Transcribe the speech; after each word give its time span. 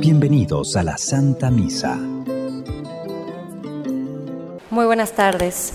Bienvenidos 0.00 0.76
a 0.76 0.82
la 0.82 0.98
Santa 0.98 1.50
Misa. 1.50 1.96
Muy 4.70 4.86
buenas 4.86 5.12
tardes. 5.12 5.72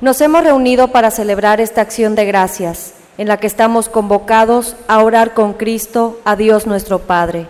Nos 0.00 0.20
hemos 0.20 0.44
reunido 0.44 0.88
para 0.88 1.10
celebrar 1.10 1.60
esta 1.60 1.80
acción 1.80 2.14
de 2.14 2.26
gracias 2.26 2.94
en 3.18 3.28
la 3.28 3.38
que 3.38 3.46
estamos 3.46 3.88
convocados 3.88 4.76
a 4.88 5.02
orar 5.02 5.34
con 5.34 5.54
Cristo 5.54 6.20
a 6.24 6.36
Dios 6.36 6.66
nuestro 6.66 7.00
Padre. 7.00 7.46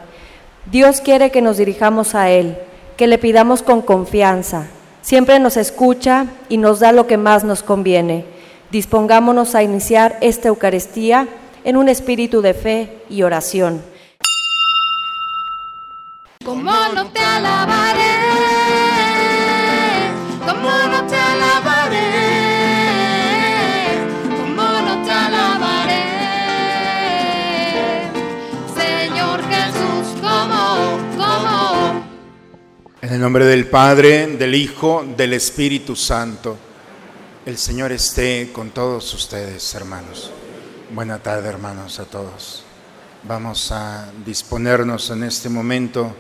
Dios 0.71 1.01
quiere 1.01 1.31
que 1.31 1.43
nos 1.43 1.59
dirijamos 1.59 2.15
a 2.15 2.31
Él, 2.31 2.57
que 2.97 3.07
le 3.07 3.19
pidamos 3.19 3.63
con 3.63 3.83
confianza. 3.83 4.69
Siempre 5.03 5.39
nos 5.39 5.57
escucha 5.57 6.27
y 6.49 6.57
nos 6.57 6.81
da 6.81 6.93
lo 6.93 7.07
que 7.07 7.17
más 7.17 7.45
nos 7.45 7.63
conviene. 7.63 8.25
Dispongámonos 8.71 9.55
a 9.55 9.63
iniciar 9.63 10.17
esta 10.21 10.49
Eucaristía 10.49 11.29
en 11.67 11.77
un 11.77 11.89
espíritu 11.89 12.41
de 12.43 12.55
fe 12.55 13.03
y 13.11 13.25
oración. 13.25 13.83
¿Cómo 16.45 16.71
no 16.95 17.11
te 17.11 17.19
alabaré? 17.19 18.15
¿Cómo 20.47 20.71
no 20.71 21.07
te 21.09 21.17
alabaré? 21.17 21.99
¿Cómo 24.39 24.63
no 24.63 25.03
te 25.05 25.11
alabaré? 25.11 26.05
Señor 28.73 29.41
Jesús, 29.51 30.21
¿cómo? 30.23 31.01
¿Cómo? 31.17 32.05
En 33.03 33.13
el 33.13 33.21
nombre 33.21 33.45
del 33.45 33.67
Padre, 33.67 34.29
del 34.29 34.55
Hijo, 34.55 35.05
del 35.17 35.33
Espíritu 35.33 35.97
Santo. 35.97 36.57
El 37.45 37.59
Señor 37.59 37.91
esté 37.91 38.51
con 38.53 38.71
todos 38.71 39.13
ustedes, 39.15 39.75
hermanos. 39.75 40.31
Buena 40.89 41.19
tarde, 41.19 41.49
hermanos, 41.49 41.99
a 41.99 42.05
todos. 42.05 42.63
Vamos 43.25 43.73
a 43.73 44.09
disponernos 44.25 45.11
en 45.11 45.25
este 45.25 45.49
momento 45.49 46.15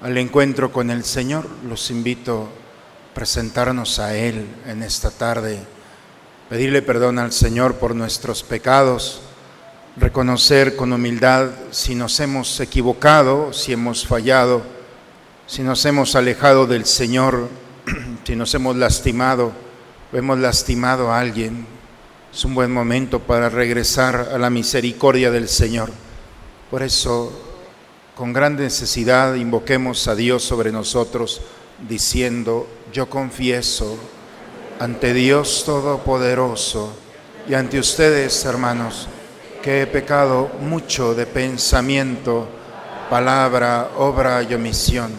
al 0.00 0.16
encuentro 0.16 0.72
con 0.72 0.88
el 0.88 1.04
Señor. 1.04 1.46
Los 1.68 1.90
invito 1.90 2.44
a 2.44 3.14
presentarnos 3.14 3.98
a 3.98 4.16
Él 4.16 4.46
en 4.66 4.82
esta 4.82 5.10
tarde, 5.10 5.58
pedirle 6.48 6.80
perdón 6.80 7.18
al 7.18 7.30
Señor 7.30 7.74
por 7.74 7.94
nuestros 7.94 8.42
pecados, 8.42 9.20
reconocer 9.98 10.76
con 10.76 10.94
humildad 10.94 11.50
si 11.70 11.94
nos 11.94 12.18
hemos 12.18 12.58
equivocado, 12.60 13.52
si 13.52 13.74
hemos 13.74 14.06
fallado, 14.06 14.62
si 15.46 15.62
nos 15.62 15.84
hemos 15.84 16.16
alejado 16.16 16.66
del 16.66 16.86
Señor, 16.86 17.50
si 18.24 18.34
nos 18.34 18.54
hemos 18.54 18.76
lastimado 18.76 19.52
o 20.10 20.16
hemos 20.16 20.38
lastimado 20.38 21.12
a 21.12 21.20
alguien. 21.20 21.75
Es 22.36 22.44
un 22.44 22.54
buen 22.54 22.70
momento 22.70 23.20
para 23.20 23.48
regresar 23.48 24.28
a 24.30 24.36
la 24.36 24.50
misericordia 24.50 25.30
del 25.30 25.48
Señor. 25.48 25.90
Por 26.70 26.82
eso 26.82 27.32
con 28.14 28.34
gran 28.34 28.56
necesidad 28.56 29.36
invoquemos 29.36 30.06
a 30.06 30.14
Dios 30.14 30.42
sobre 30.42 30.70
nosotros 30.70 31.40
diciendo, 31.88 32.66
yo 32.92 33.08
confieso 33.08 33.96
ante 34.78 35.14
Dios 35.14 35.62
Todopoderoso 35.64 36.92
y 37.48 37.54
ante 37.54 37.78
ustedes, 37.78 38.44
hermanos, 38.44 39.08
que 39.62 39.80
he 39.80 39.86
pecado 39.86 40.50
mucho 40.60 41.14
de 41.14 41.24
pensamiento, 41.24 42.46
palabra, 43.08 43.92
obra 43.96 44.42
y 44.42 44.52
omisión. 44.52 45.10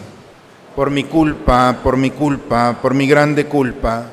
Por 0.76 0.92
mi 0.92 1.02
culpa, 1.02 1.80
por 1.82 1.96
mi 1.96 2.12
culpa, 2.12 2.78
por 2.80 2.94
mi 2.94 3.08
grande 3.08 3.46
culpa. 3.46 4.12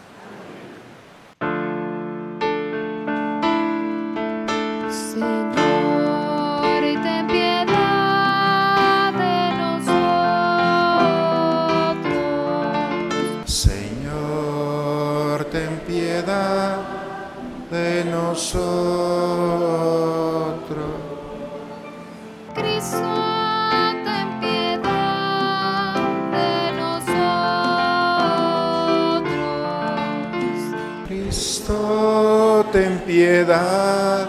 Piedad 33.43 34.27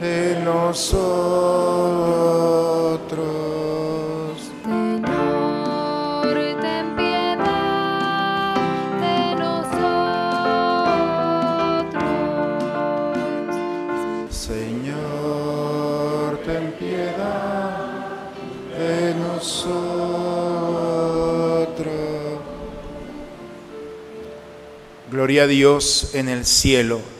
de 0.00 0.40
nosotros. 0.44 0.80
Señor, 4.82 6.34
ten 6.60 6.96
piedad 6.96 7.46
de 9.00 9.36
nosotros. 9.36 9.70
Señor, 14.30 16.38
ten 16.44 16.72
piedad 16.72 18.32
de 18.76 19.14
nosotros. 19.14 19.70
Gloria 25.08 25.44
a 25.44 25.46
Dios 25.46 26.10
en 26.14 26.28
el 26.28 26.44
cielo 26.44 27.19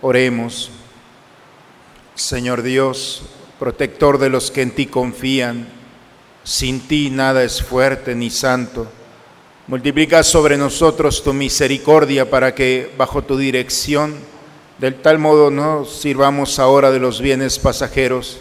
Oremos. 0.00 0.70
Señor 2.14 2.62
Dios, 2.62 3.22
protector 3.58 4.18
de 4.18 4.28
los 4.28 4.50
que 4.50 4.62
en 4.62 4.70
ti 4.70 4.86
confían, 4.86 5.68
sin 6.44 6.80
ti 6.86 7.10
nada 7.10 7.42
es 7.42 7.62
fuerte 7.62 8.14
ni 8.14 8.30
santo. 8.30 8.86
Multiplica 9.66 10.22
sobre 10.22 10.56
nosotros 10.56 11.22
tu 11.22 11.32
misericordia 11.32 12.30
para 12.30 12.54
que 12.54 12.92
bajo 12.96 13.22
tu 13.22 13.36
dirección, 13.36 14.14
del 14.78 14.94
tal 14.94 15.18
modo 15.18 15.50
nos 15.50 16.00
sirvamos 16.00 16.58
ahora 16.58 16.90
de 16.90 17.00
los 17.00 17.20
bienes 17.20 17.58
pasajeros 17.58 18.38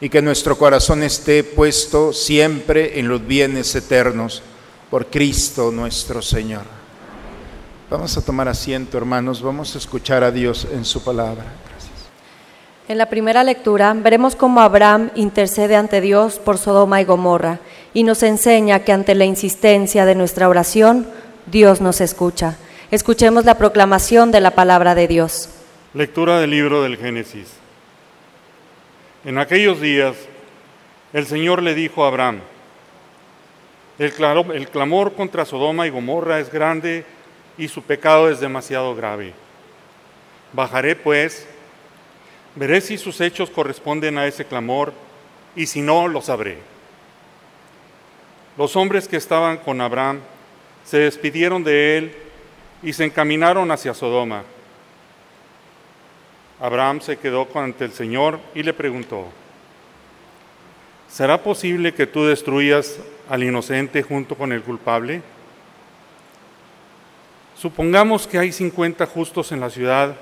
y 0.00 0.10
que 0.10 0.22
nuestro 0.22 0.56
corazón 0.56 1.02
esté 1.02 1.42
puesto 1.42 2.12
siempre 2.12 3.00
en 3.00 3.08
los 3.08 3.26
bienes 3.26 3.74
eternos 3.74 4.42
por 4.90 5.06
Cristo 5.06 5.72
nuestro 5.72 6.22
Señor. 6.22 6.77
Vamos 7.90 8.16
a 8.18 8.22
tomar 8.24 8.48
asiento, 8.48 8.98
hermanos, 8.98 9.40
vamos 9.40 9.74
a 9.74 9.78
escuchar 9.78 10.22
a 10.22 10.30
Dios 10.30 10.66
en 10.70 10.84
su 10.84 11.02
palabra. 11.02 11.42
Gracias. 11.70 11.90
En 12.86 12.98
la 12.98 13.08
primera 13.08 13.42
lectura 13.44 13.94
veremos 13.94 14.36
cómo 14.36 14.60
Abraham 14.60 15.10
intercede 15.14 15.74
ante 15.74 16.00
Dios 16.00 16.38
por 16.38 16.58
Sodoma 16.58 17.00
y 17.00 17.04
Gomorra 17.04 17.60
y 17.94 18.02
nos 18.02 18.22
enseña 18.22 18.80
que 18.80 18.92
ante 18.92 19.14
la 19.14 19.24
insistencia 19.24 20.04
de 20.04 20.14
nuestra 20.14 20.48
oración, 20.48 21.06
Dios 21.46 21.80
nos 21.80 22.00
escucha. 22.02 22.56
Escuchemos 22.90 23.46
la 23.46 23.56
proclamación 23.56 24.32
de 24.32 24.40
la 24.40 24.50
palabra 24.50 24.94
de 24.94 25.08
Dios. 25.08 25.48
Lectura 25.94 26.40
del 26.40 26.50
libro 26.50 26.82
del 26.82 26.98
Génesis. 26.98 27.48
En 29.24 29.38
aquellos 29.38 29.80
días, 29.80 30.14
el 31.14 31.26
Señor 31.26 31.62
le 31.62 31.74
dijo 31.74 32.04
a 32.04 32.08
Abraham, 32.08 32.40
el, 33.98 34.12
claro- 34.12 34.52
el 34.52 34.68
clamor 34.68 35.14
contra 35.14 35.46
Sodoma 35.46 35.86
y 35.86 35.90
Gomorra 35.90 36.38
es 36.38 36.52
grande 36.52 37.04
y 37.58 37.68
su 37.68 37.82
pecado 37.82 38.30
es 38.30 38.40
demasiado 38.40 38.94
grave. 38.94 39.34
Bajaré 40.52 40.96
pues, 40.96 41.46
veré 42.54 42.80
si 42.80 42.96
sus 42.96 43.20
hechos 43.20 43.50
corresponden 43.50 44.16
a 44.16 44.26
ese 44.26 44.46
clamor 44.46 44.92
y 45.54 45.66
si 45.66 45.82
no, 45.82 46.08
lo 46.08 46.22
sabré. 46.22 46.58
Los 48.56 48.76
hombres 48.76 49.08
que 49.08 49.16
estaban 49.16 49.58
con 49.58 49.80
Abraham 49.80 50.20
se 50.84 50.98
despidieron 50.98 51.64
de 51.64 51.98
él 51.98 52.16
y 52.82 52.92
se 52.92 53.04
encaminaron 53.04 53.70
hacia 53.70 53.92
Sodoma. 53.92 54.44
Abraham 56.60 57.00
se 57.00 57.18
quedó 57.18 57.46
ante 57.54 57.84
el 57.84 57.92
Señor 57.92 58.40
y 58.54 58.62
le 58.62 58.72
preguntó, 58.72 59.26
¿será 61.08 61.42
posible 61.42 61.94
que 61.94 62.06
tú 62.06 62.24
destruyas 62.24 62.98
al 63.28 63.44
inocente 63.44 64.02
junto 64.02 64.34
con 64.34 64.52
el 64.52 64.62
culpable? 64.62 65.22
Supongamos 67.60 68.28
que 68.28 68.38
hay 68.38 68.52
50 68.52 69.04
justos 69.06 69.50
en 69.50 69.58
la 69.58 69.68
ciudad, 69.68 70.14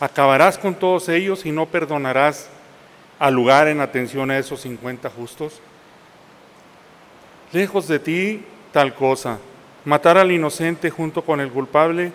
¿acabarás 0.00 0.58
con 0.58 0.74
todos 0.74 1.08
ellos 1.08 1.46
y 1.46 1.50
no 1.50 1.64
perdonarás 1.64 2.50
al 3.18 3.32
lugar 3.32 3.68
en 3.68 3.80
atención 3.80 4.30
a 4.30 4.36
esos 4.36 4.60
50 4.60 5.08
justos? 5.08 5.62
Lejos 7.52 7.88
de 7.88 7.98
ti 7.98 8.44
tal 8.70 8.94
cosa, 8.94 9.38
matar 9.86 10.18
al 10.18 10.30
inocente 10.30 10.90
junto 10.90 11.24
con 11.24 11.40
el 11.40 11.50
culpable, 11.50 12.12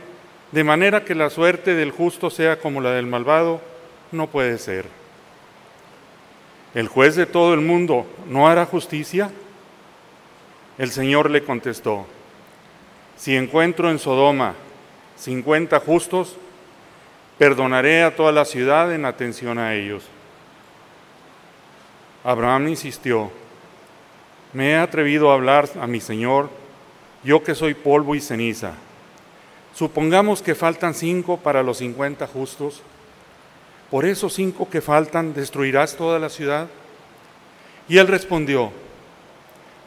de 0.52 0.64
manera 0.64 1.04
que 1.04 1.16
la 1.16 1.32
suerte 1.32 1.74
del 1.74 1.90
justo 1.90 2.30
sea 2.30 2.60
como 2.60 2.80
la 2.80 2.92
del 2.92 3.08
malvado, 3.08 3.60
no 4.12 4.28
puede 4.28 4.60
ser. 4.60 4.86
¿El 6.76 6.88
juez 6.88 7.16
de 7.16 7.26
todo 7.26 7.56
el 7.56 7.62
mundo 7.62 8.06
no 8.30 8.48
hará 8.48 8.68
justicia? 8.68 9.32
El 10.78 10.92
Señor 10.92 11.32
le 11.32 11.44
contestó, 11.44 12.06
si 13.18 13.36
encuentro 13.36 13.90
en 13.90 14.00
Sodoma 14.00 14.56
50 15.18 15.80
justos, 15.80 16.36
perdonaré 17.38 18.04
a 18.04 18.16
toda 18.16 18.32
la 18.32 18.46
ciudad 18.46 18.94
en 18.94 19.06
atención 19.06 19.58
a 19.58 19.74
ellos. 19.74 20.04
Abraham 22.24 22.70
insistió, 22.70 23.32
me 24.54 24.72
he 24.72 24.76
atrevido 24.78 25.32
a 25.32 25.36
hablar 25.36 25.70
a 25.80 25.88
mi 25.88 26.00
Señor, 26.00 26.50
yo 27.24 27.44
que 27.44 27.56
soy 27.56 27.74
polvo 27.74 28.16
y 28.16 28.22
ceniza. 28.22 28.74
Supongamos 29.74 30.42
que 30.42 30.56
faltan 30.56 30.94
cinco 30.94 31.38
para 31.38 31.64
los 31.64 31.78
cincuenta 31.78 32.28
justos. 32.28 32.82
¿Por 33.90 34.06
esos 34.06 34.34
cinco 34.34 34.70
que 34.70 34.82
faltan 34.82 35.34
destruirás 35.34 35.96
toda 35.96 36.20
la 36.20 36.30
ciudad? 36.30 36.68
Y 37.88 37.98
él 37.98 38.08
respondió, 38.08 38.72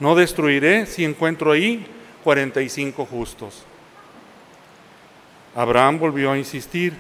no 0.01 0.15
destruiré 0.15 0.87
si 0.87 1.05
encuentro 1.05 1.53
ahí 1.53 1.87
cuarenta 2.27 2.61
y 2.61 2.69
cinco 2.69 3.07
justos. 3.07 3.63
Abraham 5.55 6.01
volvió 6.01 6.33
a 6.33 6.37
insistir, 6.37 6.93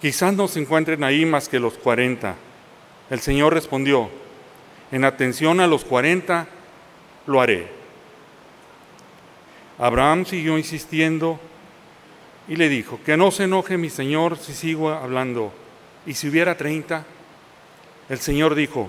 quizás 0.00 0.32
no 0.32 0.48
se 0.48 0.60
encuentren 0.60 1.04
ahí 1.04 1.26
más 1.26 1.46
que 1.50 1.60
los 1.60 1.74
cuarenta. 1.74 2.36
El 3.10 3.20
Señor 3.20 3.52
respondió, 3.52 4.08
en 4.90 5.04
atención 5.04 5.60
a 5.60 5.66
los 5.66 5.84
cuarenta, 5.84 6.46
lo 7.26 7.42
haré. 7.42 7.68
Abraham 9.78 10.24
siguió 10.24 10.56
insistiendo 10.56 11.38
y 12.48 12.56
le 12.56 12.70
dijo, 12.70 12.98
que 13.04 13.18
no 13.18 13.30
se 13.30 13.44
enoje 13.44 13.76
mi 13.76 13.90
Señor 13.90 14.38
si 14.38 14.54
sigo 14.54 14.88
hablando. 14.88 15.52
¿Y 16.06 16.14
si 16.14 16.30
hubiera 16.30 16.56
treinta? 16.56 17.04
El 18.08 18.20
Señor 18.20 18.54
dijo, 18.54 18.88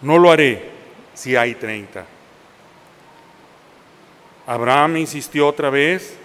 no 0.00 0.16
lo 0.16 0.30
haré 0.30 0.70
si 1.12 1.34
hay 1.34 1.56
treinta. 1.56 2.06
Abraham 4.50 4.96
insistió 4.96 5.46
otra 5.46 5.70
vez, 5.70 6.16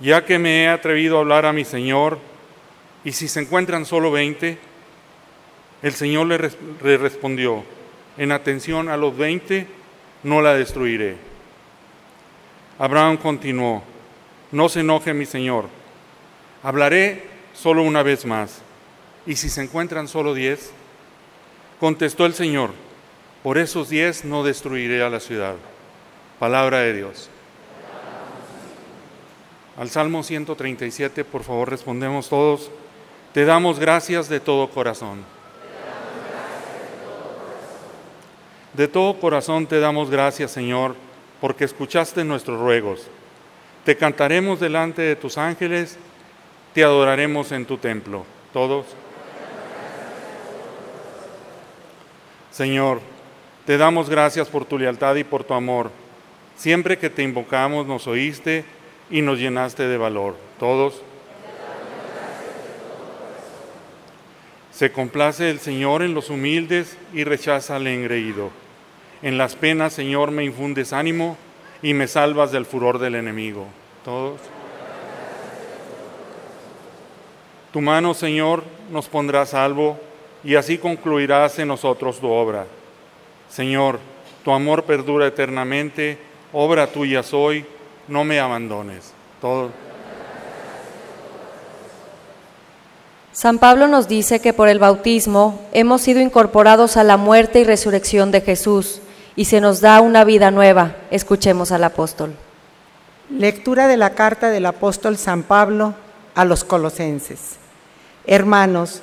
ya 0.00 0.24
que 0.24 0.40
me 0.40 0.64
he 0.64 0.68
atrevido 0.68 1.16
a 1.16 1.20
hablar 1.20 1.46
a 1.46 1.52
mi 1.52 1.64
Señor, 1.64 2.18
¿y 3.04 3.12
si 3.12 3.28
se 3.28 3.38
encuentran 3.38 3.86
solo 3.86 4.10
veinte? 4.10 4.58
El 5.80 5.92
Señor 5.92 6.26
le, 6.26 6.50
le 6.82 6.96
respondió, 6.96 7.62
en 8.16 8.32
atención 8.32 8.88
a 8.88 8.96
los 8.96 9.16
veinte, 9.16 9.68
no 10.24 10.42
la 10.42 10.54
destruiré. 10.54 11.16
Abraham 12.76 13.16
continuó, 13.18 13.84
no 14.50 14.68
se 14.68 14.80
enoje 14.80 15.14
mi 15.14 15.24
Señor, 15.24 15.66
hablaré 16.64 17.22
solo 17.54 17.84
una 17.84 18.02
vez 18.02 18.26
más. 18.26 18.62
¿Y 19.28 19.36
si 19.36 19.48
se 19.48 19.62
encuentran 19.62 20.08
solo 20.08 20.34
diez? 20.34 20.72
Contestó 21.78 22.26
el 22.26 22.34
Señor, 22.34 22.70
por 23.44 23.58
esos 23.58 23.90
diez 23.90 24.24
no 24.24 24.42
destruiré 24.42 25.04
a 25.04 25.08
la 25.08 25.20
ciudad. 25.20 25.54
Palabra 26.38 26.78
de 26.80 26.92
Dios. 26.92 27.28
Al 29.76 29.90
Salmo 29.90 30.22
137, 30.22 31.24
por 31.24 31.42
favor, 31.42 31.70
respondemos 31.70 32.28
todos. 32.28 32.70
Te 33.32 33.44
damos 33.44 33.78
gracias 33.78 34.28
de 34.28 34.38
todo 34.38 34.68
corazón. 34.70 35.24
De 38.72 38.86
todo 38.86 39.18
corazón 39.18 39.66
te 39.66 39.80
damos 39.80 40.10
gracias, 40.10 40.52
Señor, 40.52 40.94
porque 41.40 41.64
escuchaste 41.64 42.24
nuestros 42.24 42.60
ruegos. 42.60 43.08
Te 43.84 43.96
cantaremos 43.96 44.60
delante 44.60 45.02
de 45.02 45.16
tus 45.16 45.38
ángeles, 45.38 45.98
te 46.72 46.84
adoraremos 46.84 47.50
en 47.50 47.66
tu 47.66 47.78
templo. 47.78 48.24
Todos. 48.52 48.86
Señor, 52.52 53.00
te 53.66 53.76
damos 53.76 54.08
gracias 54.08 54.48
por 54.48 54.64
tu 54.64 54.78
lealtad 54.78 55.16
y 55.16 55.24
por 55.24 55.42
tu 55.42 55.54
amor. 55.54 55.90
Siempre 56.58 56.98
que 56.98 57.08
te 57.08 57.22
invocamos 57.22 57.86
nos 57.86 58.08
oíste 58.08 58.64
y 59.10 59.22
nos 59.22 59.38
llenaste 59.38 59.86
de 59.86 59.96
valor. 59.96 60.34
Todos. 60.58 61.02
Se 64.72 64.90
complace 64.90 65.50
el 65.50 65.60
Señor 65.60 66.02
en 66.02 66.14
los 66.14 66.30
humildes 66.30 66.98
y 67.14 67.22
rechaza 67.22 67.76
al 67.76 67.86
engreído. 67.86 68.50
En 69.22 69.38
las 69.38 69.54
penas, 69.54 69.92
Señor, 69.92 70.32
me 70.32 70.44
infundes 70.44 70.92
ánimo 70.92 71.36
y 71.80 71.94
me 71.94 72.08
salvas 72.08 72.50
del 72.50 72.66
furor 72.66 72.98
del 72.98 73.14
enemigo. 73.14 73.66
Todos. 74.04 74.40
Tu 77.72 77.80
mano, 77.80 78.14
Señor, 78.14 78.64
nos 78.90 79.06
pondrá 79.08 79.46
salvo 79.46 79.96
y 80.42 80.56
así 80.56 80.78
concluirás 80.78 81.56
en 81.60 81.68
nosotros 81.68 82.18
tu 82.18 82.28
obra. 82.28 82.66
Señor, 83.48 84.00
tu 84.44 84.50
amor 84.50 84.84
perdura 84.84 85.26
eternamente, 85.28 86.18
obra 86.52 86.86
tuya 86.86 87.22
soy, 87.22 87.64
no 88.06 88.24
me 88.24 88.40
abandones. 88.40 89.12
San 93.32 93.58
Pablo 93.58 93.86
nos 93.86 94.08
dice 94.08 94.40
que 94.40 94.52
por 94.52 94.68
el 94.68 94.78
bautismo 94.78 95.60
hemos 95.72 96.02
sido 96.02 96.20
incorporados 96.20 96.96
a 96.96 97.04
la 97.04 97.16
muerte 97.16 97.60
y 97.60 97.64
resurrección 97.64 98.30
de 98.32 98.40
Jesús 98.40 99.00
y 99.36 99.44
se 99.44 99.60
nos 99.60 99.80
da 99.80 100.00
una 100.00 100.24
vida 100.24 100.50
nueva. 100.50 100.96
Escuchemos 101.10 101.70
al 101.70 101.84
apóstol. 101.84 102.34
Lectura 103.30 103.86
de 103.86 103.96
la 103.96 104.14
carta 104.14 104.50
del 104.50 104.66
apóstol 104.66 105.16
San 105.16 105.44
Pablo 105.44 105.94
a 106.34 106.44
los 106.44 106.64
colosenses. 106.64 107.58
Hermanos, 108.26 109.02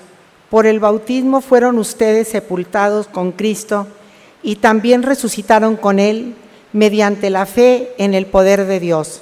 por 0.50 0.66
el 0.66 0.80
bautismo 0.80 1.42
fueron 1.42 1.78
ustedes 1.78 2.28
sepultados 2.28 3.08
con 3.08 3.32
Cristo 3.32 3.88
y 4.44 4.58
también 4.58 5.04
resucitaron 5.04 5.78
con 5.78 6.00
Él 6.00 6.36
mediante 6.76 7.30
la 7.30 7.46
fe 7.46 7.94
en 7.98 8.14
el 8.14 8.26
poder 8.26 8.66
de 8.66 8.82
Dios, 8.82 9.22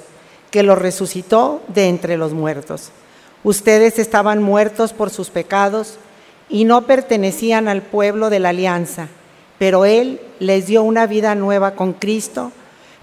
que 0.50 0.64
lo 0.64 0.74
resucitó 0.74 1.62
de 1.68 1.88
entre 1.88 2.16
los 2.16 2.32
muertos. 2.32 2.90
Ustedes 3.44 4.00
estaban 4.00 4.42
muertos 4.42 4.92
por 4.92 5.08
sus 5.08 5.30
pecados 5.30 5.94
y 6.48 6.64
no 6.64 6.82
pertenecían 6.82 7.68
al 7.68 7.80
pueblo 7.80 8.28
de 8.28 8.40
la 8.40 8.48
alianza, 8.48 9.06
pero 9.56 9.84
Él 9.84 10.20
les 10.40 10.66
dio 10.66 10.82
una 10.82 11.06
vida 11.06 11.36
nueva 11.36 11.76
con 11.76 11.92
Cristo, 11.92 12.50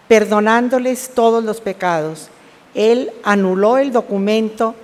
perdonándoles 0.10 1.12
todos 1.16 1.46
los 1.46 1.62
pecados. 1.62 2.28
Él 2.76 3.10
anuló 3.24 3.78
el 3.78 3.94
documento 3.94 4.76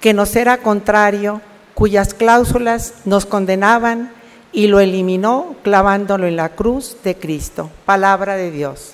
que 0.00 0.12
nos 0.12 0.34
era 0.34 0.58
contrario, 0.58 1.40
cuyas 1.74 2.14
cláusulas 2.14 2.94
nos 3.04 3.26
condenaban, 3.26 4.10
y 4.50 4.66
lo 4.66 4.80
eliminó 4.80 5.54
clavándolo 5.62 6.26
en 6.26 6.34
la 6.34 6.48
cruz 6.48 6.96
de 7.04 7.16
Cristo. 7.16 7.70
Palabra 7.84 8.36
de 8.36 8.50
Dios. 8.50 8.93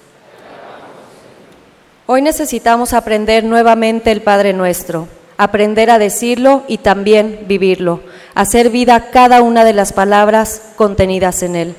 Hoy 2.12 2.22
necesitamos 2.22 2.92
aprender 2.92 3.44
nuevamente 3.44 4.10
el 4.10 4.20
Padre 4.20 4.52
Nuestro, 4.52 5.06
aprender 5.36 5.90
a 5.90 6.00
decirlo 6.00 6.64
y 6.66 6.78
también 6.78 7.44
vivirlo, 7.46 8.00
hacer 8.34 8.70
vida 8.70 9.10
cada 9.12 9.42
una 9.42 9.64
de 9.64 9.74
las 9.74 9.92
palabras 9.92 10.60
contenidas 10.74 11.44
en 11.44 11.54
él. 11.54 11.76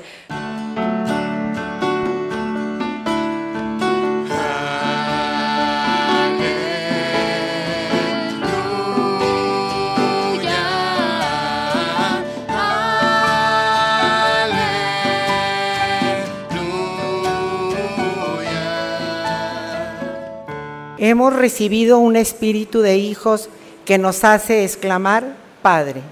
Hemos 21.12 21.34
recibido 21.34 21.98
un 21.98 22.16
espíritu 22.16 22.80
de 22.80 22.96
hijos 22.96 23.48
que 23.84 23.98
nos 23.98 24.24
hace 24.24 24.64
exclamar, 24.64 25.36
Padre. 25.60 26.02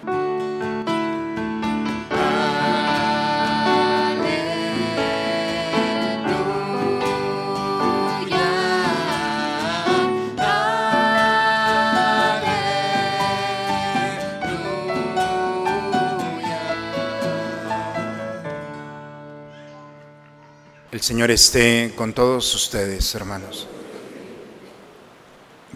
El 20.92 21.00
Señor 21.00 21.30
esté 21.30 21.94
con 21.96 22.12
todos 22.12 22.54
ustedes, 22.54 23.14
hermanos. 23.14 23.66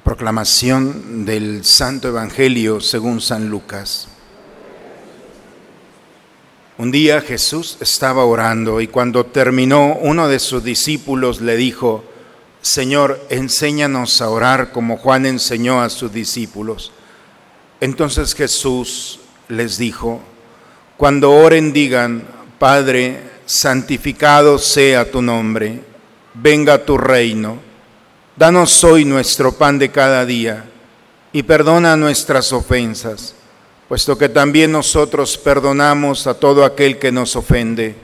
Proclamación 0.04 1.24
del 1.24 1.64
Santo 1.64 2.08
Evangelio 2.08 2.82
según 2.82 3.22
San 3.22 3.48
Lucas. 3.48 4.06
Un 6.76 6.90
día 6.90 7.22
Jesús 7.22 7.78
estaba 7.80 8.26
orando 8.26 8.82
y 8.82 8.86
cuando 8.86 9.24
terminó 9.24 9.94
uno 9.94 10.28
de 10.28 10.40
sus 10.40 10.62
discípulos 10.62 11.40
le 11.40 11.56
dijo, 11.56 12.04
Señor, 12.60 13.18
enséñanos 13.30 14.20
a 14.20 14.28
orar 14.28 14.72
como 14.72 14.98
Juan 14.98 15.24
enseñó 15.24 15.80
a 15.80 15.88
sus 15.88 16.12
discípulos. 16.12 16.92
Entonces 17.80 18.34
Jesús 18.34 19.20
les 19.48 19.78
dijo, 19.78 20.20
cuando 20.98 21.32
oren 21.32 21.72
digan, 21.72 22.24
Padre, 22.58 23.22
santificado 23.46 24.58
sea 24.58 25.10
tu 25.10 25.22
nombre, 25.22 25.80
venga 26.34 26.84
tu 26.84 26.98
reino, 26.98 27.58
danos 28.36 28.82
hoy 28.82 29.04
nuestro 29.04 29.52
pan 29.52 29.78
de 29.78 29.90
cada 29.90 30.26
día 30.26 30.64
y 31.32 31.42
perdona 31.44 31.96
nuestras 31.96 32.52
ofensas, 32.52 33.34
puesto 33.88 34.18
que 34.18 34.28
también 34.28 34.72
nosotros 34.72 35.38
perdonamos 35.38 36.26
a 36.26 36.34
todo 36.34 36.64
aquel 36.64 36.98
que 36.98 37.12
nos 37.12 37.36
ofende, 37.36 37.94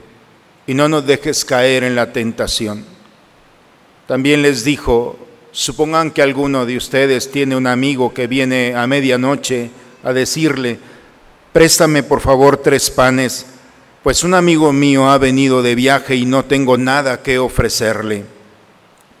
y 0.67 0.73
no 0.73 0.87
nos 0.87 1.05
dejes 1.05 1.43
caer 1.43 1.83
en 1.83 1.95
la 1.95 2.13
tentación. 2.13 2.85
También 4.07 4.41
les 4.41 4.63
dijo, 4.63 5.17
supongan 5.51 6.11
que 6.11 6.21
alguno 6.21 6.65
de 6.65 6.77
ustedes 6.77 7.31
tiene 7.31 7.55
un 7.55 7.67
amigo 7.67 8.13
que 8.13 8.27
viene 8.27 8.75
a 8.75 8.87
medianoche 8.87 9.69
a 10.03 10.13
decirle, 10.13 10.79
préstame 11.51 12.03
por 12.03 12.21
favor 12.21 12.57
tres 12.57 12.89
panes, 12.89 13.45
pues 14.03 14.23
un 14.23 14.33
amigo 14.33 14.71
mío 14.71 15.09
ha 15.09 15.17
venido 15.17 15.61
de 15.61 15.75
viaje 15.75 16.15
y 16.15 16.25
no 16.25 16.45
tengo 16.45 16.77
nada 16.77 17.21
que 17.21 17.37
ofrecerle. 17.39 18.25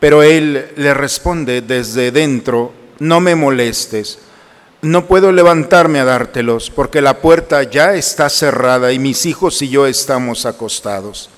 Pero 0.01 0.23
él 0.23 0.73
le 0.77 0.93
responde 0.95 1.61
desde 1.61 2.11
dentro, 2.11 2.73
no 2.97 3.19
me 3.19 3.35
molestes, 3.35 4.17
no 4.81 5.05
puedo 5.05 5.31
levantarme 5.31 5.99
a 5.99 6.05
dártelos, 6.05 6.71
porque 6.71 7.01
la 7.01 7.19
puerta 7.19 7.61
ya 7.61 7.93
está 7.93 8.27
cerrada 8.27 8.91
y 8.91 8.97
mis 8.97 9.27
hijos 9.27 9.61
y 9.61 9.69
yo 9.69 9.85
estamos 9.85 10.47
acostados. 10.47 11.29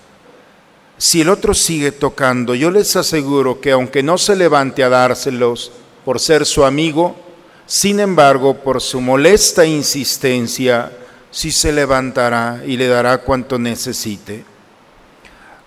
Si 0.98 1.20
el 1.20 1.28
otro 1.28 1.54
sigue 1.54 1.92
tocando, 1.92 2.56
yo 2.56 2.72
les 2.72 2.96
aseguro 2.96 3.60
que 3.60 3.72
aunque 3.72 4.02
no 4.02 4.18
se 4.18 4.38
levante 4.38 4.82
a 4.82 4.88
dárselos 4.88 5.74
por 6.06 6.22
ser 6.22 6.46
su 6.46 6.64
amigo, 6.64 7.18
sin 7.66 8.00
embargo, 8.00 8.54
por 8.54 8.80
su 8.80 9.02
molesta 9.02 9.66
insistencia, 9.66 10.90
sí 11.32 11.52
se 11.52 11.74
levantará 11.74 12.64
y 12.66 12.78
le 12.78 12.88
dará 12.88 13.18
cuanto 13.18 13.60
necesite. 13.60 14.46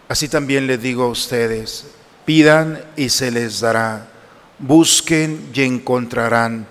Así 0.09 0.29
también 0.29 0.67
les 0.67 0.81
digo 0.81 1.05
a 1.05 1.09
ustedes, 1.09 1.85
pidan 2.27 2.79
y 2.97 3.09
se 3.09 3.31
les 3.31 3.61
dará, 3.61 4.09
busquen 4.59 5.49
y 5.55 5.63
encontrarán, 5.63 6.67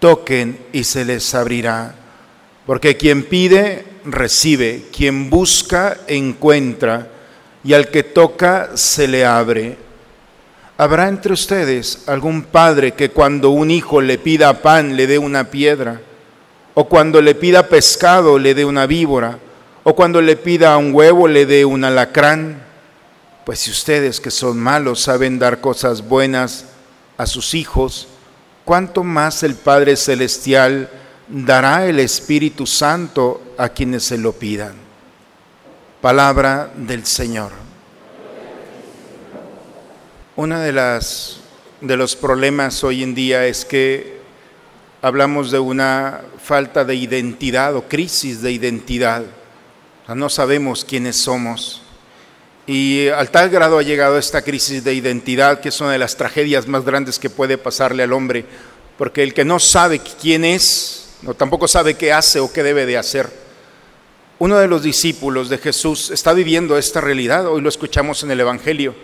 toquen 0.00 0.58
y 0.72 0.84
se 0.84 1.06
les 1.06 1.34
abrirá. 1.34 1.94
Porque 2.66 2.98
quien 2.98 3.22
pide, 3.22 3.86
recibe, 4.04 4.84
quien 4.94 5.30
busca, 5.30 5.96
encuentra, 6.06 7.08
y 7.64 7.72
al 7.72 7.88
que 7.88 8.02
toca, 8.02 8.70
se 8.74 9.08
le 9.08 9.24
abre. 9.24 9.78
¿Habrá 10.76 11.08
entre 11.08 11.32
ustedes 11.32 12.04
algún 12.06 12.42
padre 12.42 12.92
que 12.92 13.10
cuando 13.10 13.50
un 13.50 13.70
hijo 13.70 14.00
le 14.00 14.18
pida 14.18 14.62
pan 14.62 14.96
le 14.96 15.06
dé 15.06 15.18
una 15.18 15.50
piedra? 15.50 16.00
¿O 16.74 16.88
cuando 16.88 17.20
le 17.20 17.34
pida 17.34 17.66
pescado 17.66 18.38
le 18.38 18.54
dé 18.54 18.64
una 18.64 18.86
víbora? 18.86 19.38
¿O 19.82 19.94
cuando 19.94 20.20
le 20.20 20.36
pida 20.36 20.76
un 20.76 20.94
huevo 20.94 21.26
le 21.26 21.46
dé 21.46 21.64
un 21.64 21.82
alacrán? 21.82 22.67
Pues 23.48 23.60
si 23.60 23.70
ustedes 23.70 24.20
que 24.20 24.30
son 24.30 24.60
malos 24.60 25.00
saben 25.00 25.38
dar 25.38 25.62
cosas 25.62 26.06
buenas 26.06 26.66
a 27.16 27.24
sus 27.24 27.54
hijos, 27.54 28.06
¿cuánto 28.66 29.02
más 29.02 29.42
el 29.42 29.54
Padre 29.54 29.96
Celestial 29.96 30.90
dará 31.28 31.86
el 31.86 31.98
Espíritu 31.98 32.66
Santo 32.66 33.40
a 33.56 33.70
quienes 33.70 34.04
se 34.04 34.18
lo 34.18 34.34
pidan? 34.34 34.74
Palabra 36.02 36.70
del 36.76 37.06
Señor. 37.06 37.52
Uno 40.36 40.60
de, 40.60 40.72
las, 40.72 41.38
de 41.80 41.96
los 41.96 42.16
problemas 42.16 42.84
hoy 42.84 43.02
en 43.02 43.14
día 43.14 43.46
es 43.46 43.64
que 43.64 44.20
hablamos 45.00 45.50
de 45.50 45.58
una 45.58 46.20
falta 46.44 46.84
de 46.84 46.96
identidad 46.96 47.74
o 47.76 47.88
crisis 47.88 48.42
de 48.42 48.52
identidad. 48.52 49.22
O 49.22 50.06
sea, 50.06 50.14
no 50.14 50.28
sabemos 50.28 50.84
quiénes 50.84 51.16
somos. 51.16 51.87
Y 52.68 53.08
al 53.08 53.30
tal 53.30 53.48
grado 53.48 53.78
ha 53.78 53.82
llegado 53.82 54.18
esta 54.18 54.42
crisis 54.42 54.84
de 54.84 54.92
identidad, 54.92 55.58
que 55.58 55.70
es 55.70 55.80
una 55.80 55.92
de 55.92 55.98
las 55.98 56.18
tragedias 56.18 56.66
más 56.66 56.84
grandes 56.84 57.18
que 57.18 57.30
puede 57.30 57.56
pasarle 57.56 58.02
al 58.02 58.12
hombre, 58.12 58.44
porque 58.98 59.22
el 59.22 59.32
que 59.32 59.42
no 59.42 59.58
sabe 59.58 60.00
quién 60.00 60.44
es, 60.44 61.08
no 61.22 61.32
tampoco 61.32 61.66
sabe 61.66 61.94
qué 61.94 62.12
hace 62.12 62.40
o 62.40 62.52
qué 62.52 62.62
debe 62.62 62.84
de 62.84 62.98
hacer. 62.98 63.30
Uno 64.38 64.58
de 64.58 64.68
los 64.68 64.82
discípulos 64.82 65.48
de 65.48 65.56
Jesús 65.56 66.10
está 66.10 66.34
viviendo 66.34 66.76
esta 66.76 67.00
realidad, 67.00 67.46
hoy 67.48 67.62
lo 67.62 67.70
escuchamos 67.70 68.22
en 68.22 68.32
el 68.32 68.40
Evangelio. 68.40 68.94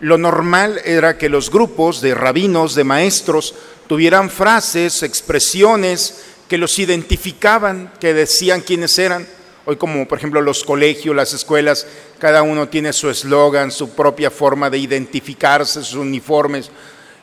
Lo 0.00 0.16
normal 0.16 0.80
era 0.82 1.18
que 1.18 1.28
los 1.28 1.50
grupos 1.50 2.00
de 2.00 2.14
rabinos, 2.14 2.74
de 2.74 2.84
maestros, 2.84 3.54
tuvieran 3.88 4.30
frases, 4.30 5.02
expresiones 5.02 6.22
que 6.48 6.56
los 6.56 6.78
identificaban, 6.78 7.92
que 8.00 8.14
decían 8.14 8.62
quiénes 8.62 8.98
eran. 8.98 9.28
Hoy 9.64 9.76
como 9.76 10.08
por 10.08 10.18
ejemplo 10.18 10.40
los 10.40 10.64
colegios, 10.64 11.14
las 11.14 11.32
escuelas, 11.32 11.86
cada 12.18 12.42
uno 12.42 12.68
tiene 12.68 12.92
su 12.92 13.08
eslogan, 13.08 13.70
su 13.70 13.90
propia 13.90 14.30
forma 14.30 14.68
de 14.68 14.78
identificarse, 14.78 15.84
sus 15.84 15.94
uniformes. 15.94 16.70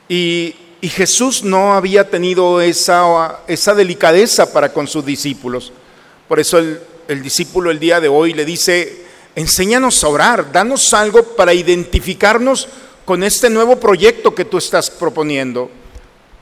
Y, 0.07 0.55
y, 0.79 0.87
Jesús 0.87 1.43
no 1.43 1.73
había 1.73 2.09
tenido 2.09 2.61
esa, 2.61 3.41
esa 3.47 3.75
delicadeza 3.75 4.53
para 4.53 4.71
con 4.71 4.87
sus 4.87 5.05
discípulos. 5.05 5.73
Por 6.27 6.39
eso 6.39 6.57
el, 6.57 6.79
el 7.09 7.21
discípulo 7.21 7.71
el 7.71 7.79
día 7.79 7.99
de 7.99 8.07
hoy 8.07 8.33
le 8.33 8.45
dice, 8.45 9.05
enséñanos 9.35 10.03
a 10.03 10.07
orar, 10.07 10.51
danos 10.51 10.93
algo 10.93 11.23
para 11.35 11.53
identificarnos 11.53 12.69
con 13.03 13.23
este 13.23 13.49
nuevo 13.49 13.79
proyecto 13.79 14.33
que 14.33 14.45
tú 14.45 14.57
estás 14.57 14.89
proponiendo. 14.89 15.69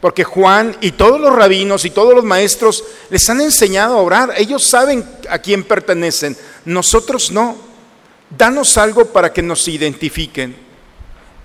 Porque 0.01 0.24
Juan 0.24 0.77
y 0.82 0.92
todos 0.92 1.20
los 1.20 1.36
rabinos 1.36 1.84
y 1.86 1.89
todos 1.89 2.13
los 2.13 2.24
maestros 2.24 2.84
les 3.10 3.27
han 3.30 3.42
enseñado 3.42 3.98
a 3.98 4.01
orar. 4.01 4.34
Ellos 4.38 4.68
saben 4.68 5.04
a 5.30 5.39
quién 5.39 5.63
pertenecen. 5.63 6.38
Nosotros 6.66 7.32
no. 7.32 7.58
Danos 8.30 8.77
algo 8.77 9.06
para 9.06 9.34
que 9.34 9.42
nos 9.42 9.68
identifiquen. 9.68 10.56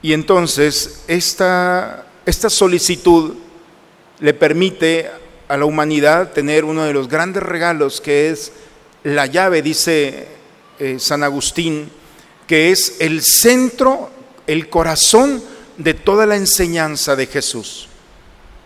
Y 0.03 0.13
entonces 0.13 1.05
esta, 1.07 2.07
esta 2.27 2.51
solicitud 2.51 3.35
le 4.19 4.35
permite 4.35 5.11
a 5.49 5.57
la 5.57 5.65
humanidad 5.65 6.33
tener 6.33 6.65
uno 6.65 6.85
de 6.85 6.93
los 6.93 7.09
grandes 7.09 7.43
regalos 7.43 8.01
que 8.01 8.31
es 8.31 8.53
la 9.05 9.27
llave, 9.27 9.63
dice 9.63 10.27
eh, 10.79 10.97
San 10.99 11.23
Agustín, 11.23 11.91
que 12.47 12.71
es 12.71 12.97
el 13.01 13.23
centro, 13.23 14.11
el 14.47 14.69
corazón 14.69 15.43
de 15.79 15.95
toda 15.95 16.27
la 16.27 16.37
enseñanza 16.37 17.17
de 17.17 17.27
Jesús. 17.27 17.89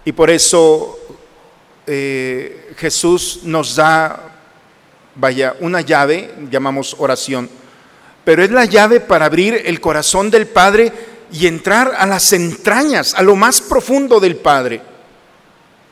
Y 0.06 0.12
por 0.12 0.30
eso 0.30 1.00
eh, 1.84 2.72
Jesús 2.78 3.40
nos 3.42 3.74
da, 3.74 4.36
vaya, 5.16 5.56
una 5.58 5.80
llave, 5.80 6.32
llamamos 6.48 6.94
oración, 7.00 7.50
pero 8.24 8.44
es 8.44 8.52
la 8.52 8.66
llave 8.66 9.00
para 9.00 9.24
abrir 9.26 9.62
el 9.64 9.80
corazón 9.80 10.30
del 10.30 10.46
Padre 10.46 10.92
y 11.32 11.48
entrar 11.48 11.92
a 11.98 12.06
las 12.06 12.32
entrañas, 12.32 13.14
a 13.14 13.22
lo 13.22 13.34
más 13.34 13.60
profundo 13.60 14.20
del 14.20 14.36
Padre. 14.36 14.80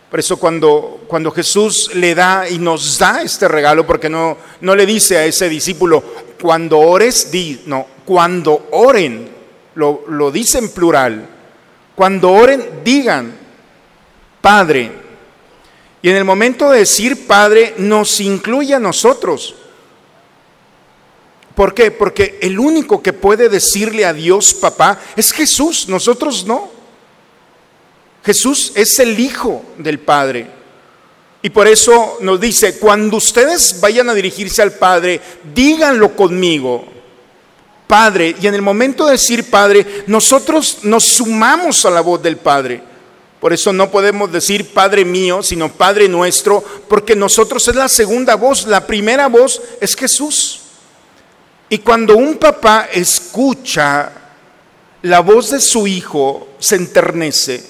Por 0.09 0.21
eso 0.21 0.37
cuando, 0.37 1.03
cuando 1.09 1.33
Jesús 1.33 1.91
le 1.95 2.15
da 2.15 2.49
y 2.49 2.61
nos 2.61 2.97
da 3.01 3.21
este 3.21 3.49
regalo, 3.49 3.85
porque 3.85 4.09
no, 4.09 4.39
no 4.61 4.77
le 4.77 4.87
dice 4.87 5.19
a 5.19 5.25
ese 5.25 5.49
discípulo, 5.49 6.05
cuando 6.41 6.79
ores, 6.79 7.33
di, 7.33 7.63
no, 7.67 7.85
cuando 8.05 8.69
oren, 8.71 9.29
lo, 9.75 10.05
lo 10.07 10.31
dice 10.31 10.59
en 10.59 10.69
plural, 10.69 11.29
cuando 11.97 12.31
oren, 12.31 12.65
digan, 12.85 13.44
Padre. 14.45 14.93
Y 16.03 16.11
en 16.11 16.17
el 16.17 16.25
momento 16.25 16.69
de 16.69 16.81
decir 16.81 17.27
Padre 17.27 17.73
nos 17.79 18.21
incluye 18.21 18.75
a 18.75 18.79
nosotros. 18.79 19.55
¿Por 21.55 21.73
qué? 21.73 21.91
Porque 21.91 22.39
el 22.43 22.59
único 22.59 23.03
que 23.03 23.15
puede 23.15 23.49
decirle 23.49 24.05
a 24.05 24.13
Dios 24.13 24.53
papá 24.53 25.01
es 25.17 25.33
Jesús, 25.33 25.89
nosotros 25.89 26.45
no. 26.45 26.69
Jesús 28.23 28.73
es 28.75 28.99
el 28.99 29.19
Hijo 29.19 29.65
del 29.79 29.99
Padre. 29.99 30.51
Y 31.41 31.49
por 31.49 31.67
eso 31.67 32.19
nos 32.21 32.39
dice, 32.39 32.79
cuando 32.79 33.17
ustedes 33.17 33.81
vayan 33.81 34.11
a 34.11 34.15
dirigirse 34.15 34.61
al 34.61 34.73
Padre, 34.73 35.23
díganlo 35.55 36.15
conmigo. 36.15 36.85
Padre, 37.87 38.37
y 38.39 38.47
en 38.47 38.53
el 38.53 38.61
momento 38.61 39.07
de 39.07 39.13
decir 39.13 39.49
Padre, 39.49 40.05
nosotros 40.07 40.81
nos 40.83 41.05
sumamos 41.05 41.87
a 41.87 41.91
la 41.91 42.03
voz 42.03 42.23
del 42.23 42.37
Padre. 42.37 42.93
Por 43.45 43.53
eso 43.53 43.75
no 43.75 43.91
podemos 43.91 44.33
decir 44.33 44.73
Padre 44.73 45.05
mío, 45.05 45.43
sino 45.43 45.71
Padre 45.71 46.09
nuestro, 46.09 46.65
porque 46.89 47.15
nosotros 47.15 47.69
es 47.69 47.75
la 47.75 47.91
segunda 47.91 48.37
voz, 48.37 48.67
la 48.67 48.87
primera 48.87 49.27
voz 49.27 49.61
es 49.83 49.95
Jesús. 49.95 50.61
Y 51.69 51.77
cuando 51.77 52.17
un 52.17 52.39
papá 52.39 52.89
escucha 52.91 54.13
la 55.03 55.21
voz 55.21 55.51
de 55.51 55.61
su 55.61 55.87
hijo, 55.87 56.49
se 56.59 56.77
enternece. 56.77 57.63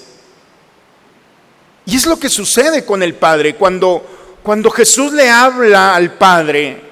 Y 1.85 1.97
es 1.97 2.05
lo 2.05 2.17
que 2.17 2.29
sucede 2.29 2.85
con 2.85 3.03
el 3.03 3.15
Padre. 3.15 3.57
Cuando, 3.57 4.01
cuando 4.43 4.71
Jesús 4.71 5.11
le 5.11 5.29
habla 5.29 5.93
al 5.93 6.13
Padre, 6.13 6.83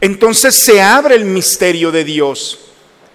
entonces 0.00 0.56
se 0.56 0.82
abre 0.82 1.14
el 1.14 1.26
misterio 1.26 1.92
de 1.92 2.02
Dios. 2.02 2.58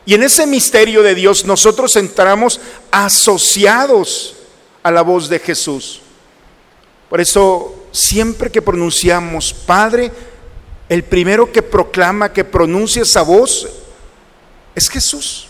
Y 0.06 0.14
en 0.14 0.24
ese 0.24 0.48
misterio 0.48 1.04
de 1.04 1.16
Dios 1.16 1.44
nosotros 1.44 1.98
entramos 1.98 2.62
asociados 2.92 4.38
a 4.84 4.92
la 4.92 5.02
voz 5.02 5.30
de 5.30 5.40
Jesús. 5.40 6.02
Por 7.10 7.20
eso, 7.20 7.88
siempre 7.92 8.50
que 8.50 8.62
pronunciamos 8.62 9.54
Padre, 9.54 10.12
el 10.90 11.04
primero 11.04 11.52
que 11.52 11.62
proclama, 11.62 12.34
que 12.34 12.44
pronuncia 12.44 13.02
esa 13.02 13.22
voz, 13.22 13.68
es 14.76 14.90
Jesús. 14.90 15.48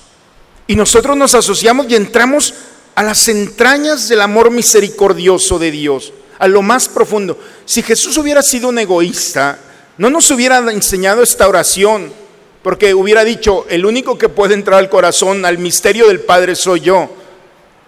Y 0.67 0.75
nosotros 0.75 1.17
nos 1.17 1.35
asociamos 1.35 1.87
y 1.89 1.95
entramos 1.95 2.53
a 2.95 3.03
las 3.03 3.27
entrañas 3.27 4.07
del 4.07 4.21
amor 4.21 4.51
misericordioso 4.51 5.59
de 5.59 5.71
Dios, 5.71 6.13
a 6.39 6.47
lo 6.47 6.61
más 6.61 6.89
profundo. 6.89 7.39
Si 7.65 7.81
Jesús 7.81 8.17
hubiera 8.17 8.41
sido 8.41 8.69
un 8.69 8.79
egoísta, 8.79 9.59
no 9.97 10.09
nos 10.09 10.29
hubiera 10.31 10.57
enseñado 10.71 11.21
esta 11.23 11.47
oración, 11.47 12.11
porque 12.63 12.93
hubiera 12.93 13.23
dicho, 13.23 13.65
el 13.69 13.85
único 13.85 14.17
que 14.17 14.29
puede 14.29 14.53
entrar 14.53 14.79
al 14.79 14.89
corazón, 14.89 15.45
al 15.45 15.57
misterio 15.57 16.07
del 16.07 16.21
Padre 16.21 16.55
soy 16.55 16.81
yo. 16.81 17.09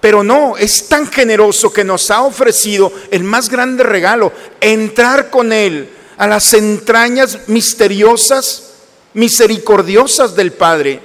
Pero 0.04 0.22
no, 0.22 0.58
es 0.58 0.90
tan 0.90 1.08
generoso 1.08 1.72
que 1.72 1.86
nos 1.86 2.12
ha 2.12 2.24
ofrecido 2.24 2.92
el 3.10 3.24
más 3.24 3.48
grande 3.48 3.86
regalo, 3.86 4.34
entrar 4.60 5.30
con 5.30 5.54
Él 5.54 5.88
a 6.18 6.28
las 6.28 6.54
entrañas 6.54 7.48
misteriosas, 7.48 8.74
misericordiosas 9.14 10.36
del 10.36 10.52
Padre. 10.52 11.00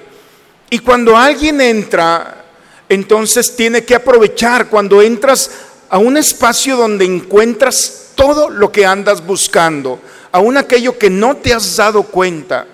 Y 0.69 0.81
cuando 0.81 1.17
alguien 1.17 1.61
entra, 1.61 2.45
entonces 2.89 3.55
tiene 3.55 3.85
que 3.85 3.95
aprovechar 3.95 4.67
cuando 4.67 5.01
entras 5.01 5.49
a 5.91 5.99
un 5.99 6.17
espacio 6.17 6.77
donde 6.77 7.05
encuentras 7.05 8.09
todo 8.17 8.51
lo 8.51 8.73
que 8.73 8.85
andas 8.85 9.25
buscando, 9.25 10.01
aún 10.33 10.57
aquello 10.57 10.99
que 10.99 11.09
no 11.09 11.37
te 11.37 11.55
has 11.55 11.77
dado 11.77 12.03
cuenta. 12.03 12.67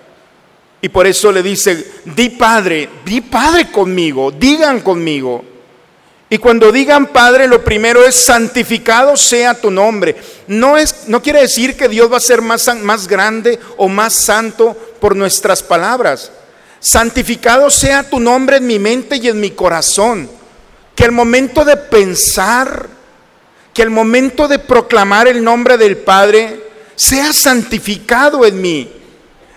Y 0.81 0.89
por 0.89 1.05
eso 1.05 1.31
le 1.31 1.43
dice, 1.43 2.01
di 2.03 2.29
Padre, 2.29 2.89
di 3.05 3.21
Padre 3.21 3.69
conmigo, 3.69 4.31
digan 4.31 4.79
conmigo. 4.79 5.53
Y 6.29 6.39
cuando 6.39 6.71
digan 6.71 7.07
Padre, 7.07 7.47
lo 7.47 7.63
primero 7.63 8.03
es 8.03 8.15
santificado 8.15 9.15
sea 9.15 9.53
tu 9.53 9.69
nombre. 9.69 10.15
No, 10.47 10.77
es, 10.77 11.07
no 11.07 11.21
quiere 11.21 11.41
decir 11.41 11.77
que 11.77 11.87
Dios 11.87 12.11
va 12.11 12.17
a 12.17 12.21
ser 12.21 12.41
más, 12.41 12.67
más 12.81 13.07
grande 13.07 13.59
o 13.77 13.87
más 13.87 14.13
santo 14.13 14.75
por 14.99 15.15
nuestras 15.15 15.61
palabras. 15.61 16.31
Santificado 16.79 17.69
sea 17.69 18.09
tu 18.09 18.19
nombre 18.19 18.57
en 18.57 18.65
mi 18.65 18.79
mente 18.79 19.17
y 19.17 19.27
en 19.27 19.39
mi 19.39 19.51
corazón. 19.51 20.29
Que 20.95 21.05
el 21.05 21.11
momento 21.11 21.63
de 21.63 21.77
pensar, 21.77 22.87
que 23.73 23.83
el 23.83 23.91
momento 23.91 24.47
de 24.47 24.57
proclamar 24.57 25.27
el 25.27 25.43
nombre 25.43 25.77
del 25.77 25.97
Padre 25.97 26.63
sea 26.95 27.33
santificado 27.33 28.45
en 28.45 28.61
mí. 28.61 28.91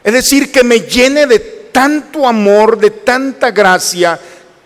Es 0.04 0.12
decir, 0.12 0.52
que 0.52 0.64
me 0.64 0.80
llene 0.80 1.26
de 1.26 1.38
tanto 1.38 2.26
amor, 2.26 2.78
de 2.78 2.90
tanta 2.90 3.52
gracia, 3.52 4.18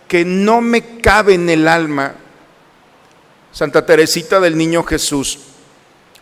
que 0.07 0.25
no 0.25 0.61
me 0.61 0.99
cabe 0.99 1.33
en 1.33 1.49
el 1.49 1.67
alma. 1.67 2.15
Santa 3.51 3.85
Teresita 3.85 4.39
del 4.39 4.57
Niño 4.57 4.83
Jesús 4.83 5.39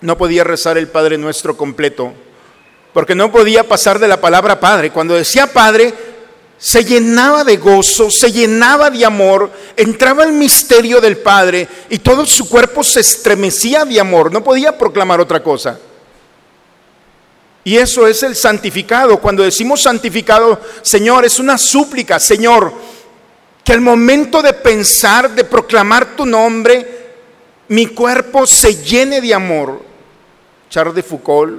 no 0.01 0.17
podía 0.17 0.43
rezar 0.43 0.77
el 0.77 0.87
Padre 0.87 1.17
Nuestro 1.17 1.55
completo, 1.55 2.13
porque 2.93 3.15
no 3.15 3.31
podía 3.31 3.67
pasar 3.67 3.99
de 3.99 4.07
la 4.07 4.19
palabra 4.19 4.59
Padre. 4.59 4.91
Cuando 4.91 5.15
decía 5.15 5.47
Padre, 5.47 5.93
se 6.57 6.83
llenaba 6.83 7.43
de 7.43 7.57
gozo, 7.57 8.11
se 8.11 8.31
llenaba 8.31 8.89
de 8.89 9.05
amor, 9.05 9.51
entraba 9.75 10.23
el 10.23 10.33
misterio 10.33 11.01
del 11.01 11.17
Padre 11.17 11.67
y 11.89 11.99
todo 11.99 12.25
su 12.25 12.47
cuerpo 12.47 12.83
se 12.83 12.99
estremecía 12.99 13.85
de 13.85 13.99
amor, 13.99 14.31
no 14.31 14.43
podía 14.43 14.77
proclamar 14.77 15.19
otra 15.19 15.41
cosa. 15.41 15.79
Y 17.63 17.77
eso 17.77 18.07
es 18.07 18.23
el 18.23 18.35
santificado. 18.35 19.19
Cuando 19.19 19.43
decimos 19.43 19.81
santificado, 19.81 20.59
Señor, 20.81 21.25
es 21.25 21.39
una 21.39 21.57
súplica, 21.57 22.19
Señor, 22.19 22.73
que 23.63 23.73
al 23.73 23.81
momento 23.81 24.41
de 24.41 24.53
pensar, 24.53 25.29
de 25.31 25.43
proclamar 25.43 26.15
tu 26.15 26.25
nombre, 26.25 27.01
mi 27.67 27.87
cuerpo 27.87 28.47
se 28.47 28.75
llene 28.83 29.21
de 29.21 29.33
amor. 29.33 29.81
Charles 30.69 30.95
de 30.95 31.03
Foucault, 31.03 31.53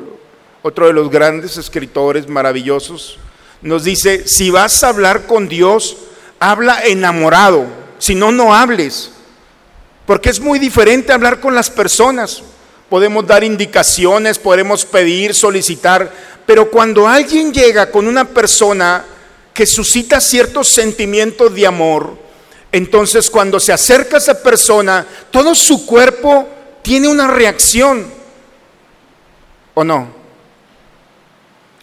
otro 0.63 0.87
de 0.87 0.93
los 0.93 1.11
grandes 1.11 1.57
escritores 1.57 2.29
maravillosos, 2.29 3.19
nos 3.61 3.85
dice, 3.85 4.27
si 4.27 4.51
vas 4.51 4.83
a 4.83 4.89
hablar 4.89 5.27
con 5.27 5.49
Dios, 5.49 5.97
habla 6.41 6.83
enamorado, 6.85 7.67
si 7.99 8.15
no, 8.15 8.33
no 8.33 8.55
hables. 8.55 9.11
Porque 10.07 10.31
es 10.31 10.41
muy 10.41 10.59
diferente 10.59 11.13
hablar 11.13 11.41
con 11.41 11.55
las 11.55 11.71
personas. 11.71 12.43
Podemos 12.89 13.27
dar 13.27 13.45
indicaciones, 13.45 14.39
podemos 14.39 14.85
pedir, 14.85 15.33
solicitar, 15.35 16.13
pero 16.45 16.71
cuando 16.71 17.07
alguien 17.07 17.53
llega 17.53 17.91
con 17.91 18.07
una 18.07 18.25
persona 18.27 19.05
que 19.55 19.67
suscita 19.67 20.21
ciertos 20.21 20.69
sentimientos 20.69 21.55
de 21.55 21.67
amor, 21.67 22.17
entonces 22.71 23.29
cuando 23.29 23.61
se 23.61 23.73
acerca 23.73 24.17
a 24.17 24.19
esa 24.19 24.43
persona, 24.43 25.07
todo 25.31 25.55
su 25.55 25.85
cuerpo 25.85 26.49
tiene 26.81 27.09
una 27.09 27.27
reacción, 27.29 28.07
¿o 29.75 29.85
no? 29.85 30.23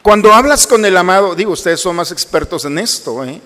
Cuando 0.01 0.33
hablas 0.33 0.65
con 0.65 0.83
el 0.85 0.97
amado, 0.97 1.35
digo, 1.35 1.51
ustedes 1.51 1.79
son 1.79 1.95
más 1.95 2.11
expertos 2.11 2.65
en 2.65 2.79
esto, 2.79 3.23
¿eh? 3.23 3.39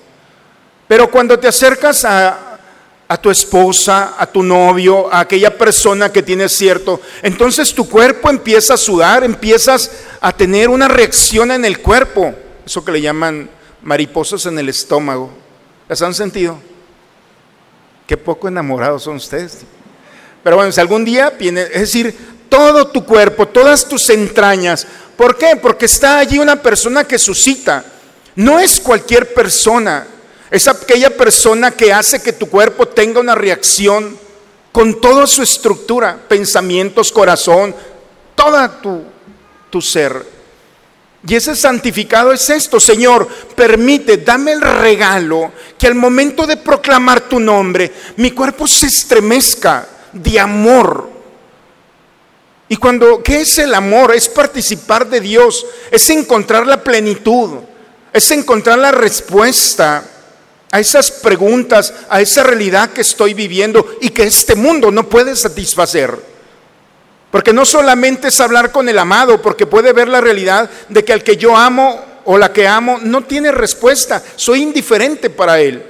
pero 0.87 1.09
cuando 1.11 1.37
te 1.37 1.47
acercas 1.47 2.05
a, 2.05 2.59
a 3.07 3.17
tu 3.17 3.29
esposa, 3.29 4.15
a 4.17 4.25
tu 4.25 4.41
novio, 4.41 5.11
a 5.13 5.21
aquella 5.21 5.57
persona 5.57 6.11
que 6.11 6.23
tiene 6.23 6.47
cierto, 6.47 7.01
entonces 7.21 7.73
tu 7.73 7.89
cuerpo 7.89 8.29
empieza 8.29 8.75
a 8.75 8.77
sudar, 8.77 9.23
empiezas 9.23 9.91
a 10.21 10.31
tener 10.31 10.69
una 10.69 10.87
reacción 10.87 11.51
en 11.51 11.65
el 11.65 11.79
cuerpo, 11.79 12.33
eso 12.65 12.85
que 12.85 12.93
le 12.93 13.01
llaman 13.01 13.49
mariposas 13.83 14.45
en 14.45 14.57
el 14.57 14.69
estómago. 14.69 15.29
¿Las 15.87 16.01
han 16.01 16.13
sentido? 16.13 16.57
Qué 18.07 18.17
poco 18.17 18.47
enamorados 18.47 19.03
son 19.03 19.17
ustedes. 19.17 19.59
Pero 20.43 20.57
bueno, 20.57 20.71
si 20.71 20.81
algún 20.81 21.05
día 21.05 21.29
viene, 21.29 21.61
es 21.61 21.81
decir, 21.81 22.15
todo 22.49 22.87
tu 22.87 23.05
cuerpo, 23.05 23.47
todas 23.47 23.87
tus 23.87 24.09
entrañas. 24.09 24.85
¿Por 25.17 25.37
qué? 25.37 25.55
Porque 25.55 25.85
está 25.85 26.19
allí 26.19 26.39
una 26.39 26.61
persona 26.61 27.03
que 27.05 27.17
suscita. 27.17 27.85
No 28.35 28.59
es 28.59 28.79
cualquier 28.79 29.33
persona. 29.33 30.07
Es 30.51 30.67
aquella 30.67 31.15
persona 31.15 31.71
que 31.71 31.93
hace 31.93 32.21
que 32.21 32.33
tu 32.33 32.49
cuerpo 32.49 32.87
tenga 32.87 33.19
una 33.19 33.35
reacción 33.35 34.17
con 34.71 34.99
toda 34.99 35.27
su 35.27 35.41
estructura, 35.41 36.17
pensamientos, 36.27 37.11
corazón, 37.11 37.75
toda 38.35 38.81
tu, 38.81 39.03
tu 39.69 39.81
ser. 39.81 40.25
Y 41.25 41.35
ese 41.35 41.55
santificado 41.55 42.33
es 42.33 42.49
esto, 42.49 42.79
Señor, 42.79 43.27
permite, 43.55 44.17
dame 44.17 44.51
el 44.51 44.61
regalo 44.61 45.53
que 45.77 45.87
al 45.87 45.95
momento 45.95 46.45
de 46.45 46.57
proclamar 46.57 47.21
tu 47.21 47.39
nombre, 47.39 47.93
mi 48.17 48.31
cuerpo 48.31 48.67
se 48.67 48.87
estremezca 48.87 49.87
de 50.11 50.39
amor. 50.39 51.09
Y 52.67 52.75
cuando, 52.75 53.23
¿qué 53.23 53.41
es 53.41 53.57
el 53.57 53.73
amor? 53.73 54.13
Es 54.13 54.27
participar 54.27 55.07
de 55.07 55.21
Dios, 55.21 55.65
es 55.91 56.09
encontrar 56.09 56.67
la 56.67 56.83
plenitud, 56.83 57.51
es 58.11 58.31
encontrar 58.31 58.79
la 58.79 58.91
respuesta 58.91 60.03
a 60.71 60.79
esas 60.79 61.09
preguntas, 61.09 61.93
a 62.09 62.19
esa 62.19 62.43
realidad 62.43 62.89
que 62.89 63.01
estoy 63.01 63.33
viviendo 63.33 63.95
y 64.01 64.09
que 64.09 64.23
este 64.23 64.55
mundo 64.55 64.91
no 64.91 65.07
puede 65.07 65.35
satisfacer. 65.37 66.32
Porque 67.33 67.51
no 67.51 67.65
solamente 67.65 68.27
es 68.27 68.39
hablar 68.39 68.71
con 68.71 68.87
el 68.87 68.99
amado, 68.99 69.41
porque 69.41 69.65
puede 69.65 69.91
ver 69.91 70.07
la 70.07 70.21
realidad 70.21 70.69
de 70.87 71.03
que 71.03 71.13
al 71.13 71.23
que 71.23 71.35
yo 71.35 71.57
amo 71.57 71.99
o 72.25 72.37
la 72.37 72.53
que 72.53 72.67
amo 72.67 72.99
no 73.01 73.23
tiene 73.23 73.51
respuesta, 73.51 74.21
soy 74.35 74.61
indiferente 74.61 75.31
para 75.31 75.59
él. 75.59 75.83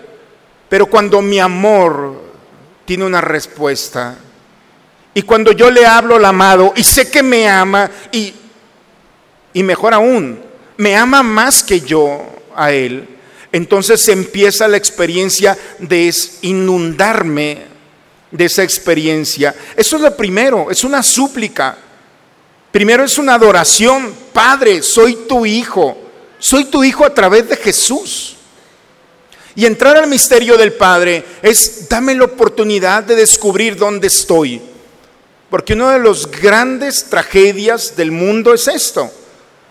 Pero 0.69 0.85
cuando 0.85 1.21
mi 1.21 1.41
amor 1.41 2.15
tiene 2.85 3.03
una 3.03 3.19
respuesta, 3.19 4.15
y 5.13 5.23
cuando 5.23 5.51
yo 5.51 5.69
le 5.69 5.85
hablo 5.85 6.15
al 6.15 6.23
amado 6.23 6.71
y 6.77 6.83
sé 6.85 7.11
que 7.11 7.21
me 7.21 7.45
ama, 7.49 7.91
y, 8.13 8.33
y 9.51 9.63
mejor 9.63 9.93
aún, 9.93 10.39
me 10.77 10.95
ama 10.95 11.23
más 11.23 11.61
que 11.61 11.81
yo 11.81 12.25
a 12.55 12.71
él, 12.71 13.05
entonces 13.51 14.07
empieza 14.07 14.65
la 14.69 14.77
experiencia 14.77 15.57
de 15.77 16.09
inundarme 16.41 17.72
de 18.33 18.45
esa 18.45 18.63
experiencia. 18.63 19.55
Eso 19.77 19.95
es 19.95 20.01
lo 20.01 20.17
primero, 20.17 20.69
es 20.69 20.83
una 20.83 21.01
súplica. 21.01 21.77
Primero 22.71 23.03
es 23.03 23.17
una 23.19 23.35
adoración. 23.35 24.13
Padre, 24.33 24.81
soy 24.81 25.15
tu 25.27 25.45
hijo. 25.45 25.95
Soy 26.39 26.65
tu 26.65 26.83
hijo 26.83 27.05
a 27.05 27.13
través 27.13 27.47
de 27.47 27.55
Jesús. 27.55 28.35
Y 29.55 29.67
entrar 29.67 29.95
al 29.95 30.09
misterio 30.09 30.57
del 30.57 30.73
Padre 30.73 31.23
es 31.43 31.87
dame 31.87 32.15
la 32.15 32.25
oportunidad 32.25 33.03
de 33.03 33.15
descubrir 33.15 33.77
dónde 33.77 34.07
estoy. 34.07 34.59
Porque 35.51 35.73
una 35.73 35.93
de 35.93 36.03
las 36.03 36.25
grandes 36.25 37.05
tragedias 37.05 37.95
del 37.95 38.11
mundo 38.11 38.55
es 38.55 38.67
esto. 38.67 39.11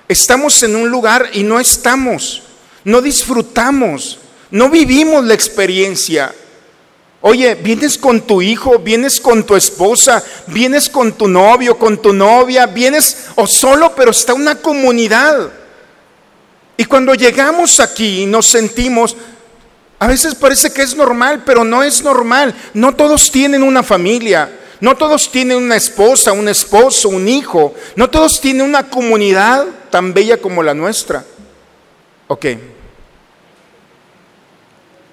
Estamos 0.07 0.63
en 0.63 0.77
un 0.77 0.89
lugar 0.89 1.31
y 1.33 1.43
no 1.43 1.59
estamos. 1.59 2.43
No 2.85 3.03
disfrutamos. 3.03 4.21
No 4.53 4.71
vivimos 4.71 5.25
la 5.25 5.35
experiencia. 5.35 6.33
Oye, 7.25 7.55
vienes 7.55 7.97
con 7.97 8.21
tu 8.23 8.43
hijo, 8.43 8.81
vienes 8.81 9.21
con 9.21 9.45
tu 9.45 9.55
esposa, 9.55 10.23
vienes 10.49 10.89
con 10.89 11.13
tu 11.13 11.29
novio, 11.29 11.79
con 11.79 12.03
tu 12.03 12.13
novia, 12.13 12.67
vienes 12.67 13.29
o 13.37 13.47
solo, 13.47 13.95
pero 13.95 14.11
está 14.11 14.35
una 14.35 14.57
comunidad. 14.57 15.51
Y 16.77 16.85
cuando 16.85 17.15
llegamos 17.15 17.79
aquí 17.79 18.23
y 18.23 18.27
nos 18.27 18.47
sentimos, 18.47 19.17
a 20.01 20.09
veces 20.09 20.35
parece 20.35 20.73
que 20.73 20.83
es 20.83 20.97
normal, 20.97 21.45
pero 21.47 21.63
no 21.63 21.85
es 21.85 22.03
normal. 22.03 22.57
No 22.75 22.97
todos 22.97 23.31
tienen 23.31 23.63
una 23.63 23.85
familia, 23.85 24.51
no 24.81 24.97
todos 24.97 25.31
tienen 25.31 25.59
una 25.59 25.77
esposa, 25.77 26.33
un 26.33 26.49
esposo, 26.49 27.09
un 27.09 27.29
hijo, 27.29 27.73
no 27.95 28.11
todos 28.11 28.41
tienen 28.41 28.67
una 28.67 28.91
comunidad 28.91 29.65
tan 29.91 30.13
bella 30.13 30.39
como 30.39 30.61
la 30.61 30.75
nuestra. 30.75 31.25
Ok. 32.27 32.47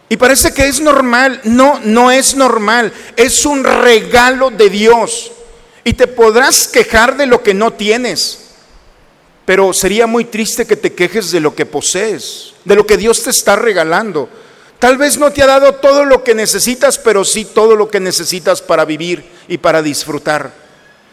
Y 0.09 0.17
parece 0.17 0.51
que 0.51 0.67
es 0.67 0.81
normal. 0.81 1.39
No, 1.43 1.79
no 1.83 2.11
es 2.11 2.35
normal. 2.35 2.91
Es 3.15 3.45
un 3.45 3.63
regalo 3.63 4.49
de 4.49 4.69
Dios. 4.69 5.31
Y 5.83 5.93
te 5.93 6.07
podrás 6.07 6.67
quejar 6.67 7.15
de 7.15 7.27
lo 7.27 7.43
que 7.43 7.53
no 7.53 7.71
tienes. 7.71 8.39
Pero 9.45 9.71
sería 9.73 10.07
muy 10.07 10.25
triste 10.25 10.65
que 10.65 10.75
te 10.75 10.93
quejes 10.93 11.31
de 11.31 11.39
lo 11.39 11.55
que 11.55 11.65
posees, 11.65 12.53
de 12.65 12.75
lo 12.75 12.85
que 12.85 12.97
Dios 12.97 13.23
te 13.23 13.29
está 13.29 13.55
regalando. 13.55 14.29
Tal 14.79 14.97
vez 14.97 15.17
no 15.17 15.31
te 15.31 15.41
ha 15.43 15.47
dado 15.47 15.75
todo 15.75 16.05
lo 16.05 16.23
que 16.23 16.33
necesitas, 16.33 16.97
pero 16.97 17.25
sí 17.25 17.45
todo 17.45 17.75
lo 17.75 17.89
que 17.89 17.99
necesitas 17.99 18.61
para 18.61 18.85
vivir 18.85 19.23
y 19.47 19.57
para 19.57 19.81
disfrutar. 19.81 20.53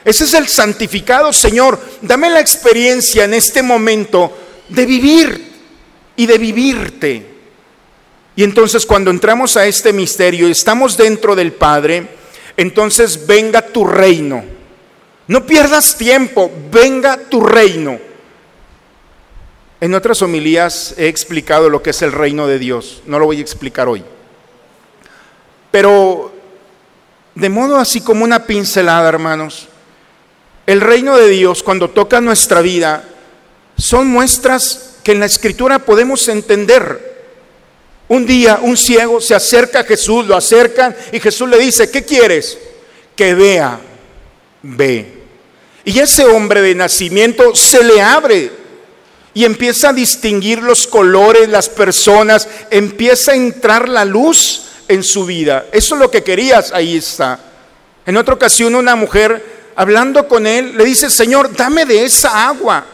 Ese 0.05 0.25
es 0.25 0.35
el 0.35 0.47
santificado, 0.47 1.33
Señor. 1.33 1.81
Dame 2.01 2.31
la 2.31 2.41
experiencia 2.41 3.25
en 3.25 3.35
este 3.35 3.63
momento 3.63 4.37
de 4.69 4.87
vivir 4.87 5.53
y 6.15 6.27
de 6.27 6.39
vivirte. 6.39 7.36
Y 8.37 8.45
entonces 8.45 8.85
cuando 8.85 9.11
entramos 9.11 9.57
a 9.57 9.67
este 9.67 9.95
misterio 9.95 10.47
y 10.47 10.53
estamos 10.53 10.97
dentro 10.97 11.35
del 11.35 11.53
Padre, 11.53 12.07
entonces 12.57 13.27
venga 13.27 13.63
tu 13.63 13.87
reino. 13.87 14.45
No 15.27 15.47
pierdas 15.47 15.97
tiempo, 15.97 16.51
venga 16.71 17.17
tu 17.17 17.41
reino. 17.41 17.99
En 19.81 19.95
otras 19.95 20.21
homilías 20.23 20.95
he 20.99 21.09
explicado 21.09 21.71
lo 21.71 21.83
que 21.83 21.91
es 21.91 22.03
el 22.03 22.13
reino 22.13 22.47
de 22.47 22.59
Dios, 22.59 23.03
no 23.07 23.19
lo 23.19 23.27
voy 23.27 23.39
a 23.39 23.43
explicar 23.43 23.89
hoy. 23.89 24.05
Pero 25.71 26.33
de 27.35 27.49
modo 27.49 27.77
así 27.77 28.01
como 28.01 28.25
una 28.25 28.45
pincelada, 28.45 29.09
hermanos, 29.09 29.69
el 30.67 30.81
reino 30.81 31.17
de 31.17 31.29
Dios 31.29 31.63
cuando 31.63 31.91
toca 31.91 32.21
nuestra 32.21 32.61
vida 32.61 33.05
son 33.79 34.09
muestras 34.09 34.99
que 35.03 35.13
en 35.13 35.21
la 35.21 35.27
escritura 35.27 35.81
podemos 35.81 36.29
entender. 36.29 37.16
Un 38.09 38.25
día 38.25 38.61
un 38.63 38.77
ciego 38.77 39.21
se 39.21 39.35
acerca 39.35 39.81
a 39.81 39.85
Jesús, 39.85 40.27
lo 40.27 40.37
acercan 40.37 40.95
y 41.13 41.19
Jesús 41.19 41.49
le 41.49 41.59
dice, 41.59 41.91
¿qué 41.91 42.05
quieres? 42.05 42.57
Que 43.17 43.35
vea, 43.35 43.81
ve. 44.63 45.13
Y 45.85 45.99
ese 45.99 46.25
hombre 46.25 46.63
de 46.63 46.75
nacimiento 46.75 47.55
se 47.55 47.83
le 47.83 48.01
abre 48.01 48.51
y 49.35 49.45
empieza 49.45 49.91
a 49.91 49.93
distinguir 49.93 50.63
los 50.63 50.87
colores, 50.87 51.49
las 51.49 51.69
personas, 51.69 52.49
empieza 52.71 53.33
a 53.33 53.37
entrar 53.37 53.89
la 53.89 54.05
luz 54.05 54.63
en 54.89 55.03
su 55.03 55.27
vida. 55.27 55.67
Eso 55.73 55.95
es 55.95 56.01
lo 56.01 56.11
que 56.11 56.23
querías, 56.23 56.73
ahí 56.73 56.97
está. 56.97 57.39
En 58.07 58.17
otra 58.17 58.35
ocasión 58.35 58.75
una 58.75 58.95
mujer, 58.95 59.73
hablando 59.75 60.29
con 60.29 60.47
él, 60.47 60.77
le 60.77 60.85
dice, 60.85 61.11
Señor, 61.11 61.55
dame 61.55 61.85
de 61.85 62.05
esa 62.05 62.49
agua 62.49 62.87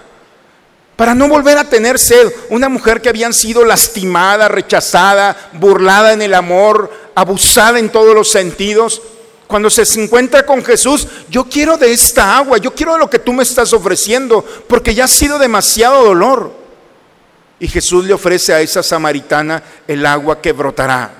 para 0.97 1.15
no 1.15 1.29
volver 1.29 1.59
a 1.59 1.69
tener 1.69 1.99
sed. 1.99 2.33
Una 2.51 2.69
mujer 2.69 3.01
que 3.01 3.09
habían 3.09 3.33
sido 3.33 3.65
lastimada, 3.65 4.49
rechazada, 4.49 5.51
burlada 5.55 6.13
en 6.13 6.23
el 6.23 6.35
amor, 6.35 6.91
abusada 7.15 7.79
en 7.79 7.91
todos 7.91 8.15
los 8.15 8.31
sentidos. 8.31 9.03
Cuando 9.47 9.69
se 9.69 9.83
encuentra 10.01 10.47
con 10.47 10.65
Jesús, 10.65 11.07
yo 11.29 11.45
quiero 11.45 11.77
de 11.77 11.93
esta 11.93 12.37
agua, 12.37 12.59
yo 12.59 12.75
quiero 12.75 12.95
de 12.95 13.01
lo 13.01 13.11
que 13.11 13.19
tú 13.19 13.33
me 13.33 13.43
estás 13.43 13.73
ofreciendo, 13.73 14.45
porque 14.67 14.95
ya 14.95 15.05
ha 15.05 15.09
sido 15.09 15.39
demasiado 15.39 16.05
dolor. 16.05 16.53
Y 17.61 17.69
Jesús 17.69 18.05
le 18.05 18.15
ofrece 18.15 18.53
a 18.53 18.61
esa 18.61 18.83
samaritana 18.83 19.63
el 19.87 20.05
agua 20.07 20.41
que 20.41 20.53
brotará, 20.53 21.13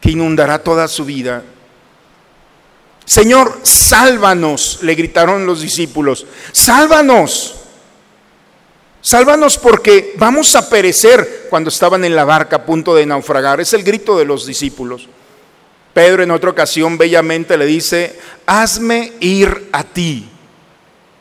que 0.00 0.12
inundará 0.12 0.62
toda 0.62 0.88
su 0.88 1.04
vida. 1.04 1.42
Señor, 3.04 3.60
sálvanos, 3.62 4.78
le 4.82 4.94
gritaron 4.94 5.44
los 5.44 5.60
discípulos, 5.60 6.26
sálvanos. 6.52 7.65
Sálvanos 9.06 9.56
porque 9.56 10.14
vamos 10.18 10.56
a 10.56 10.68
perecer 10.68 11.46
cuando 11.48 11.68
estaban 11.68 12.04
en 12.04 12.16
la 12.16 12.24
barca 12.24 12.56
a 12.56 12.66
punto 12.66 12.92
de 12.92 13.06
naufragar. 13.06 13.60
Es 13.60 13.72
el 13.72 13.84
grito 13.84 14.18
de 14.18 14.24
los 14.24 14.46
discípulos. 14.46 15.06
Pedro 15.94 16.24
en 16.24 16.32
otra 16.32 16.50
ocasión 16.50 16.98
bellamente 16.98 17.56
le 17.56 17.66
dice, 17.66 18.18
hazme 18.46 19.12
ir 19.20 19.68
a 19.70 19.84
ti. 19.84 20.28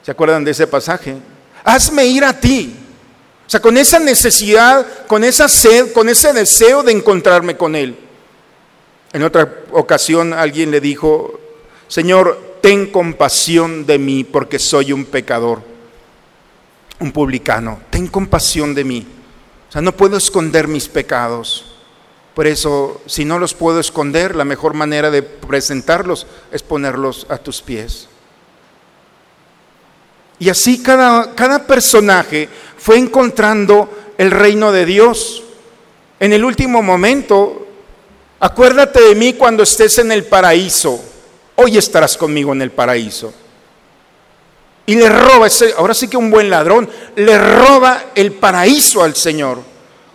¿Se 0.01 0.09
acuerdan 0.09 0.43
de 0.43 0.49
ese 0.49 0.65
pasaje? 0.65 1.15
Hazme 1.63 2.07
ir 2.07 2.23
a 2.23 2.33
ti. 2.33 2.75
O 3.45 3.49
sea, 3.51 3.59
con 3.59 3.77
esa 3.77 3.99
necesidad, 3.99 5.05
con 5.05 5.23
esa 5.23 5.47
sed, 5.47 5.93
con 5.93 6.09
ese 6.09 6.33
deseo 6.33 6.81
de 6.81 6.91
encontrarme 6.91 7.55
con 7.55 7.75
Él. 7.75 7.95
En 9.13 9.21
otra 9.21 9.59
ocasión 9.73 10.33
alguien 10.33 10.71
le 10.71 10.81
dijo, 10.81 11.39
Señor, 11.87 12.57
ten 12.63 12.87
compasión 12.87 13.85
de 13.85 13.99
mí 13.99 14.23
porque 14.23 14.57
soy 14.57 14.91
un 14.91 15.05
pecador 15.05 15.74
un 16.99 17.11
publicano, 17.11 17.79
ten 17.89 18.07
compasión 18.07 18.73
de 18.73 18.83
mí. 18.83 19.07
O 19.69 19.71
sea, 19.71 19.81
no 19.81 19.91
puedo 19.91 20.17
esconder 20.17 20.67
mis 20.67 20.87
pecados. 20.87 21.65
Por 22.33 22.47
eso, 22.47 23.01
si 23.05 23.25
no 23.25 23.39
los 23.39 23.53
puedo 23.53 23.79
esconder, 23.79 24.35
la 24.35 24.45
mejor 24.45 24.73
manera 24.73 25.09
de 25.09 25.23
presentarlos 25.23 26.27
es 26.51 26.63
ponerlos 26.63 27.25
a 27.29 27.37
tus 27.37 27.61
pies. 27.61 28.07
Y 30.37 30.49
así 30.49 30.83
cada, 30.83 31.33
cada 31.33 31.65
personaje 31.65 32.49
fue 32.77 32.97
encontrando 32.97 33.89
el 34.17 34.31
reino 34.31 34.71
de 34.71 34.85
Dios. 34.85 35.43
En 36.19 36.33
el 36.33 36.43
último 36.43 36.81
momento, 36.81 37.67
acuérdate 38.39 39.01
de 39.01 39.15
mí 39.15 39.33
cuando 39.33 39.63
estés 39.63 39.97
en 39.99 40.11
el 40.11 40.25
paraíso. 40.25 41.01
Hoy 41.55 41.77
estarás 41.77 42.17
conmigo 42.17 42.51
en 42.51 42.61
el 42.61 42.71
paraíso 42.71 43.33
y 44.85 44.95
le 44.95 45.09
roba, 45.09 45.47
ese, 45.47 45.73
ahora 45.77 45.93
sí 45.93 46.07
que 46.07 46.17
un 46.17 46.29
buen 46.29 46.49
ladrón, 46.49 46.89
le 47.15 47.37
roba 47.37 48.05
el 48.13 48.33
paraíso 48.33 49.03
al 49.03 49.15
Señor. 49.15 49.59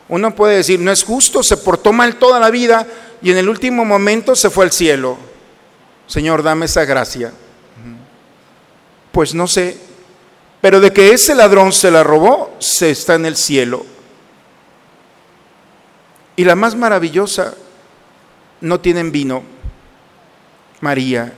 Uno 0.09 0.35
puede 0.35 0.57
decir, 0.57 0.79
no 0.81 0.93
es 0.93 1.03
justo, 1.05 1.43
se 1.43 1.57
portó 1.57 1.93
mal 1.93 2.17
toda 2.17 2.39
la 2.39 2.51
vida 2.51 2.87
y 3.23 3.31
en 3.31 3.39
el 3.39 3.49
último 3.49 3.85
momento 3.85 4.37
se 4.37 4.51
fue 4.51 4.65
al 4.65 4.73
cielo. 4.73 5.19
Señor, 6.07 6.43
dame 6.43 6.67
esa 6.67 6.85
gracia. 6.85 7.33
Pues 9.13 9.35
no 9.35 9.49
sé, 9.49 9.77
pero 10.61 10.81
de 10.81 10.93
que 10.93 11.13
ese 11.13 11.35
ladrón 11.35 11.73
se 11.73 11.91
la 11.91 12.05
robó, 12.05 12.55
se 12.59 12.91
está 12.91 13.15
en 13.15 13.27
el 13.27 13.37
cielo. 13.37 13.85
Y 16.37 16.45
la 16.45 16.55
más 16.55 16.77
maravillosa, 16.77 17.55
no 18.61 18.81
tienen 18.81 19.11
vino. 19.11 19.43
María, 20.81 21.33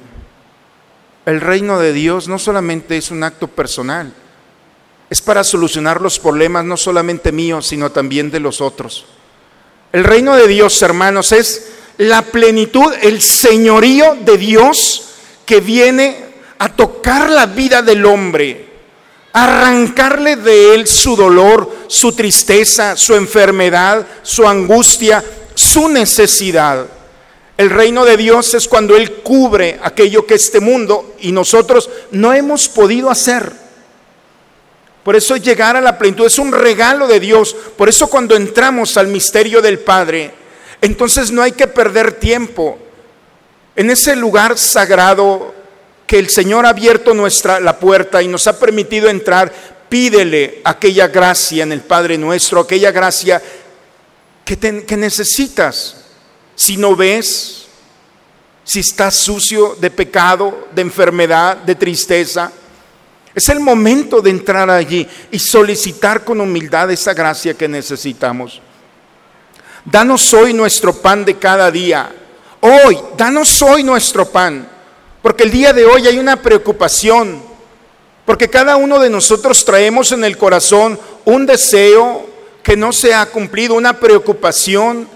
el 1.26 1.40
reino 1.40 1.78
de 1.78 1.92
Dios 1.92 2.28
no 2.28 2.38
solamente 2.38 2.96
es 2.96 3.11
un 3.11 3.22
acto 3.22 3.48
personal, 3.48 4.12
es 5.08 5.20
para 5.20 5.44
solucionar 5.44 6.00
los 6.00 6.18
problemas 6.18 6.64
no 6.64 6.76
solamente 6.76 7.32
míos, 7.32 7.66
sino 7.66 7.90
también 7.90 8.30
de 8.30 8.40
los 8.40 8.61
otros. 8.61 9.04
El 9.92 10.04
reino 10.04 10.35
de 10.37 10.48
Dios, 10.48 10.80
hermanos, 10.80 11.32
es 11.32 11.72
la 11.98 12.22
plenitud, 12.22 12.92
el 13.02 13.20
señorío 13.20 14.16
de 14.20 14.38
Dios 14.38 15.11
que 15.44 15.61
viene 15.61 16.16
a 16.58 16.70
tocar 16.70 17.28
la 17.28 17.46
vida 17.46 17.82
del 17.82 18.06
hombre, 18.06 18.70
arrancarle 19.32 20.37
de 20.37 20.74
él 20.74 20.87
su 20.87 21.14
dolor, 21.14 21.70
su 21.88 22.12
tristeza, 22.12 22.96
su 22.96 23.14
enfermedad, 23.14 24.06
su 24.22 24.46
angustia, 24.48 25.22
su 25.54 25.88
necesidad. 25.88 26.87
El 27.62 27.70
reino 27.70 28.05
de 28.05 28.16
Dios 28.16 28.55
es 28.55 28.66
cuando 28.66 28.96
Él 28.96 29.22
cubre 29.22 29.79
aquello 29.85 30.27
que 30.27 30.35
este 30.35 30.59
mundo 30.59 31.14
y 31.20 31.31
nosotros 31.31 31.88
no 32.11 32.33
hemos 32.33 32.68
podido 32.68 33.09
hacer. 33.09 33.53
Por 35.05 35.14
eso 35.14 35.37
llegar 35.37 35.77
a 35.77 35.81
la 35.81 35.96
plenitud 35.96 36.27
es 36.27 36.40
un 36.40 36.51
regalo 36.51 37.07
de 37.07 37.20
Dios. 37.20 37.55
Por 37.77 37.88
eso 37.88 38.09
cuando 38.09 38.35
entramos 38.35 38.96
al 38.96 39.07
misterio 39.07 39.62
del 39.62 39.79
Padre, 39.79 40.33
entonces 40.81 41.31
no 41.31 41.40
hay 41.40 41.53
que 41.53 41.68
perder 41.68 42.14
tiempo. 42.14 42.79
En 43.77 43.90
ese 43.90 44.16
lugar 44.16 44.59
sagrado 44.59 45.55
que 46.05 46.18
el 46.18 46.31
Señor 46.31 46.66
ha 46.66 46.70
abierto 46.70 47.14
nuestra 47.14 47.61
la 47.61 47.79
puerta 47.79 48.20
y 48.25 48.27
nos 48.27 48.48
ha 48.48 48.59
permitido 48.59 49.09
entrar, 49.09 49.53
pídele 49.88 50.62
aquella 50.64 51.07
gracia 51.07 51.62
en 51.62 51.70
el 51.70 51.83
Padre 51.83 52.18
nuestro, 52.18 52.59
aquella 52.59 52.90
gracia 52.90 53.40
que, 54.44 54.59
que 54.85 54.96
necesitas. 54.96 56.01
Si 56.62 56.77
no 56.77 56.94
ves, 56.94 57.66
si 58.62 58.79
estás 58.79 59.16
sucio 59.16 59.75
de 59.81 59.90
pecado, 59.90 60.68
de 60.72 60.83
enfermedad, 60.83 61.57
de 61.57 61.75
tristeza, 61.75 62.53
es 63.35 63.48
el 63.48 63.59
momento 63.59 64.20
de 64.20 64.31
entrar 64.31 64.70
allí 64.70 65.05
y 65.33 65.40
solicitar 65.40 66.22
con 66.22 66.40
humildad 66.40 66.88
esa 66.92 67.14
gracia 67.14 67.55
que 67.55 67.66
necesitamos. 67.66 68.61
Danos 69.85 70.33
hoy 70.35 70.55
nuestro 70.55 70.94
pan 70.94 71.25
de 71.25 71.37
cada 71.37 71.68
día. 71.68 72.14
Hoy, 72.61 72.96
danos 73.16 73.61
hoy 73.61 73.83
nuestro 73.83 74.25
pan. 74.29 74.68
Porque 75.20 75.42
el 75.42 75.51
día 75.51 75.72
de 75.72 75.85
hoy 75.85 76.07
hay 76.07 76.20
una 76.20 76.37
preocupación. 76.37 77.42
Porque 78.25 78.48
cada 78.48 78.77
uno 78.77 79.01
de 79.01 79.11
nosotros 79.11 79.64
traemos 79.64 80.12
en 80.12 80.22
el 80.22 80.38
corazón 80.38 80.96
un 81.25 81.44
deseo 81.44 82.25
que 82.62 82.77
no 82.77 82.92
se 82.92 83.12
ha 83.12 83.27
cumplido, 83.27 83.75
una 83.75 83.98
preocupación 83.98 85.09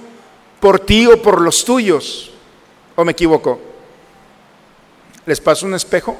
por 0.60 0.80
ti 0.80 1.06
o 1.06 1.20
por 1.20 1.40
los 1.40 1.64
tuyos. 1.64 2.30
¿O 2.94 3.04
me 3.04 3.12
equivoco? 3.12 3.60
¿Les 5.26 5.40
paso 5.40 5.66
un 5.66 5.74
espejo? 5.74 6.18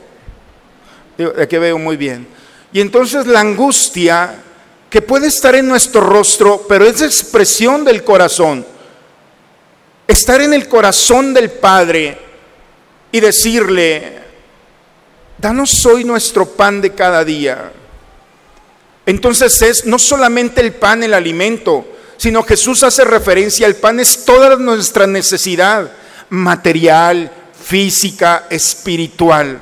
De 1.17 1.49
que 1.49 1.59
veo 1.59 1.79
muy 1.79 1.97
bien. 1.97 2.27
Y 2.73 2.81
entonces 2.81 3.27
la 3.27 3.41
angustia 3.41 4.43
que 4.91 5.03
puede 5.03 5.29
estar 5.29 5.55
en 5.55 5.67
nuestro 5.67 6.01
rostro, 6.01 6.65
pero 6.69 6.85
es 6.85 7.01
expresión 7.03 7.85
del 7.85 8.05
corazón. 8.05 8.67
Estar 10.07 10.41
en 10.41 10.53
el 10.55 10.69
corazón 10.69 11.35
del 11.35 11.51
Padre 11.51 12.19
y 13.11 13.21
decirle, 13.21 14.19
danos 15.39 15.85
hoy 15.87 16.05
nuestro 16.05 16.47
pan 16.47 16.81
de 16.81 16.95
cada 16.95 17.25
día. 17.25 17.73
Entonces 19.07 19.63
es 19.63 19.87
no 19.87 19.99
solamente 19.99 20.61
el 20.61 20.73
pan, 20.75 21.03
el 21.03 21.15
alimento, 21.15 21.87
sino 22.17 22.43
Jesús 22.43 22.83
hace 22.83 23.05
referencia 23.05 23.67
al 23.67 23.77
pan, 23.77 24.01
es 24.01 24.25
toda 24.25 24.57
nuestra 24.57 25.07
necesidad 25.07 25.91
material, 26.31 27.31
física, 27.63 28.47
espiritual. 28.51 29.61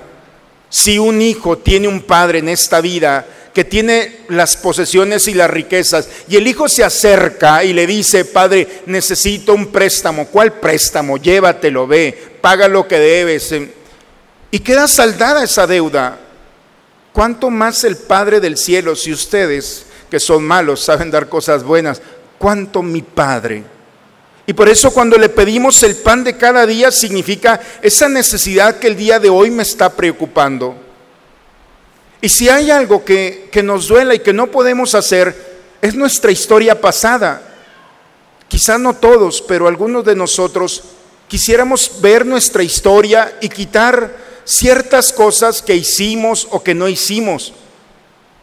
Si 0.68 0.98
un 0.98 1.22
hijo 1.22 1.58
tiene 1.58 1.88
un 1.88 2.02
padre 2.02 2.40
en 2.40 2.48
esta 2.48 2.80
vida 2.80 3.26
que 3.54 3.64
tiene 3.64 4.24
las 4.28 4.56
posesiones 4.56 5.28
y 5.28 5.34
las 5.34 5.48
riquezas 5.48 6.08
y 6.28 6.36
el 6.36 6.46
hijo 6.48 6.68
se 6.68 6.82
acerca 6.82 7.62
y 7.62 7.72
le 7.72 7.86
dice, 7.86 8.24
padre, 8.24 8.82
necesito 8.86 9.54
un 9.54 9.68
préstamo, 9.68 10.26
¿cuál 10.26 10.54
préstamo? 10.54 11.16
Llévatelo, 11.16 11.86
ve, 11.86 12.36
paga 12.40 12.66
lo 12.66 12.88
que 12.88 12.98
debes. 12.98 13.52
eh, 13.52 13.72
Y 14.50 14.58
queda 14.58 14.88
saldada 14.88 15.44
esa 15.44 15.66
deuda. 15.66 16.18
¿Cuánto 17.12 17.48
más 17.48 17.84
el 17.84 17.96
Padre 17.96 18.40
del 18.40 18.56
cielo, 18.56 18.96
si 18.96 19.12
ustedes, 19.12 19.86
que 20.10 20.18
son 20.18 20.42
malos, 20.42 20.80
saben 20.80 21.12
dar 21.12 21.28
cosas 21.28 21.62
buenas, 21.62 22.02
cuánto 22.38 22.82
mi 22.82 23.02
Padre? 23.02 23.64
Y 24.46 24.52
por 24.52 24.68
eso 24.68 24.92
cuando 24.92 25.16
le 25.16 25.28
pedimos 25.28 25.82
el 25.82 25.96
pan 25.96 26.22
de 26.22 26.36
cada 26.36 26.66
día 26.66 26.90
significa 26.90 27.60
esa 27.80 28.08
necesidad 28.08 28.78
que 28.78 28.88
el 28.88 28.96
día 28.96 29.18
de 29.18 29.30
hoy 29.30 29.50
me 29.50 29.62
está 29.62 29.90
preocupando. 29.90 30.76
Y 32.20 32.28
si 32.28 32.48
hay 32.48 32.70
algo 32.70 33.04
que, 33.04 33.48
que 33.50 33.62
nos 33.62 33.88
duela 33.88 34.14
y 34.14 34.18
que 34.18 34.32
no 34.32 34.50
podemos 34.50 34.94
hacer, 34.94 35.34
es 35.80 35.94
nuestra 35.94 36.30
historia 36.30 36.80
pasada. 36.80 37.42
Quizá 38.48 38.78
no 38.78 38.94
todos, 38.94 39.42
pero 39.42 39.66
algunos 39.66 40.04
de 40.04 40.14
nosotros 40.14 40.82
quisiéramos 41.28 42.00
ver 42.00 42.24
nuestra 42.24 42.62
historia 42.62 43.36
y 43.40 43.48
quitar 43.48 44.14
ciertas 44.44 45.12
cosas 45.12 45.62
que 45.62 45.74
hicimos 45.74 46.46
o 46.50 46.62
que 46.62 46.74
no 46.74 46.88
hicimos. 46.88 47.52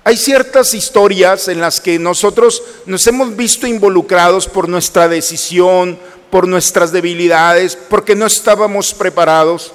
Hay 0.03 0.17
ciertas 0.17 0.73
historias 0.73 1.47
en 1.47 1.61
las 1.61 1.79
que 1.79 1.99
nosotros 1.99 2.63
nos 2.87 3.05
hemos 3.05 3.35
visto 3.35 3.67
involucrados 3.67 4.47
por 4.47 4.67
nuestra 4.67 5.07
decisión, 5.07 5.99
por 6.31 6.47
nuestras 6.47 6.91
debilidades, 6.91 7.75
porque 7.75 8.15
no 8.15 8.25
estábamos 8.25 8.95
preparados. 8.95 9.73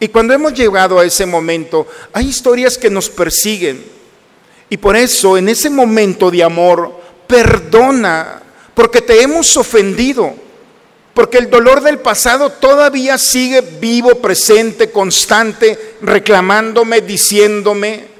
Y 0.00 0.08
cuando 0.08 0.32
hemos 0.32 0.54
llegado 0.54 0.98
a 0.98 1.04
ese 1.04 1.26
momento, 1.26 1.86
hay 2.14 2.28
historias 2.28 2.78
que 2.78 2.88
nos 2.88 3.10
persiguen. 3.10 3.84
Y 4.70 4.78
por 4.78 4.96
eso, 4.96 5.36
en 5.36 5.50
ese 5.50 5.68
momento 5.68 6.30
de 6.30 6.42
amor, 6.42 6.94
perdona, 7.26 8.40
porque 8.74 9.02
te 9.02 9.20
hemos 9.20 9.54
ofendido, 9.58 10.34
porque 11.12 11.36
el 11.38 11.50
dolor 11.50 11.82
del 11.82 11.98
pasado 11.98 12.50
todavía 12.50 13.18
sigue 13.18 13.60
vivo, 13.60 14.14
presente, 14.14 14.90
constante, 14.90 15.96
reclamándome, 16.00 17.02
diciéndome, 17.02 18.17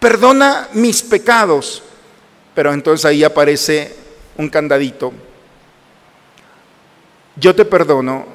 perdona 0.00 0.68
mis 0.72 1.02
pecados. 1.02 1.82
Pero 2.54 2.72
entonces 2.72 3.04
ahí 3.04 3.22
aparece 3.22 3.94
un 4.38 4.48
candadito. 4.48 5.12
Yo 7.36 7.54
te 7.54 7.66
perdono, 7.66 8.26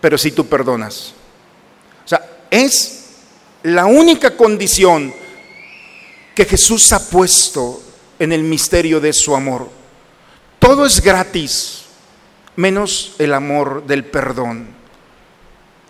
pero 0.00 0.16
si 0.16 0.30
tú 0.30 0.46
perdonas. 0.46 1.14
O 2.04 2.08
sea, 2.08 2.24
es 2.48 3.06
la 3.64 3.86
única 3.86 4.36
condición 4.36 5.12
que 6.34 6.44
Jesús 6.44 6.92
ha 6.92 7.10
puesto 7.10 7.82
en 8.18 8.32
el 8.32 8.42
misterio 8.42 9.00
de 9.00 9.12
su 9.12 9.34
amor. 9.34 9.68
Todo 10.60 10.86
es 10.86 11.00
gratis, 11.00 11.86
menos 12.54 13.16
el 13.18 13.34
amor 13.34 13.84
del 13.86 14.04
perdón. 14.04 14.75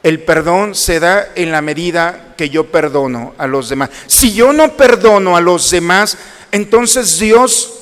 El 0.07 0.21
perdón 0.21 0.77
se 0.77 1.01
da 1.01 1.31
en 1.35 1.51
la 1.51 1.61
medida 1.61 2.35
que 2.37 2.49
yo 2.49 2.71
perdono 2.71 3.35
a 3.38 3.49
los 3.49 3.69
demás. 3.69 3.90
Si 4.07 4.33
yo 4.33 4.53
no 4.53 4.77
perdono 4.77 5.37
a 5.37 5.40
los 5.40 5.69
demás, 5.69 6.16
entonces 6.53 7.19
Dios 7.19 7.73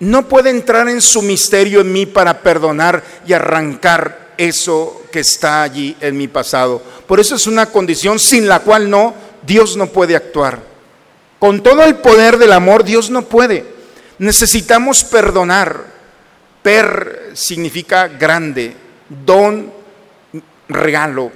no 0.00 0.30
puede 0.30 0.48
entrar 0.48 0.88
en 0.88 1.02
su 1.02 1.20
misterio 1.20 1.82
en 1.82 1.92
mí 1.92 2.06
para 2.06 2.40
perdonar 2.40 3.04
y 3.26 3.34
arrancar 3.34 4.32
eso 4.38 5.02
que 5.12 5.20
está 5.20 5.62
allí 5.62 5.94
en 6.00 6.16
mi 6.16 6.26
pasado. 6.26 6.80
Por 7.06 7.20
eso 7.20 7.34
es 7.34 7.46
una 7.46 7.66
condición 7.66 8.18
sin 8.18 8.48
la 8.48 8.60
cual 8.60 8.88
no, 8.88 9.12
Dios 9.46 9.76
no 9.76 9.88
puede 9.88 10.16
actuar. 10.16 10.58
Con 11.38 11.62
todo 11.62 11.84
el 11.84 11.96
poder 11.96 12.38
del 12.38 12.52
amor, 12.52 12.82
Dios 12.82 13.10
no 13.10 13.20
puede. 13.26 13.62
Necesitamos 14.18 15.04
perdonar. 15.04 15.84
Per 16.62 17.32
significa 17.34 18.08
grande, 18.08 18.74
don, 19.26 19.75
regalo. 20.68 21.30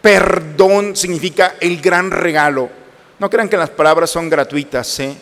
Perdón 0.00 0.96
significa 0.96 1.54
el 1.60 1.80
gran 1.80 2.10
regalo. 2.10 2.68
No 3.18 3.30
crean 3.30 3.48
que 3.48 3.56
las 3.56 3.70
palabras 3.70 4.10
son 4.10 4.28
gratuitas, 4.28 4.98
¿eh? 5.00 5.16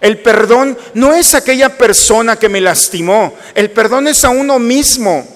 El 0.00 0.18
perdón 0.18 0.76
no 0.92 1.14
es 1.14 1.34
aquella 1.34 1.70
persona 1.78 2.36
que 2.36 2.50
me 2.50 2.60
lastimó, 2.60 3.32
el 3.54 3.70
perdón 3.70 4.06
es 4.08 4.22
a 4.24 4.28
uno 4.28 4.58
mismo, 4.58 5.26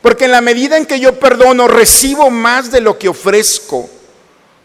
porque 0.00 0.24
en 0.24 0.30
la 0.30 0.40
medida 0.40 0.78
en 0.78 0.86
que 0.86 0.98
yo 0.98 1.18
perdono, 1.18 1.68
recibo 1.68 2.30
más 2.30 2.70
de 2.70 2.80
lo 2.80 2.98
que 2.98 3.08
ofrezco. 3.10 3.90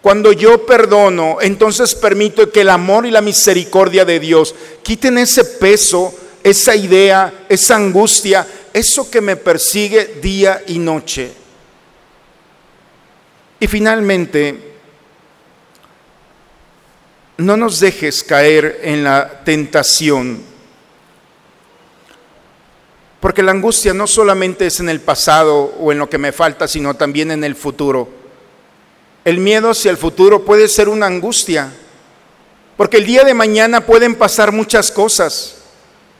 Cuando 0.01 0.31
yo 0.31 0.65
perdono, 0.65 1.39
entonces 1.41 1.93
permito 1.93 2.49
que 2.49 2.61
el 2.61 2.69
amor 2.69 3.05
y 3.05 3.11
la 3.11 3.19
misericordia 3.19 4.05
de 4.05 4.21
Dios 4.21 4.55
quiten 4.81 5.17
ese 5.17 5.43
peso, 5.43 6.13
esa 6.41 6.73
idea, 6.73 7.45
esa 7.49 7.75
angustia, 7.75 8.47
eso 8.71 9.11
que 9.11 9.19
me 9.19 9.35
persigue 9.35 10.19
día 10.21 10.63
y 10.67 10.79
noche. 10.79 11.33
Y 13.59 13.67
finalmente, 13.67 14.69
no 17.37 17.57
nos 17.57 17.79
dejes 17.79 18.23
caer 18.23 18.79
en 18.83 19.03
la 19.03 19.43
tentación, 19.43 20.41
porque 23.19 23.43
la 23.43 23.51
angustia 23.51 23.93
no 23.93 24.07
solamente 24.07 24.67
es 24.67 24.79
en 24.79 24.89
el 24.89 25.01
pasado 25.01 25.73
o 25.79 25.91
en 25.91 25.99
lo 25.99 26.09
que 26.09 26.17
me 26.17 26.31
falta, 26.31 26.67
sino 26.67 26.93
también 26.93 27.31
en 27.31 27.43
el 27.43 27.55
futuro. 27.55 28.09
El 29.25 29.39
miedo 29.39 29.71
hacia 29.71 29.91
el 29.91 29.97
futuro 29.97 30.45
puede 30.45 30.69
ser 30.69 30.87
una 30.87 31.05
angustia, 31.05 31.69
porque 32.77 32.97
el 32.97 33.05
día 33.05 33.23
de 33.23 33.33
mañana 33.33 33.85
pueden 33.85 34.15
pasar 34.15 34.53
muchas 34.53 34.89
cosas. 34.89 35.55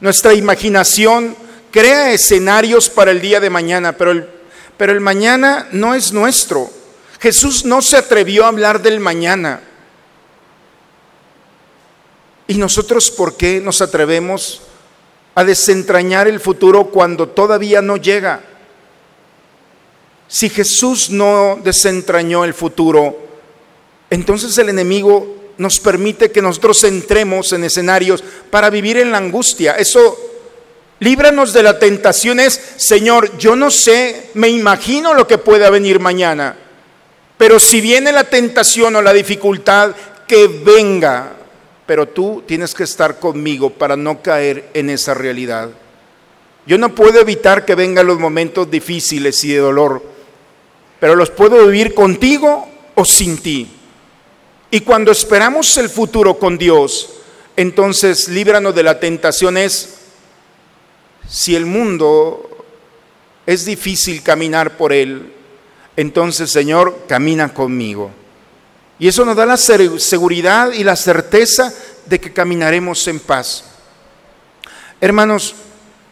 Nuestra 0.00 0.34
imaginación 0.34 1.36
crea 1.70 2.12
escenarios 2.12 2.90
para 2.90 3.10
el 3.10 3.20
día 3.22 3.40
de 3.40 3.48
mañana, 3.48 3.92
pero 3.92 4.10
el, 4.10 4.28
pero 4.76 4.92
el 4.92 5.00
mañana 5.00 5.68
no 5.72 5.94
es 5.94 6.12
nuestro. 6.12 6.79
Jesús 7.20 7.66
no 7.66 7.82
se 7.82 7.98
atrevió 7.98 8.44
a 8.44 8.48
hablar 8.48 8.80
del 8.80 8.98
mañana. 8.98 9.60
¿Y 12.46 12.54
nosotros 12.54 13.10
por 13.10 13.36
qué 13.36 13.60
nos 13.60 13.82
atrevemos 13.82 14.62
a 15.34 15.44
desentrañar 15.44 16.26
el 16.28 16.40
futuro 16.40 16.86
cuando 16.86 17.28
todavía 17.28 17.82
no 17.82 17.98
llega? 17.98 18.40
Si 20.28 20.48
Jesús 20.48 21.10
no 21.10 21.58
desentrañó 21.62 22.44
el 22.44 22.54
futuro, 22.54 23.16
entonces 24.08 24.56
el 24.58 24.70
enemigo 24.70 25.52
nos 25.58 25.78
permite 25.78 26.30
que 26.30 26.40
nosotros 26.40 26.82
entremos 26.84 27.52
en 27.52 27.64
escenarios 27.64 28.24
para 28.50 28.70
vivir 28.70 28.96
en 28.96 29.12
la 29.12 29.18
angustia. 29.18 29.74
Eso, 29.74 30.16
líbranos 31.00 31.52
de 31.52 31.62
la 31.62 31.78
tentación 31.78 32.40
es, 32.40 32.58
Señor, 32.76 33.36
yo 33.36 33.56
no 33.56 33.70
sé, 33.70 34.30
me 34.34 34.48
imagino 34.48 35.12
lo 35.12 35.26
que 35.26 35.36
pueda 35.36 35.68
venir 35.68 36.00
mañana. 36.00 36.56
Pero 37.40 37.58
si 37.58 37.80
viene 37.80 38.12
la 38.12 38.24
tentación 38.24 38.96
o 38.96 39.00
la 39.00 39.14
dificultad, 39.14 39.94
que 40.28 40.46
venga. 40.46 41.32
Pero 41.86 42.06
tú 42.06 42.44
tienes 42.46 42.74
que 42.74 42.84
estar 42.84 43.18
conmigo 43.18 43.70
para 43.70 43.96
no 43.96 44.20
caer 44.20 44.68
en 44.74 44.90
esa 44.90 45.14
realidad. 45.14 45.70
Yo 46.66 46.76
no 46.76 46.94
puedo 46.94 47.18
evitar 47.18 47.64
que 47.64 47.74
vengan 47.74 48.06
los 48.06 48.18
momentos 48.18 48.70
difíciles 48.70 49.42
y 49.44 49.54
de 49.54 49.56
dolor, 49.56 50.04
pero 51.00 51.16
los 51.16 51.30
puedo 51.30 51.64
vivir 51.64 51.94
contigo 51.94 52.68
o 52.94 53.06
sin 53.06 53.38
ti. 53.38 53.70
Y 54.70 54.80
cuando 54.80 55.10
esperamos 55.10 55.78
el 55.78 55.88
futuro 55.88 56.38
con 56.38 56.58
Dios, 56.58 57.20
entonces 57.56 58.28
líbranos 58.28 58.74
de 58.74 58.82
la 58.82 59.00
tentación 59.00 59.56
es, 59.56 60.00
si 61.26 61.56
el 61.56 61.64
mundo 61.64 62.66
es 63.46 63.64
difícil 63.64 64.22
caminar 64.22 64.76
por 64.76 64.92
él, 64.92 65.39
entonces 65.96 66.50
Señor, 66.50 67.04
camina 67.08 67.52
conmigo. 67.52 68.10
Y 68.98 69.08
eso 69.08 69.24
nos 69.24 69.36
da 69.36 69.46
la 69.46 69.56
seguridad 69.56 70.72
y 70.72 70.84
la 70.84 70.94
certeza 70.94 71.72
de 72.06 72.20
que 72.20 72.32
caminaremos 72.32 73.06
en 73.08 73.18
paz. 73.18 73.64
Hermanos, 75.00 75.54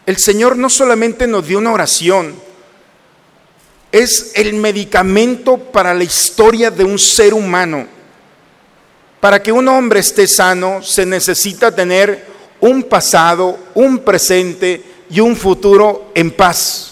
el 0.05 0.17
Señor 0.17 0.57
no 0.57 0.69
solamente 0.69 1.27
nos 1.27 1.45
dio 1.45 1.59
una 1.59 1.71
oración, 1.71 2.33
es 3.91 4.31
el 4.35 4.53
medicamento 4.53 5.57
para 5.57 5.93
la 5.93 6.03
historia 6.03 6.71
de 6.71 6.83
un 6.83 6.97
ser 6.97 7.33
humano. 7.33 7.87
Para 9.19 9.43
que 9.43 9.51
un 9.51 9.67
hombre 9.67 9.99
esté 9.99 10.27
sano 10.27 10.81
se 10.81 11.05
necesita 11.05 11.73
tener 11.73 12.25
un 12.59 12.83
pasado, 12.83 13.57
un 13.75 13.99
presente 13.99 14.83
y 15.09 15.19
un 15.19 15.35
futuro 15.35 16.11
en 16.15 16.31
paz. 16.31 16.88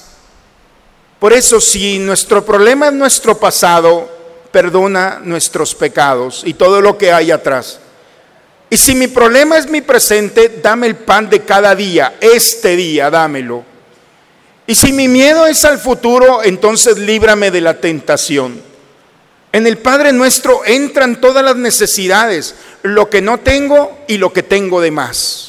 Por 1.20 1.34
eso 1.34 1.60
si 1.60 1.98
nuestro 1.98 2.46
problema 2.46 2.88
es 2.88 2.94
nuestro 2.94 3.38
pasado, 3.40 4.08
perdona 4.52 5.20
nuestros 5.24 5.74
pecados 5.74 6.44
y 6.46 6.54
todo 6.54 6.80
lo 6.80 6.98
que 6.98 7.12
hay 7.12 7.32
atrás. 7.32 7.80
Y 8.70 8.78
si 8.78 8.94
mi 8.94 9.08
problema 9.08 9.58
es 9.58 9.68
mi 9.68 9.82
presente, 9.82 10.60
dame 10.62 10.88
el 10.88 10.96
pan 10.96 11.30
de 11.30 11.42
cada 11.42 11.74
día, 11.74 12.18
este 12.22 12.76
día, 12.76 13.10
dámelo. 13.10 13.64
Y 14.68 14.76
si 14.76 14.92
mi 14.92 15.08
miedo 15.08 15.48
es 15.48 15.64
al 15.66 15.80
futuro, 15.80 16.44
entonces 16.44 16.98
líbrame 16.98 17.50
de 17.50 17.62
la 17.62 17.76
tentación. 17.76 18.62
En 19.54 19.66
el 19.66 19.78
Padre 19.78 20.12
nuestro 20.12 20.66
entran 20.66 21.20
todas 21.22 21.44
las 21.44 21.56
necesidades, 21.56 22.54
lo 22.84 23.10
que 23.10 23.22
no 23.22 23.40
tengo 23.40 23.98
y 24.08 24.18
lo 24.18 24.34
que 24.34 24.44
tengo 24.44 24.82
de 24.82 24.92
más 24.92 25.47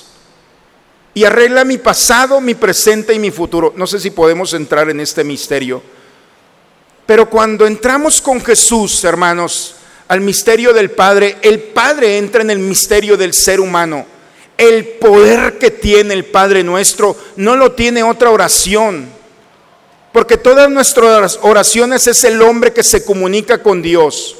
y 1.14 1.24
arregla 1.24 1.64
mi 1.64 1.78
pasado, 1.78 2.40
mi 2.40 2.54
presente 2.54 3.12
y 3.14 3.18
mi 3.18 3.30
futuro. 3.30 3.72
No 3.76 3.86
sé 3.86 3.98
si 3.98 4.10
podemos 4.10 4.54
entrar 4.54 4.88
en 4.90 5.00
este 5.00 5.24
misterio. 5.24 5.82
Pero 7.06 7.28
cuando 7.28 7.66
entramos 7.66 8.20
con 8.20 8.40
Jesús, 8.40 9.02
hermanos, 9.04 9.76
al 10.08 10.20
misterio 10.20 10.72
del 10.72 10.90
Padre, 10.90 11.36
el 11.42 11.60
Padre 11.60 12.18
entra 12.18 12.42
en 12.42 12.50
el 12.50 12.58
misterio 12.58 13.16
del 13.16 13.34
ser 13.34 13.60
humano. 13.60 14.06
El 14.56 14.84
poder 14.84 15.58
que 15.58 15.70
tiene 15.70 16.14
el 16.14 16.24
Padre 16.24 16.62
nuestro 16.62 17.16
no 17.36 17.56
lo 17.56 17.72
tiene 17.72 18.02
otra 18.02 18.30
oración. 18.30 19.08
Porque 20.12 20.36
todas 20.36 20.70
nuestras 20.70 21.38
oraciones 21.42 22.06
es 22.06 22.24
el 22.24 22.42
hombre 22.42 22.72
que 22.72 22.82
se 22.82 23.04
comunica 23.04 23.62
con 23.62 23.82
Dios. 23.82 24.36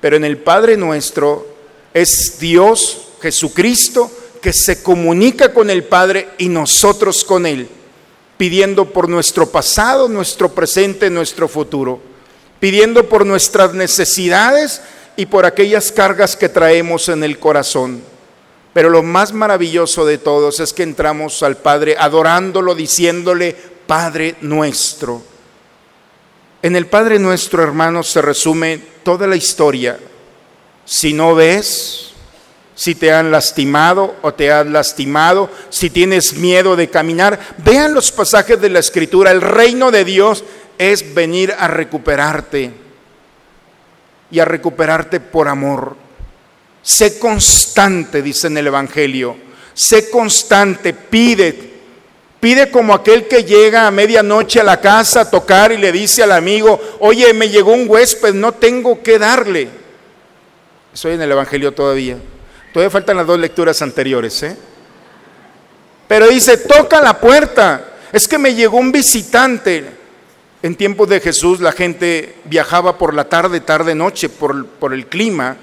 Pero 0.00 0.16
en 0.16 0.24
el 0.24 0.38
Padre 0.38 0.76
nuestro 0.76 1.46
es 1.92 2.38
Dios, 2.38 3.08
Jesucristo, 3.22 4.10
que 4.44 4.52
se 4.52 4.82
comunica 4.82 5.54
con 5.54 5.70
el 5.70 5.84
Padre 5.84 6.28
y 6.36 6.50
nosotros 6.50 7.24
con 7.24 7.46
Él, 7.46 7.66
pidiendo 8.36 8.84
por 8.84 9.08
nuestro 9.08 9.48
pasado, 9.48 10.06
nuestro 10.06 10.50
presente, 10.50 11.08
nuestro 11.08 11.48
futuro, 11.48 11.98
pidiendo 12.60 13.08
por 13.08 13.24
nuestras 13.24 13.72
necesidades 13.72 14.82
y 15.16 15.24
por 15.24 15.46
aquellas 15.46 15.90
cargas 15.90 16.36
que 16.36 16.50
traemos 16.50 17.08
en 17.08 17.24
el 17.24 17.38
corazón. 17.38 18.02
Pero 18.74 18.90
lo 18.90 19.02
más 19.02 19.32
maravilloso 19.32 20.04
de 20.04 20.18
todos 20.18 20.60
es 20.60 20.74
que 20.74 20.82
entramos 20.82 21.42
al 21.42 21.56
Padre 21.56 21.96
adorándolo, 21.98 22.74
diciéndole, 22.74 23.56
Padre 23.86 24.34
nuestro. 24.42 25.22
En 26.60 26.76
el 26.76 26.86
Padre 26.86 27.18
nuestro, 27.18 27.62
hermanos, 27.62 28.08
se 28.08 28.20
resume 28.20 28.78
toda 29.04 29.26
la 29.26 29.36
historia. 29.36 29.98
Si 30.84 31.14
no 31.14 31.34
ves, 31.34 32.13
si 32.74 32.94
te 32.94 33.12
han 33.12 33.30
lastimado 33.30 34.16
o 34.22 34.34
te 34.34 34.50
has 34.50 34.66
lastimado, 34.66 35.50
si 35.70 35.90
tienes 35.90 36.34
miedo 36.34 36.76
de 36.76 36.90
caminar. 36.90 37.38
Vean 37.58 37.94
los 37.94 38.10
pasajes 38.10 38.60
de 38.60 38.68
la 38.68 38.80
Escritura. 38.80 39.30
El 39.30 39.40
reino 39.40 39.90
de 39.90 40.04
Dios 40.04 40.44
es 40.76 41.14
venir 41.14 41.54
a 41.56 41.68
recuperarte 41.68 42.72
y 44.30 44.40
a 44.40 44.44
recuperarte 44.44 45.20
por 45.20 45.46
amor. 45.46 45.96
Sé 46.82 47.18
constante, 47.18 48.22
dice 48.22 48.48
en 48.48 48.58
el 48.58 48.66
Evangelio. 48.66 49.36
Sé 49.72 50.10
constante, 50.10 50.92
pide. 50.92 51.72
Pide 52.40 52.70
como 52.70 52.92
aquel 52.92 53.26
que 53.26 53.44
llega 53.44 53.86
a 53.86 53.90
medianoche 53.90 54.60
a 54.60 54.64
la 54.64 54.80
casa 54.80 55.22
a 55.22 55.30
tocar 55.30 55.72
y 55.72 55.78
le 55.78 55.92
dice 55.92 56.22
al 56.22 56.32
amigo, 56.32 56.78
oye, 57.00 57.32
me 57.32 57.48
llegó 57.48 57.72
un 57.72 57.88
huésped, 57.88 58.34
no 58.34 58.52
tengo 58.52 59.02
que 59.02 59.18
darle. 59.18 59.68
Estoy 60.92 61.14
en 61.14 61.22
el 61.22 61.32
Evangelio 61.32 61.72
todavía. 61.72 62.18
Todavía 62.74 62.90
faltan 62.90 63.18
las 63.18 63.28
dos 63.28 63.38
lecturas 63.38 63.80
anteriores, 63.82 64.42
¿eh? 64.42 64.56
Pero 66.08 66.26
dice, 66.26 66.56
toca 66.56 67.00
la 67.00 67.20
puerta. 67.20 67.92
Es 68.10 68.26
que 68.26 68.36
me 68.36 68.52
llegó 68.52 68.78
un 68.78 68.90
visitante. 68.90 69.84
En 70.60 70.74
tiempos 70.74 71.08
de 71.08 71.20
Jesús 71.20 71.60
la 71.60 71.70
gente 71.70 72.34
viajaba 72.46 72.98
por 72.98 73.14
la 73.14 73.28
tarde, 73.28 73.60
tarde, 73.60 73.94
noche, 73.94 74.28
por, 74.28 74.66
por 74.66 74.92
el 74.92 75.06
clima, 75.06 75.56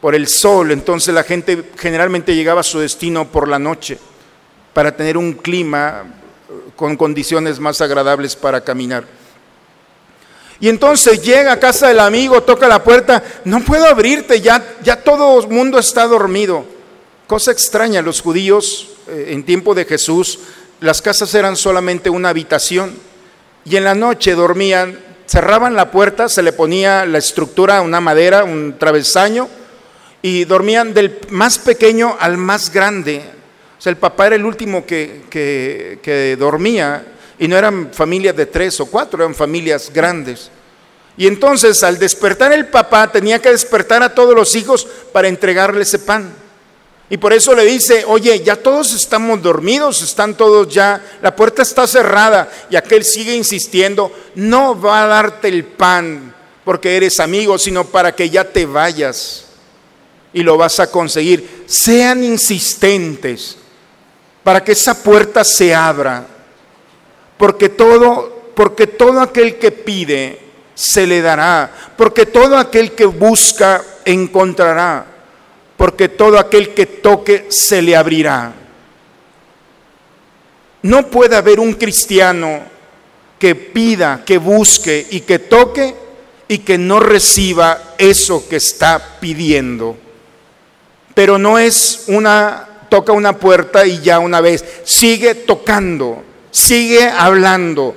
por 0.00 0.14
el 0.14 0.28
sol. 0.28 0.70
Entonces 0.70 1.12
la 1.12 1.24
gente 1.24 1.70
generalmente 1.76 2.36
llegaba 2.36 2.60
a 2.60 2.62
su 2.62 2.78
destino 2.78 3.26
por 3.26 3.48
la 3.48 3.58
noche 3.58 3.98
para 4.72 4.96
tener 4.96 5.16
un 5.16 5.32
clima 5.32 6.04
con 6.76 6.96
condiciones 6.96 7.58
más 7.58 7.80
agradables 7.80 8.36
para 8.36 8.60
caminar. 8.60 9.02
Y 10.60 10.68
entonces 10.68 11.22
llega 11.22 11.52
a 11.52 11.60
casa 11.60 11.88
del 11.88 12.00
amigo, 12.00 12.42
toca 12.42 12.68
la 12.68 12.82
puerta, 12.82 13.22
no 13.44 13.60
puedo 13.60 13.86
abrirte, 13.86 14.40
ya, 14.40 14.64
ya 14.82 14.96
todo 15.02 15.40
el 15.40 15.48
mundo 15.48 15.78
está 15.78 16.06
dormido. 16.06 16.64
Cosa 17.26 17.50
extraña, 17.50 18.02
los 18.02 18.20
judíos 18.20 18.90
eh, 19.08 19.28
en 19.30 19.44
tiempo 19.44 19.74
de 19.74 19.84
Jesús, 19.84 20.38
las 20.80 21.02
casas 21.02 21.34
eran 21.34 21.56
solamente 21.56 22.10
una 22.10 22.28
habitación 22.28 22.94
y 23.64 23.76
en 23.76 23.84
la 23.84 23.94
noche 23.94 24.34
dormían, 24.34 24.98
cerraban 25.26 25.74
la 25.74 25.90
puerta, 25.90 26.28
se 26.28 26.42
le 26.42 26.52
ponía 26.52 27.06
la 27.06 27.18
estructura, 27.18 27.80
una 27.80 28.00
madera, 28.00 28.44
un 28.44 28.76
travesaño, 28.78 29.48
y 30.22 30.44
dormían 30.44 30.94
del 30.94 31.18
más 31.30 31.58
pequeño 31.58 32.16
al 32.20 32.36
más 32.36 32.70
grande. 32.72 33.22
O 33.78 33.82
sea, 33.82 33.90
el 33.90 33.96
papá 33.96 34.28
era 34.28 34.36
el 34.36 34.44
último 34.44 34.86
que, 34.86 35.22
que, 35.28 35.98
que 36.02 36.36
dormía 36.36 37.04
y 37.38 37.48
no 37.48 37.56
eran 37.56 37.90
familias 37.92 38.36
de 38.36 38.46
tres 38.46 38.78
o 38.80 38.86
cuatro, 38.86 39.22
eran 39.22 39.34
familias 39.34 39.90
grandes. 39.92 40.50
Y 41.16 41.26
entonces 41.26 41.82
al 41.82 41.98
despertar 41.98 42.52
el 42.52 42.66
papá 42.66 43.10
tenía 43.10 43.40
que 43.40 43.50
despertar 43.50 44.02
a 44.02 44.14
todos 44.14 44.34
los 44.34 44.54
hijos 44.56 44.86
para 45.12 45.28
entregarle 45.28 45.82
ese 45.82 45.98
pan. 45.98 46.34
Y 47.10 47.18
por 47.18 47.32
eso 47.32 47.54
le 47.54 47.64
dice, 47.64 48.04
oye, 48.06 48.42
ya 48.42 48.56
todos 48.56 48.94
estamos 48.94 49.42
dormidos, 49.42 50.02
están 50.02 50.36
todos 50.36 50.72
ya, 50.72 51.18
la 51.22 51.36
puerta 51.36 51.62
está 51.62 51.86
cerrada. 51.86 52.50
Y 52.70 52.76
aquel 52.76 53.04
sigue 53.04 53.36
insistiendo, 53.36 54.10
no 54.34 54.80
va 54.80 55.04
a 55.04 55.06
darte 55.06 55.48
el 55.48 55.64
pan 55.64 56.34
porque 56.64 56.96
eres 56.96 57.20
amigo, 57.20 57.58
sino 57.58 57.84
para 57.84 58.14
que 58.14 58.30
ya 58.30 58.44
te 58.44 58.64
vayas. 58.64 59.44
Y 60.32 60.42
lo 60.42 60.56
vas 60.56 60.80
a 60.80 60.90
conseguir. 60.90 61.64
Sean 61.66 62.24
insistentes 62.24 63.56
para 64.42 64.64
que 64.64 64.72
esa 64.72 65.00
puerta 65.00 65.44
se 65.44 65.74
abra. 65.74 66.26
Porque 67.36 67.68
todo, 67.68 68.50
porque 68.54 68.86
todo 68.86 69.20
aquel 69.20 69.58
que 69.58 69.70
pide, 69.72 70.38
se 70.74 71.06
le 71.06 71.22
dará, 71.22 71.70
porque 71.96 72.26
todo 72.26 72.58
aquel 72.58 72.92
que 72.92 73.04
busca 73.04 73.82
encontrará, 74.04 75.06
porque 75.76 76.08
todo 76.08 76.38
aquel 76.38 76.74
que 76.74 76.86
toque 76.86 77.46
se 77.48 77.80
le 77.80 77.96
abrirá. 77.96 78.52
No 80.82 81.06
puede 81.06 81.36
haber 81.36 81.60
un 81.60 81.74
cristiano 81.74 82.62
que 83.38 83.54
pida, 83.54 84.22
que 84.24 84.38
busque 84.38 85.06
y 85.10 85.20
que 85.20 85.38
toque 85.38 85.94
y 86.48 86.58
que 86.58 86.76
no 86.76 87.00
reciba 87.00 87.94
eso 87.98 88.46
que 88.48 88.56
está 88.56 89.18
pidiendo. 89.20 89.96
Pero 91.14 91.38
no 91.38 91.58
es 91.58 92.04
una, 92.08 92.68
toca 92.90 93.12
una 93.12 93.38
puerta 93.38 93.86
y 93.86 94.00
ya 94.00 94.18
una 94.18 94.40
vez, 94.40 94.64
sigue 94.84 95.34
tocando, 95.34 96.22
sigue 96.54 97.08
hablando, 97.08 97.96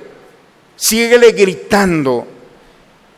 síguele 0.74 1.30
gritando 1.30 2.26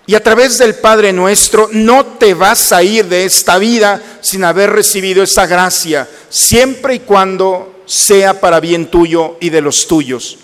y 0.06 0.14
a 0.14 0.22
través 0.22 0.58
del 0.58 0.74
Padre 0.74 1.14
nuestro 1.14 1.70
no 1.72 2.04
te 2.04 2.34
vas 2.34 2.72
a 2.72 2.82
ir 2.82 3.06
de 3.06 3.24
esta 3.24 3.58
vida 3.58 4.02
sin 4.20 4.44
haber 4.44 4.70
recibido 4.70 5.22
esa 5.22 5.46
gracia, 5.46 6.06
siempre 6.28 6.96
y 6.96 6.98
cuando 7.00 7.82
sea 7.86 8.38
para 8.38 8.60
bien 8.60 8.90
tuyo 8.90 9.36
y 9.40 9.48
de 9.48 9.62
los 9.62 9.86
tuyos. 9.86 10.38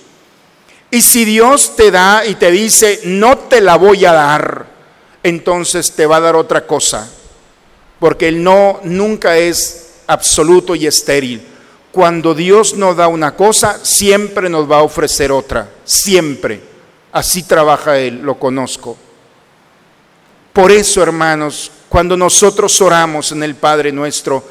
Y 0.91 1.03
si 1.03 1.25
Dios 1.27 1.77
te 1.77 1.91
da 1.91 2.25
y 2.25 2.37
te 2.37 2.51
dice, 2.51 3.01
no 3.05 3.37
te 3.37 3.61
la 3.61 3.77
voy 3.77 4.05
a 4.07 4.13
dar, 4.13 4.67
entonces 5.23 5.93
te 5.93 6.07
va 6.07 6.17
a 6.17 6.21
dar 6.21 6.37
otra 6.37 6.67
cosa. 6.67 7.11
Porque 7.99 8.29
el 8.29 8.43
no 8.43 8.81
nunca 8.85 9.37
es 9.37 9.95
absoluto 10.07 10.75
y 10.75 10.87
estéril. 10.87 11.56
Cuando 11.97 12.35
Dios 12.35 12.77
nos 12.77 12.95
da 12.95 13.09
una 13.09 13.35
cosa, 13.35 13.83
siempre 13.83 14.51
nos 14.51 14.71
va 14.71 14.81
a 14.81 14.83
ofrecer 14.83 15.33
otra. 15.33 15.67
Siempre. 15.83 16.61
Así 17.11 17.45
trabaja 17.45 17.99
Él, 17.99 18.21
lo 18.21 18.39
conozco. 18.39 18.99
Por 20.53 20.73
eso, 20.73 21.03
hermanos, 21.03 21.73
cuando 21.89 22.15
nosotros 22.15 22.79
oramos 22.83 23.33
en 23.33 23.43
el 23.43 23.55
Padre 23.55 23.93
nuestro, 23.93 24.45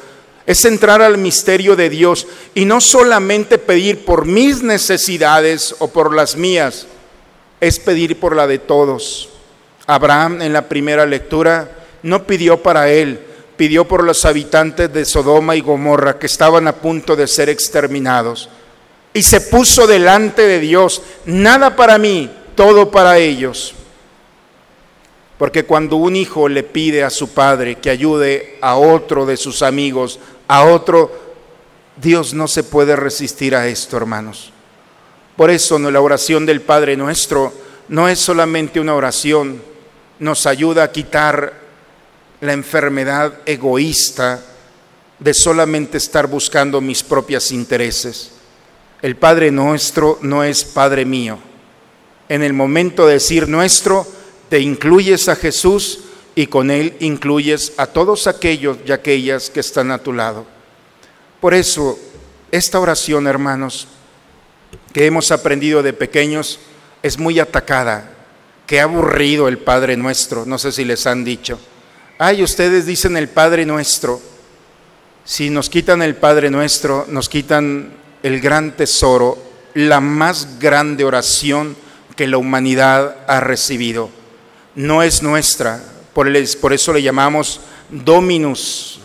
es 0.44 0.64
entrar 0.64 1.00
al 1.00 1.18
misterio 1.18 1.76
de 1.76 1.88
Dios 1.88 2.26
y 2.52 2.64
no 2.64 2.80
solamente 2.80 3.58
pedir 3.58 4.04
por 4.04 4.26
mis 4.26 4.64
necesidades 4.64 5.72
o 5.78 5.86
por 5.86 6.12
las 6.12 6.34
mías, 6.34 6.88
es 7.60 7.78
pedir 7.78 8.18
por 8.18 8.34
la 8.34 8.48
de 8.48 8.58
todos. 8.58 9.28
Abraham 9.86 10.42
en 10.42 10.52
la 10.52 10.68
primera 10.68 11.06
lectura 11.06 11.70
no 12.02 12.26
pidió 12.26 12.60
para 12.60 12.90
él, 12.90 13.20
pidió 13.56 13.86
por 13.86 14.04
los 14.04 14.24
habitantes 14.24 14.92
de 14.92 15.04
Sodoma 15.04 15.56
y 15.56 15.60
Gomorra 15.60 16.18
que 16.18 16.26
estaban 16.26 16.68
a 16.68 16.74
punto 16.76 17.16
de 17.16 17.26
ser 17.26 17.48
exterminados. 17.48 18.48
Y 19.12 19.22
se 19.22 19.40
puso 19.40 19.86
delante 19.86 20.42
de 20.42 20.60
Dios, 20.60 21.02
nada 21.24 21.74
para 21.74 21.98
mí, 21.98 22.30
todo 22.54 22.90
para 22.90 23.18
ellos. 23.18 23.74
Porque 25.38 25.64
cuando 25.64 25.96
un 25.96 26.16
hijo 26.16 26.48
le 26.48 26.62
pide 26.62 27.02
a 27.02 27.10
su 27.10 27.28
padre 27.28 27.76
que 27.76 27.90
ayude 27.90 28.58
a 28.60 28.76
otro 28.76 29.26
de 29.26 29.36
sus 29.36 29.62
amigos, 29.62 30.18
a 30.48 30.64
otro, 30.64 31.10
Dios 31.96 32.34
no 32.34 32.48
se 32.48 32.62
puede 32.62 32.96
resistir 32.96 33.54
a 33.54 33.66
esto, 33.66 33.96
hermanos. 33.96 34.52
Por 35.36 35.50
eso 35.50 35.78
la 35.78 36.00
oración 36.00 36.46
del 36.46 36.62
Padre 36.62 36.96
nuestro 36.96 37.52
no 37.88 38.08
es 38.08 38.18
solamente 38.18 38.80
una 38.80 38.94
oración, 38.94 39.62
nos 40.18 40.46
ayuda 40.46 40.84
a 40.84 40.92
quitar 40.92 41.65
la 42.40 42.52
enfermedad 42.52 43.40
egoísta 43.46 44.42
de 45.18 45.34
solamente 45.34 45.98
estar 45.98 46.26
buscando 46.26 46.80
mis 46.80 47.02
propios 47.02 47.50
intereses. 47.52 48.32
El 49.02 49.16
Padre 49.16 49.50
nuestro 49.50 50.18
no 50.22 50.44
es 50.44 50.64
Padre 50.64 51.04
mío. 51.04 51.38
En 52.28 52.42
el 52.42 52.52
momento 52.52 53.06
de 53.06 53.14
decir 53.14 53.48
nuestro, 53.48 54.06
te 54.48 54.60
incluyes 54.60 55.28
a 55.28 55.36
Jesús 55.36 56.00
y 56.34 56.46
con 56.46 56.70
Él 56.70 56.94
incluyes 57.00 57.72
a 57.76 57.86
todos 57.86 58.26
aquellos 58.26 58.78
y 58.86 58.92
aquellas 58.92 59.48
que 59.48 59.60
están 59.60 59.90
a 59.90 59.98
tu 59.98 60.12
lado. 60.12 60.44
Por 61.40 61.54
eso, 61.54 61.98
esta 62.50 62.80
oración, 62.80 63.26
hermanos, 63.26 63.88
que 64.92 65.06
hemos 65.06 65.30
aprendido 65.30 65.82
de 65.82 65.92
pequeños, 65.92 66.58
es 67.02 67.18
muy 67.18 67.38
atacada. 67.38 68.12
Qué 68.66 68.80
aburrido 68.80 69.48
el 69.48 69.58
Padre 69.58 69.96
Nuestro, 69.96 70.44
no 70.44 70.58
sé 70.58 70.72
si 70.72 70.84
les 70.84 71.06
han 71.06 71.24
dicho. 71.24 71.58
Ay, 72.18 72.42
ustedes 72.42 72.86
dicen 72.86 73.14
el 73.18 73.28
Padre 73.28 73.66
Nuestro. 73.66 74.22
Si 75.26 75.50
nos 75.50 75.68
quitan 75.68 76.00
el 76.00 76.16
Padre 76.16 76.48
Nuestro, 76.48 77.04
nos 77.08 77.28
quitan 77.28 77.92
el 78.22 78.40
gran 78.40 78.74
tesoro, 78.74 79.36
la 79.74 80.00
más 80.00 80.58
grande 80.58 81.04
oración 81.04 81.76
que 82.16 82.26
la 82.26 82.38
humanidad 82.38 83.18
ha 83.28 83.40
recibido. 83.40 84.08
No 84.74 85.02
es 85.02 85.22
nuestra, 85.22 85.82
por, 86.14 86.26
por 86.58 86.72
eso 86.72 86.94
le 86.94 87.02
llamamos 87.02 87.60
Dominus. 87.90 89.00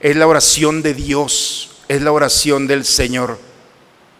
Es 0.00 0.14
la 0.14 0.26
oración 0.26 0.82
de 0.82 0.92
Dios, 0.92 1.70
es 1.88 2.02
la 2.02 2.12
oración 2.12 2.66
del 2.66 2.84
Señor, 2.84 3.38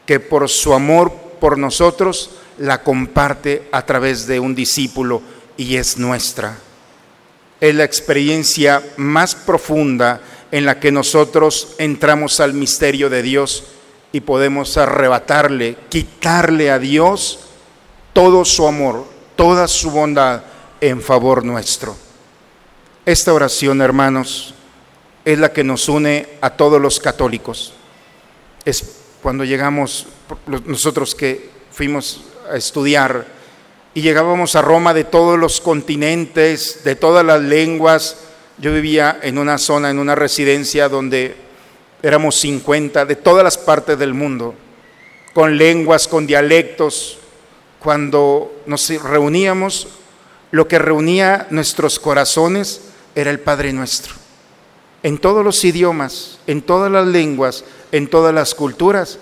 que 0.06 0.20
por 0.20 0.48
su 0.48 0.72
amor 0.72 1.12
por 1.38 1.58
nosotros 1.58 2.30
la 2.56 2.82
comparte 2.82 3.68
a 3.72 3.84
través 3.84 4.26
de 4.26 4.40
un 4.40 4.54
discípulo 4.54 5.20
y 5.58 5.76
es 5.76 5.98
nuestra. 5.98 6.56
Es 7.62 7.76
la 7.76 7.84
experiencia 7.84 8.82
más 8.96 9.36
profunda 9.36 10.20
en 10.50 10.66
la 10.66 10.80
que 10.80 10.90
nosotros 10.90 11.76
entramos 11.78 12.40
al 12.40 12.54
misterio 12.54 13.08
de 13.08 13.22
Dios 13.22 13.62
y 14.10 14.22
podemos 14.22 14.76
arrebatarle, 14.76 15.76
quitarle 15.88 16.72
a 16.72 16.80
Dios 16.80 17.38
todo 18.12 18.44
su 18.44 18.66
amor, 18.66 19.06
toda 19.36 19.68
su 19.68 19.92
bondad 19.92 20.42
en 20.80 21.00
favor 21.00 21.44
nuestro. 21.44 21.96
Esta 23.06 23.32
oración, 23.32 23.80
hermanos, 23.80 24.54
es 25.24 25.38
la 25.38 25.52
que 25.52 25.62
nos 25.62 25.88
une 25.88 26.30
a 26.40 26.50
todos 26.50 26.80
los 26.80 26.98
católicos. 26.98 27.74
Es 28.64 28.96
cuando 29.22 29.44
llegamos, 29.44 30.08
nosotros 30.66 31.14
que 31.14 31.48
fuimos 31.70 32.24
a 32.52 32.56
estudiar 32.56 33.24
y 33.94 34.00
llegábamos 34.00 34.56
a 34.56 34.62
Roma 34.62 34.94
de 34.94 35.04
todos 35.04 35.38
los 35.38 35.60
continentes, 35.60 36.82
de 36.84 36.96
todas 36.96 37.24
las 37.24 37.42
lenguas. 37.42 38.16
Yo 38.58 38.72
vivía 38.72 39.18
en 39.22 39.38
una 39.38 39.58
zona, 39.58 39.90
en 39.90 39.98
una 39.98 40.14
residencia 40.14 40.88
donde 40.88 41.36
éramos 42.02 42.36
50 42.36 43.04
de 43.04 43.16
todas 43.16 43.44
las 43.44 43.58
partes 43.58 43.98
del 43.98 44.14
mundo, 44.14 44.54
con 45.34 45.56
lenguas, 45.58 46.08
con 46.08 46.26
dialectos. 46.26 47.18
Cuando 47.78 48.62
nos 48.66 48.88
reuníamos, 49.02 49.88
lo 50.52 50.68
que 50.68 50.78
reunía 50.78 51.46
nuestros 51.50 51.98
corazones 51.98 52.80
era 53.14 53.30
el 53.30 53.40
Padre 53.40 53.72
nuestro. 53.72 54.14
En 55.02 55.18
todos 55.18 55.44
los 55.44 55.64
idiomas, 55.64 56.38
en 56.46 56.62
todas 56.62 56.90
las 56.90 57.06
lenguas, 57.06 57.64
en 57.90 58.08
todas 58.08 58.32
las 58.32 58.54
culturas, 58.54 59.18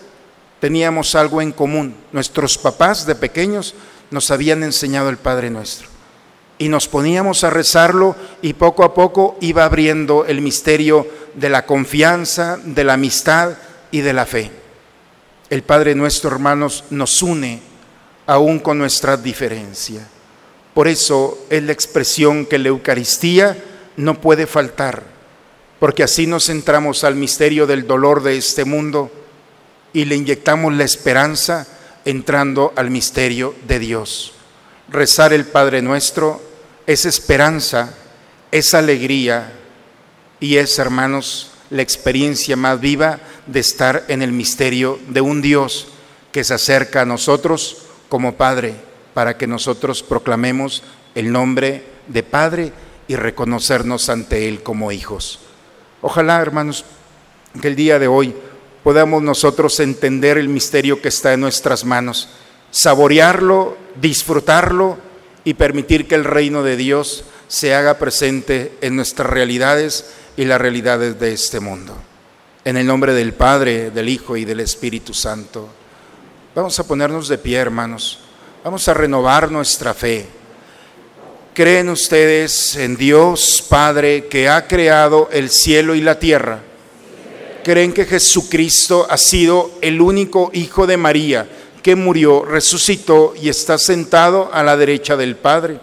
teníamos 0.61 1.15
algo 1.15 1.41
en 1.41 1.53
común. 1.53 1.97
Nuestros 2.13 2.59
papás 2.59 3.07
de 3.07 3.15
pequeños 3.15 3.75
nos 4.11 4.31
habían 4.31 4.63
enseñado 4.63 5.09
el 5.09 5.17
Padre 5.17 5.51
nuestro. 5.51 5.89
Y 6.59 6.69
nos 6.69 6.89
poníamos 6.89 7.43
a 7.45 7.51
rezarlo 7.51 8.17
y 8.43 8.53
poco 8.53 8.85
a 8.85 8.93
poco 8.93 9.37
iba 9.41 9.65
abriendo 9.65 10.27
el 10.27 10.41
misterio 10.43 11.07
de 11.35 11.49
la 11.49 11.65
confianza, 11.65 12.59
de 12.63 12.85
la 12.85 12.95
amistad 12.95 13.57
y 13.91 14.01
de 14.01 14.13
la 14.13 14.27
fe. 14.27 14.51
El 15.49 15.63
Padre 15.63 15.95
nuestro, 15.95 16.31
hermanos, 16.31 16.85
nos 16.91 17.23
une 17.23 17.63
aún 18.27 18.59
con 18.59 18.79
nuestra 18.79 19.17
diferencia. 19.17 20.07
Por 20.75 20.87
eso 20.87 21.47
es 21.51 21.63
la 21.63 21.73
expresión 21.73 22.47
que 22.47 22.59
la 22.59 22.69
Eucaristía 22.69 23.57
no 23.97 24.21
puede 24.21 24.47
faltar, 24.47 25.03
porque 25.81 26.03
así 26.03 26.27
nos 26.27 26.49
entramos 26.49 27.05
al 27.05 27.17
misterio 27.17 27.67
del 27.67 27.87
dolor 27.87 28.23
de 28.23 28.37
este 28.37 28.65
mundo 28.65 29.11
y 29.93 30.05
le 30.05 30.15
inyectamos 30.15 30.73
la 30.75 30.85
esperanza 30.85 31.67
entrando 32.11 32.73
al 32.77 32.91
misterio 32.91 33.55
de 33.67 33.79
Dios. 33.79 34.33
Rezar 34.89 35.33
el 35.33 35.47
Padre 35.47 35.83
nuestro 35.83 36.41
es 36.87 37.05
esperanza, 37.05 37.95
es 38.51 38.75
alegría 38.75 39.53
y 40.41 40.57
es, 40.57 40.79
hermanos, 40.79 41.53
la 41.71 41.83
experiencia 41.83 42.57
más 42.57 42.81
viva 42.81 43.21
de 43.47 43.61
estar 43.61 44.05
en 44.09 44.23
el 44.23 44.33
misterio 44.33 44.99
de 45.09 45.21
un 45.21 45.41
Dios 45.41 45.89
que 46.33 46.45
se 46.45 46.55
acerca 46.55 47.03
a 47.03 47.07
nosotros 47.07 47.87
como 48.09 48.37
Padre, 48.37 48.75
para 49.15 49.37
que 49.37 49.47
nosotros 49.47 50.03
proclamemos 50.03 50.83
el 51.15 51.31
nombre 51.31 51.85
de 52.09 52.23
Padre 52.23 52.73
y 53.07 53.17
reconocernos 53.17 54.09
ante 54.09 54.49
Él 54.49 54.63
como 54.63 54.93
hijos. 54.93 55.41
Ojalá, 56.03 56.41
hermanos, 56.41 56.85
que 57.61 57.69
el 57.69 57.77
día 57.77 57.99
de 57.99 58.09
hoy 58.09 58.35
podamos 58.83 59.23
nosotros 59.23 59.79
entender 59.81 60.39
el 60.39 60.49
misterio 60.49 61.01
que 61.01 61.09
está 61.09 61.33
en 61.33 61.41
nuestras 61.41 61.85
manos, 61.85 62.29
saborearlo, 62.71 63.77
disfrutarlo 64.01 64.99
y 65.45 65.55
permitir 65.55 66.07
que 66.07 66.15
el 66.15 66.25
reino 66.25 66.63
de 66.63 66.77
Dios 66.77 67.25
se 67.49 67.75
haga 67.75 67.99
presente 67.99 68.73
en 68.81 68.97
nuestras 68.97 69.29
realidades 69.29 70.11
y 70.37 70.45
las 70.45 70.61
realidades 70.61 71.19
de 71.19 71.33
este 71.33 71.61
mundo. 71.61 71.97
En 72.65 72.77
el 72.77 72.87
nombre 72.87 73.13
del 73.15 73.33
Padre, 73.33 73.91
del 73.91 74.09
Hijo 74.09 74.37
y 74.37 74.45
del 74.45 74.61
Espíritu 74.61 75.15
Santo. 75.15 75.69
Vamos 76.55 76.79
a 76.79 76.87
ponernos 76.87 77.29
de 77.29 77.39
pie, 77.39 77.59
hermanos. 77.59 78.21
Vamos 78.63 78.87
a 78.89 78.95
renovar 78.95 79.51
nuestra 79.51 79.95
fe. 79.95 80.27
¿Creen 81.55 81.89
ustedes 81.89 82.77
en 82.77 82.97
Dios 82.97 83.65
Padre 83.69 84.27
que 84.27 84.49
ha 84.49 84.69
creado 84.69 85.29
el 85.33 85.51
cielo 85.51 85.95
y 85.95 86.01
la 86.01 86.19
tierra? 86.19 86.61
¿Creen 87.63 87.93
que 87.93 88.07
Jesucristo 88.07 89.07
ha 89.11 89.19
sido 89.19 89.73
el 89.83 90.01
único 90.01 90.51
Hijo 90.55 90.87
de 90.87 90.97
María 90.97 91.47
que 91.83 91.95
murió, 91.95 92.45
resucitó 92.45 93.35
y 93.41 93.51
está 93.51 93.77
sentado 93.77 94.51
a 94.53 94.63
la 94.63 94.77
derecha 94.77 95.17
del 95.17 95.37
Padre? 95.37 95.79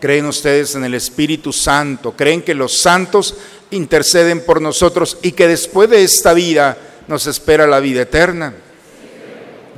¿Creen 0.00 0.26
ustedes 0.26 0.74
en 0.74 0.84
el 0.84 0.94
Espíritu 0.94 1.52
Santo? 1.52 2.12
¿Creen 2.16 2.42
que 2.42 2.54
los 2.54 2.76
santos 2.76 3.36
interceden 3.70 4.44
por 4.44 4.60
nosotros 4.60 5.18
y 5.22 5.32
que 5.32 5.46
después 5.46 5.90
de 5.90 6.02
esta 6.02 6.32
vida 6.32 6.76
nos 7.06 7.26
espera 7.26 7.66
la 7.66 7.78
vida 7.78 8.02
eterna? 8.02 8.54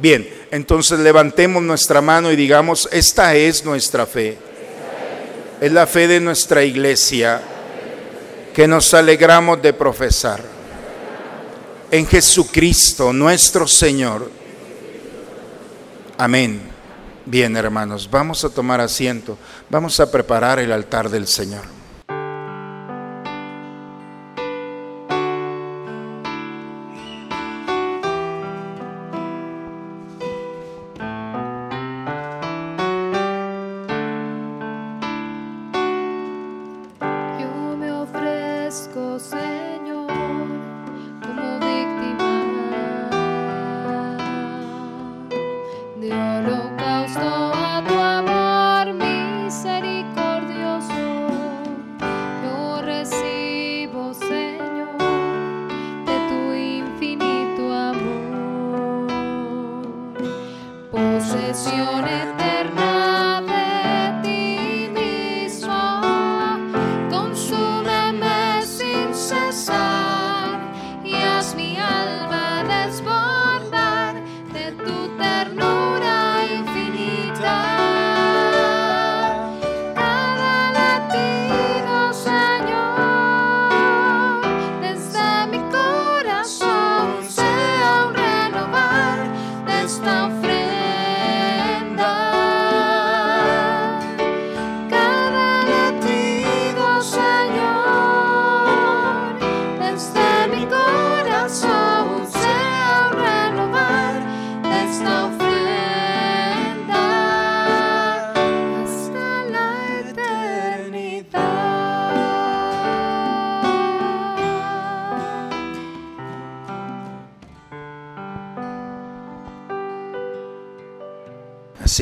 Bien, 0.01 0.29
entonces 0.51 0.99
levantemos 1.01 1.63
nuestra 1.63 2.01
mano 2.01 2.33
y 2.33 2.37
digamos, 2.37 2.89
esta 2.91 3.35
es 3.35 3.65
nuestra 3.67 4.07
fe. 4.07 4.39
Es 5.61 5.73
la 5.73 5.87
fe 5.87 6.09
de 6.09 6.21
nuestra 6.21 6.65
iglesia 6.65 7.43
que 8.55 8.67
nos 8.67 8.95
alegramos 8.95 9.61
de 9.61 9.75
profesar. 9.75 10.60
En 11.91 12.07
Jesucristo 12.07 13.13
nuestro 13.13 13.67
Señor. 13.67 14.31
Amén. 16.17 16.61
Bien, 17.27 17.57
hermanos, 17.57 18.09
vamos 18.11 18.45
a 18.45 18.51
tomar 18.51 18.81
asiento, 18.81 19.37
vamos 19.69 19.99
a 20.01 20.11
preparar 20.11 20.59
el 20.59 20.73
altar 20.73 21.09
del 21.09 21.27
Señor. 21.27 21.80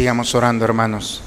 Sigamos 0.09 0.35
orando, 0.35 0.65
hermanos, 0.65 1.21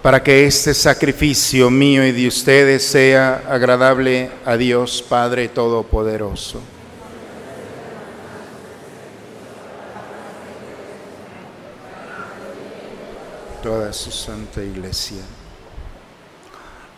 para 0.00 0.22
que 0.22 0.46
este 0.46 0.72
sacrificio 0.72 1.68
mío 1.68 2.02
y 2.02 2.12
de 2.12 2.26
ustedes 2.26 2.82
sea 2.82 3.42
agradable 3.46 4.30
a 4.46 4.56
Dios 4.56 5.04
Padre 5.06 5.50
Todopoderoso. 5.50 6.62
Toda 13.62 13.92
su 13.92 14.10
santa 14.10 14.62
iglesia. 14.62 15.20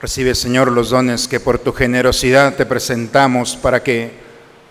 Recibe, 0.01 0.37
Señor, 0.37 0.70
los 0.70 0.91
dones 0.91 1.26
que 1.26 1.41
por 1.41 1.59
tu 1.59 1.72
generosidad 1.72 2.55
te 2.55 2.64
presentamos 2.64 3.57
para 3.57 3.82
que, 3.82 4.12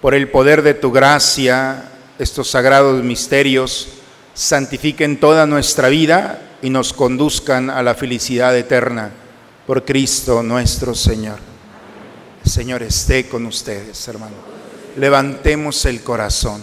por 0.01 0.13
el 0.13 0.29
poder 0.29 0.61
de 0.61 0.75
tu 0.75 0.93
gracia, 0.93 1.91
estos 2.17 2.49
sagrados 2.49 3.03
misterios 3.03 3.89
santifiquen 4.33 5.19
toda 5.19 5.45
nuestra 5.45 5.89
vida 5.89 6.42
y 6.63 6.69
nos 6.69 6.93
conduzcan 6.93 7.69
a 7.69 7.83
la 7.83 7.93
felicidad 7.93 8.57
eterna 8.57 9.11
por 9.67 9.83
Cristo 9.83 10.41
nuestro 10.41 10.95
Señor. 10.95 11.37
El 12.43 12.49
Señor 12.49 12.81
esté 12.81 13.27
con 13.27 13.45
ustedes, 13.45 14.07
hermano. 14.07 14.35
Levantemos 14.97 15.83
el 15.85 16.01
corazón. 16.03 16.61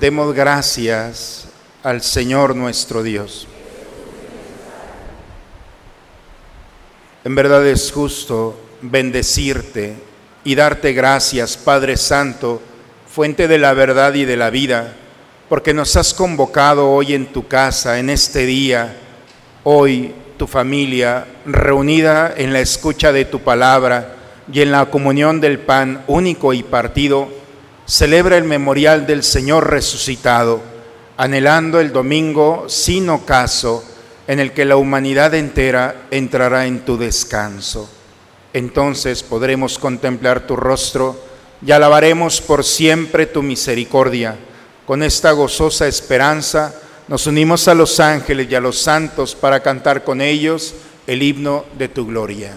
Demos 0.00 0.34
gracias 0.34 1.44
al 1.84 2.02
Señor 2.02 2.56
nuestro 2.56 3.04
Dios. 3.04 3.46
En 7.22 7.34
verdad 7.36 7.64
es 7.64 7.92
justo 7.92 8.58
bendecirte 8.82 9.94
y 10.42 10.56
darte 10.56 10.92
gracias, 10.94 11.56
Padre 11.56 11.96
Santo, 11.96 12.60
fuente 13.06 13.46
de 13.46 13.58
la 13.58 13.72
verdad 13.72 14.14
y 14.14 14.24
de 14.24 14.36
la 14.36 14.50
vida, 14.50 14.96
porque 15.50 15.74
nos 15.74 15.96
has 15.96 16.14
convocado 16.14 16.92
hoy 16.92 17.12
en 17.12 17.26
tu 17.26 17.48
casa, 17.48 17.98
en 17.98 18.08
este 18.08 18.46
día, 18.46 18.96
hoy 19.64 20.14
tu 20.36 20.46
familia, 20.46 21.26
reunida 21.44 22.32
en 22.36 22.52
la 22.52 22.60
escucha 22.60 23.10
de 23.10 23.24
tu 23.24 23.40
palabra 23.40 24.14
y 24.52 24.60
en 24.60 24.70
la 24.70 24.86
comunión 24.86 25.40
del 25.40 25.58
pan 25.58 26.04
único 26.06 26.52
y 26.52 26.62
partido, 26.62 27.28
celebra 27.84 28.36
el 28.36 28.44
memorial 28.44 29.08
del 29.08 29.24
Señor 29.24 29.68
resucitado, 29.70 30.60
anhelando 31.16 31.80
el 31.80 31.92
domingo 31.92 32.66
sin 32.68 33.10
ocaso 33.10 33.82
en 34.28 34.38
el 34.38 34.52
que 34.52 34.64
la 34.64 34.76
humanidad 34.76 35.34
entera 35.34 36.02
entrará 36.12 36.66
en 36.66 36.84
tu 36.84 36.96
descanso. 36.96 37.90
Entonces 38.52 39.24
podremos 39.24 39.80
contemplar 39.80 40.46
tu 40.46 40.54
rostro 40.54 41.20
y 41.66 41.72
alabaremos 41.72 42.40
por 42.40 42.62
siempre 42.62 43.26
tu 43.26 43.42
misericordia. 43.42 44.36
Con 44.90 45.04
esta 45.04 45.30
gozosa 45.30 45.86
esperanza 45.86 46.74
nos 47.06 47.28
unimos 47.28 47.68
a 47.68 47.74
los 47.74 48.00
ángeles 48.00 48.48
y 48.50 48.56
a 48.56 48.60
los 48.60 48.76
santos 48.76 49.36
para 49.36 49.60
cantar 49.60 50.02
con 50.02 50.20
ellos 50.20 50.74
el 51.06 51.22
himno 51.22 51.64
de 51.78 51.86
tu 51.86 52.08
gloria. 52.08 52.56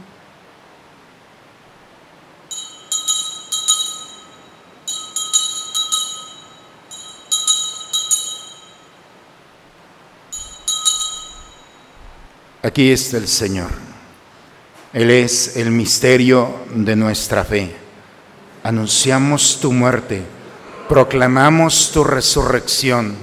Aquí 12.63 12.91
está 12.91 13.17
el 13.17 13.27
Señor. 13.27 13.71
Él 14.93 15.09
es 15.09 15.57
el 15.57 15.71
misterio 15.71 16.59
de 16.75 16.95
nuestra 16.95 17.43
fe. 17.43 17.71
Anunciamos 18.61 19.59
tu 19.59 19.71
muerte, 19.71 20.21
proclamamos 20.87 21.91
tu 21.91 22.03
resurrección. 22.03 23.15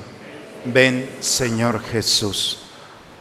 Ven, 0.65 1.09
Señor 1.21 1.81
Jesús. 1.85 2.59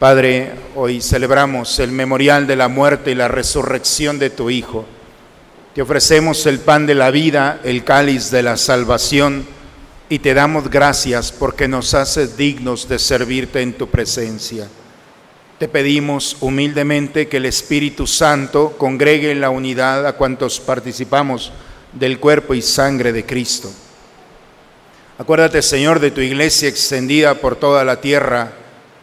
Padre, 0.00 0.54
hoy 0.74 1.00
celebramos 1.00 1.78
el 1.78 1.92
memorial 1.92 2.48
de 2.48 2.56
la 2.56 2.66
muerte 2.66 3.12
y 3.12 3.14
la 3.14 3.28
resurrección 3.28 4.18
de 4.18 4.30
tu 4.30 4.50
Hijo. 4.50 4.86
Te 5.72 5.82
ofrecemos 5.82 6.46
el 6.46 6.58
pan 6.58 6.84
de 6.86 6.96
la 6.96 7.12
vida, 7.12 7.60
el 7.62 7.84
cáliz 7.84 8.32
de 8.32 8.42
la 8.42 8.56
salvación, 8.56 9.46
y 10.08 10.18
te 10.18 10.34
damos 10.34 10.68
gracias 10.68 11.30
porque 11.30 11.68
nos 11.68 11.94
haces 11.94 12.36
dignos 12.36 12.88
de 12.88 12.98
servirte 12.98 13.60
en 13.60 13.74
tu 13.74 13.88
presencia. 13.88 14.66
Te 15.58 15.66
pedimos 15.66 16.36
humildemente 16.38 17.26
que 17.26 17.38
el 17.38 17.44
Espíritu 17.44 18.06
Santo 18.06 18.76
congregue 18.78 19.32
en 19.32 19.40
la 19.40 19.50
unidad 19.50 20.06
a 20.06 20.12
cuantos 20.12 20.60
participamos 20.60 21.50
del 21.92 22.20
cuerpo 22.20 22.54
y 22.54 22.62
sangre 22.62 23.12
de 23.12 23.26
Cristo. 23.26 23.68
Acuérdate, 25.18 25.60
Señor, 25.62 25.98
de 25.98 26.12
tu 26.12 26.20
iglesia 26.20 26.68
extendida 26.68 27.34
por 27.34 27.56
toda 27.56 27.84
la 27.84 28.00
tierra, 28.00 28.52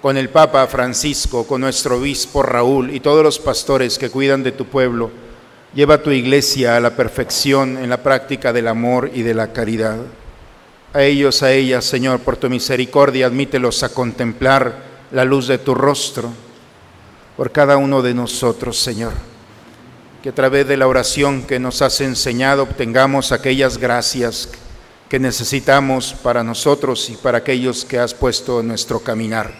con 0.01 0.16
el 0.16 0.30
Papa 0.30 0.66
Francisco, 0.68 1.45
con 1.45 1.60
nuestro 1.60 1.97
obispo 1.97 2.41
Raúl 2.41 2.95
y 2.95 3.01
todos 3.01 3.22
los 3.22 3.38
pastores 3.38 3.97
que 3.97 4.10
cuidan 4.10 4.41
de 4.41 4.53
tu 4.53 4.64
pueblo. 4.64 5.12
Lleva 5.74 6.01
tu 6.01 6.12
iglesia 6.12 6.78
a 6.78 6.80
la 6.80 6.95
perfección 6.95 7.78
en 7.78 7.89
la 7.89 8.01
práctica 8.01 8.53
del 8.53 8.70
amor 8.70 9.12
y 9.14 9.24
de 9.24 9.34
la 9.34 9.51
caridad. 9.51 9.97
A 10.93 11.03
ellos, 11.03 11.43
a 11.43 11.51
ellas, 11.51 11.84
Señor, 11.84 12.22
por 12.22 12.38
tu 12.38 12.49
misericordia, 12.49 13.26
admítelos 13.26 13.84
a 13.84 13.89
contemplar 13.89 14.95
la 15.12 15.26
luz 15.26 15.47
de 15.47 15.58
tu 15.58 15.76
rostro 15.76 16.45
por 17.38 17.52
cada 17.52 17.78
uno 17.78 18.02
de 18.02 18.14
nosotros, 18.14 18.80
Señor. 18.80 19.14
Que 20.24 20.30
a 20.30 20.36
través 20.36 20.68
de 20.68 20.78
la 20.78 20.88
oración 20.88 21.44
que 21.44 21.60
nos 21.60 21.82
has 21.82 22.02
enseñado 22.02 22.64
obtengamos 22.64 23.32
aquellas 23.32 23.78
gracias 23.78 24.50
que 25.10 25.20
necesitamos 25.20 26.16
para 26.24 26.44
nosotros 26.44 27.10
y 27.10 27.14
para 27.16 27.40
aquellos 27.40 27.86
que 27.86 28.00
has 28.00 28.14
puesto 28.14 28.62
en 28.62 28.70
nuestro 28.70 29.00
caminar. 29.00 29.52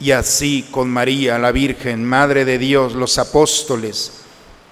Y 0.00 0.12
así 0.12 0.66
con 0.70 0.88
María, 0.88 1.38
la 1.38 1.52
Virgen, 1.52 2.04
Madre 2.04 2.44
de 2.44 2.58
Dios, 2.58 2.94
los 2.94 3.18
apóstoles 3.18 4.12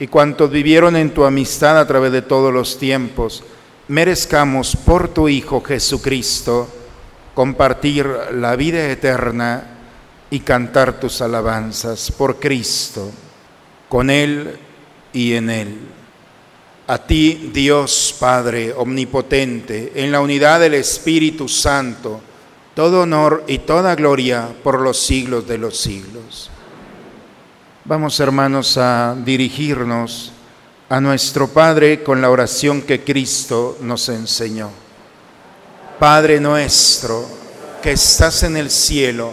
y 0.01 0.07
cuantos 0.07 0.51
vivieron 0.51 0.97
en 0.97 1.13
tu 1.13 1.25
amistad 1.25 1.79
a 1.79 1.87
través 1.87 2.13
de 2.13 2.23
todos 2.23 2.53
los 2.53 2.79
tiempos, 2.79 3.43
merezcamos 3.89 4.77
por 4.77 5.09
tu 5.09 5.29
Hijo 5.29 5.61
Jesucristo 5.61 6.69
compartir 7.35 8.09
la 8.33 8.57
vida 8.57 8.91
eterna 8.91 9.78
y 10.31 10.41
cantar 10.41 11.01
tus 11.01 11.21
alabanzas 11.21 12.11
por 12.11 12.39
Cristo, 12.39 13.11
con 13.89 14.11
Él 14.11 14.59
y 15.13 15.35
en 15.35 15.51
Él. 15.51 15.79
A 16.87 16.99
ti, 16.99 17.51
Dios 17.53 18.15
Padre 18.19 18.73
Omnipotente, 18.73 19.93
en 19.95 20.11
la 20.11 20.21
unidad 20.21 20.61
del 20.61 20.75
Espíritu 20.75 21.49
Santo, 21.49 22.21
todo 22.75 23.03
honor 23.03 23.45
y 23.47 23.59
toda 23.59 23.95
gloria 23.95 24.49
por 24.63 24.81
los 24.81 24.99
siglos 24.99 25.47
de 25.47 25.59
los 25.59 25.79
siglos. 25.79 26.51
Vamos, 27.85 28.21
hermanos, 28.21 28.77
a 28.79 29.17
dirigirnos 29.25 30.33
a 30.89 31.01
nuestro 31.01 31.49
Padre 31.49 32.03
con 32.03 32.21
la 32.21 32.31
oración 32.31 32.83
que 32.83 33.03
Cristo 33.03 33.79
nos 33.81 34.09
enseñó. 34.09 34.71
Padre 35.99 36.39
nuestro, 36.39 37.27
que 37.83 37.93
estás 37.93 38.43
en 38.43 38.57
el 38.57 38.71
cielo, 38.71 39.33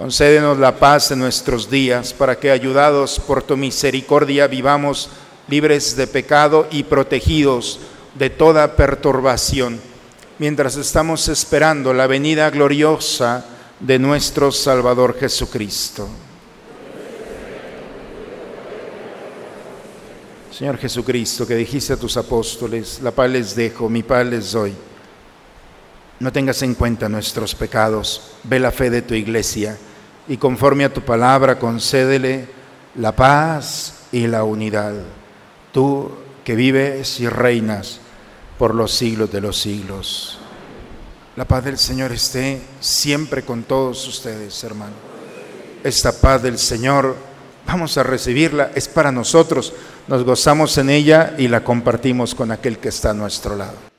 Concédenos 0.00 0.56
la 0.56 0.78
paz 0.78 1.10
en 1.10 1.18
nuestros 1.18 1.68
días 1.68 2.14
para 2.14 2.38
que, 2.38 2.50
ayudados 2.50 3.20
por 3.20 3.42
tu 3.42 3.54
misericordia, 3.58 4.46
vivamos 4.46 5.10
libres 5.46 5.94
de 5.94 6.06
pecado 6.06 6.66
y 6.70 6.84
protegidos 6.84 7.80
de 8.14 8.30
toda 8.30 8.76
perturbación, 8.76 9.78
mientras 10.38 10.76
estamos 10.76 11.28
esperando 11.28 11.92
la 11.92 12.06
venida 12.06 12.48
gloriosa 12.48 13.44
de 13.78 13.98
nuestro 13.98 14.50
Salvador 14.50 15.18
Jesucristo. 15.20 16.08
Señor 20.50 20.78
Jesucristo, 20.78 21.46
que 21.46 21.56
dijiste 21.56 21.92
a 21.92 21.98
tus 21.98 22.16
apóstoles, 22.16 23.00
la 23.02 23.10
paz 23.10 23.28
les 23.28 23.54
dejo, 23.54 23.90
mi 23.90 24.02
paz 24.02 24.24
les 24.24 24.52
doy. 24.52 24.72
No 26.20 26.32
tengas 26.32 26.62
en 26.62 26.74
cuenta 26.74 27.06
nuestros 27.06 27.54
pecados, 27.54 28.30
ve 28.44 28.58
la 28.58 28.72
fe 28.72 28.88
de 28.88 29.02
tu 29.02 29.12
iglesia 29.12 29.76
y 30.28 30.36
conforme 30.36 30.84
a 30.84 30.92
tu 30.92 31.00
palabra 31.02 31.58
concédele 31.58 32.46
la 32.96 33.14
paz 33.14 34.06
y 34.12 34.26
la 34.26 34.44
unidad. 34.44 34.94
Tú 35.72 36.10
que 36.44 36.54
vives 36.54 37.20
y 37.20 37.28
reinas 37.28 38.00
por 38.58 38.74
los 38.74 38.92
siglos 38.92 39.32
de 39.32 39.40
los 39.40 39.58
siglos. 39.58 40.38
La 41.36 41.44
paz 41.44 41.64
del 41.64 41.78
Señor 41.78 42.12
esté 42.12 42.60
siempre 42.80 43.42
con 43.42 43.62
todos 43.62 44.06
ustedes, 44.06 44.62
hermano. 44.64 44.92
Esta 45.82 46.12
paz 46.12 46.42
del 46.42 46.58
Señor, 46.58 47.16
vamos 47.66 47.96
a 47.96 48.02
recibirla, 48.02 48.72
es 48.74 48.88
para 48.88 49.12
nosotros. 49.12 49.72
nos 50.08 50.24
gozamos 50.24 50.76
en 50.78 50.90
ella 50.90 51.34
y 51.38 51.48
la 51.48 51.62
compartimos 51.62 52.34
con 52.34 52.50
aquel 52.50 52.78
que 52.78 52.88
está 52.88 53.10
a 53.10 53.14
nuestro 53.14 53.56
lado. 53.56 53.89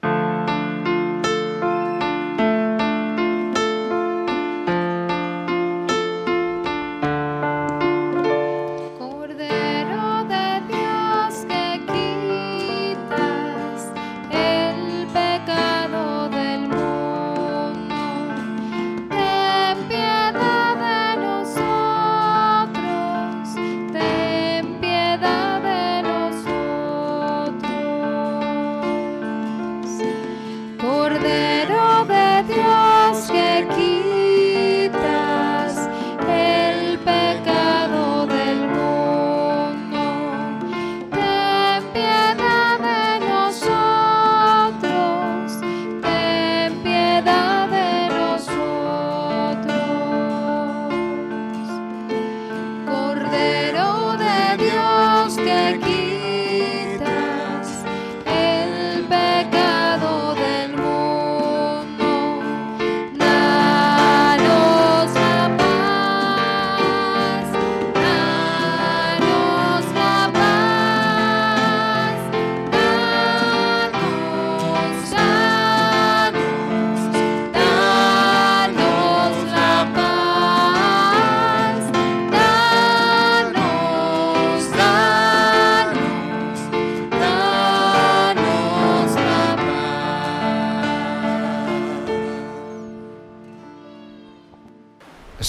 Cordero 32.51 32.80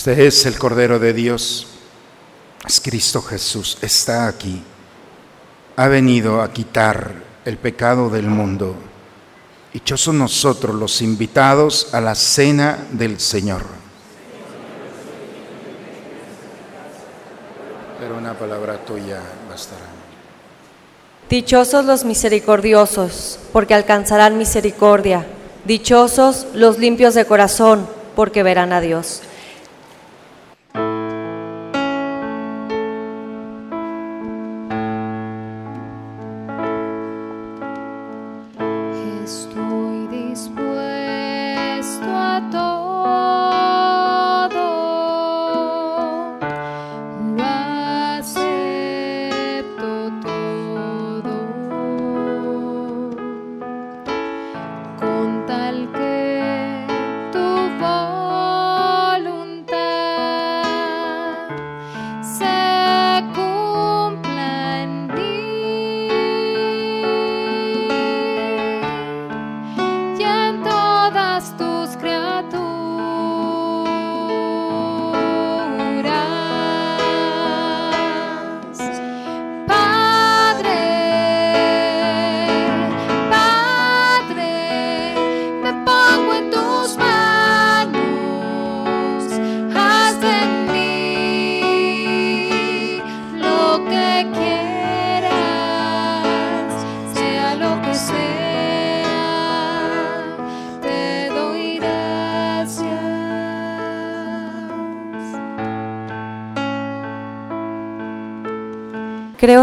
Este 0.05 0.27
es 0.27 0.47
el 0.47 0.59
Cordero 0.59 0.99
de 0.99 1.13
Dios, 1.13 1.65
es 2.67 2.81
Cristo 2.81 3.23
Jesús, 3.23 3.79
está 3.83 4.27
aquí, 4.27 4.61
ha 5.77 5.87
venido 5.87 6.43
a 6.43 6.53
quitar 6.53 7.13
el 7.45 7.57
pecado 7.57 8.11
del 8.11 8.27
mundo. 8.27 8.75
Dichosos 9.73 10.13
nosotros 10.13 10.75
los 10.75 11.03
invitados 11.03 11.95
a 11.95 12.01
la 12.01 12.17
cena 12.17 12.85
del 12.91 13.21
Señor. 13.21 13.63
Pero 18.01 18.19
una 18.19 18.37
palabra 18.37 18.85
tuya 18.85 19.21
bastará. 19.49 19.87
Dichosos 21.31 21.85
los 21.85 22.05
misericordiosos, 22.05 23.39
porque 23.53 23.75
alcanzarán 23.75 24.37
misericordia. 24.37 25.25
Dichosos 25.65 26.49
los 26.55 26.81
limpios 26.81 27.15
de 27.15 27.25
corazón, 27.25 27.87
porque 28.17 28.43
verán 28.43 28.73
a 28.73 28.81
Dios. 28.81 29.23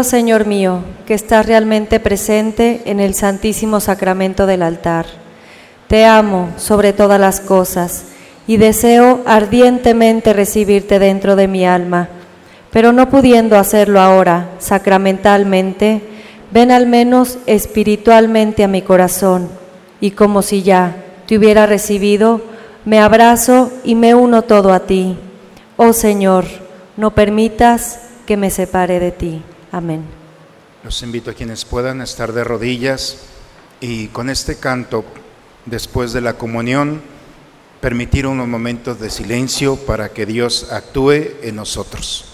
Señor 0.04 0.46
mío, 0.46 0.80
que 1.06 1.14
estás 1.14 1.46
realmente 1.46 2.00
presente 2.00 2.82
en 2.84 3.00
el 3.00 3.14
Santísimo 3.14 3.80
Sacramento 3.80 4.46
del 4.46 4.62
altar. 4.62 5.06
Te 5.88 6.04
amo 6.04 6.50
sobre 6.56 6.92
todas 6.92 7.20
las 7.20 7.40
cosas 7.40 8.04
y 8.46 8.56
deseo 8.56 9.20
ardientemente 9.26 10.32
recibirte 10.32 10.98
dentro 10.98 11.36
de 11.36 11.48
mi 11.48 11.66
alma, 11.66 12.08
pero 12.70 12.92
no 12.92 13.10
pudiendo 13.10 13.58
hacerlo 13.58 14.00
ahora 14.00 14.50
sacramentalmente, 14.58 16.02
ven 16.50 16.70
al 16.70 16.86
menos 16.86 17.38
espiritualmente 17.46 18.64
a 18.64 18.68
mi 18.68 18.82
corazón 18.82 19.48
y 20.00 20.12
como 20.12 20.42
si 20.42 20.62
ya 20.62 20.96
te 21.26 21.36
hubiera 21.36 21.66
recibido, 21.66 22.40
me 22.84 22.98
abrazo 22.98 23.70
y 23.84 23.94
me 23.94 24.14
uno 24.14 24.42
todo 24.42 24.72
a 24.72 24.80
ti. 24.80 25.16
Oh 25.76 25.92
Señor, 25.92 26.44
no 26.96 27.12
permitas 27.12 28.00
que 28.26 28.36
me 28.36 28.50
separe 28.50 29.00
de 29.00 29.12
ti. 29.12 29.42
Amén. 29.72 30.04
Los 30.82 31.02
invito 31.02 31.30
a 31.30 31.34
quienes 31.34 31.64
puedan 31.64 32.00
estar 32.00 32.32
de 32.32 32.42
rodillas 32.42 33.18
y 33.80 34.08
con 34.08 34.30
este 34.30 34.56
canto, 34.56 35.04
después 35.66 36.12
de 36.12 36.20
la 36.20 36.38
comunión, 36.38 37.02
permitir 37.80 38.26
unos 38.26 38.48
momentos 38.48 38.98
de 38.98 39.10
silencio 39.10 39.76
para 39.76 40.10
que 40.10 40.26
Dios 40.26 40.72
actúe 40.72 41.12
en 41.42 41.56
nosotros. 41.56 42.29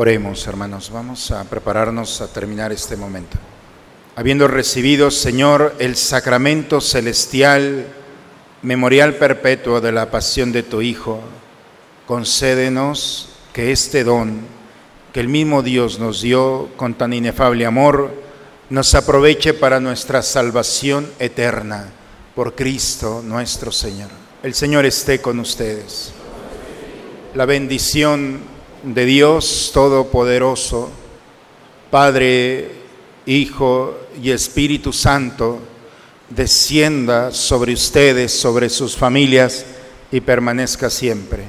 Oremos, 0.00 0.46
hermanos, 0.46 0.90
vamos 0.92 1.32
a 1.32 1.42
prepararnos 1.42 2.20
a 2.20 2.28
terminar 2.28 2.70
este 2.70 2.96
momento. 2.96 3.36
Habiendo 4.14 4.46
recibido, 4.46 5.10
Señor, 5.10 5.74
el 5.80 5.96
sacramento 5.96 6.80
celestial, 6.80 7.84
memorial 8.62 9.16
perpetuo 9.16 9.80
de 9.80 9.90
la 9.90 10.08
pasión 10.08 10.52
de 10.52 10.62
tu 10.62 10.82
Hijo, 10.82 11.18
concédenos 12.06 13.30
que 13.52 13.72
este 13.72 14.04
don 14.04 14.42
que 15.12 15.18
el 15.18 15.26
mismo 15.26 15.64
Dios 15.64 15.98
nos 15.98 16.22
dio 16.22 16.68
con 16.76 16.94
tan 16.94 17.12
inefable 17.12 17.66
amor, 17.66 18.14
nos 18.70 18.94
aproveche 18.94 19.52
para 19.52 19.80
nuestra 19.80 20.22
salvación 20.22 21.10
eterna 21.18 21.88
por 22.36 22.54
Cristo 22.54 23.20
nuestro 23.24 23.72
Señor. 23.72 24.10
El 24.44 24.54
Señor 24.54 24.86
esté 24.86 25.20
con 25.20 25.40
ustedes. 25.40 26.12
La 27.34 27.46
bendición 27.46 28.57
de 28.82 29.04
Dios 29.04 29.70
Todopoderoso, 29.72 30.90
Padre, 31.90 32.70
Hijo 33.26 33.98
y 34.22 34.30
Espíritu 34.30 34.92
Santo, 34.92 35.58
descienda 36.28 37.32
sobre 37.32 37.72
ustedes, 37.72 38.32
sobre 38.32 38.68
sus 38.68 38.96
familias 38.96 39.64
y 40.10 40.20
permanezca 40.20 40.90
siempre. 40.90 41.44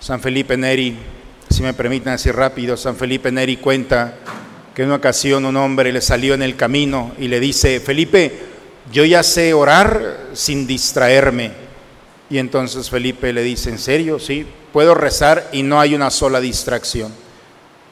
San 0.00 0.20
Felipe 0.20 0.56
Neri, 0.56 0.96
si 1.48 1.62
me 1.62 1.74
permiten 1.74 2.12
así 2.12 2.30
rápido, 2.30 2.76
San 2.76 2.96
Felipe 2.96 3.30
Neri 3.30 3.56
cuenta 3.56 4.16
que 4.74 4.82
en 4.82 4.88
una 4.88 4.96
ocasión 4.96 5.44
un 5.44 5.56
hombre 5.56 5.92
le 5.92 6.00
salió 6.00 6.34
en 6.34 6.42
el 6.42 6.56
camino 6.56 7.12
y 7.18 7.28
le 7.28 7.40
dice, 7.40 7.80
Felipe, 7.80 8.38
yo 8.92 9.04
ya 9.04 9.22
sé 9.22 9.52
orar 9.52 10.28
sin 10.32 10.66
distraerme. 10.66 11.52
Y 12.30 12.38
entonces 12.38 12.88
Felipe 12.88 13.32
le 13.32 13.42
dice, 13.42 13.70
¿en 13.70 13.78
serio? 13.78 14.20
Sí, 14.20 14.46
puedo 14.72 14.94
rezar 14.94 15.48
y 15.52 15.64
no 15.64 15.80
hay 15.80 15.96
una 15.96 16.10
sola 16.10 16.40
distracción. 16.40 17.12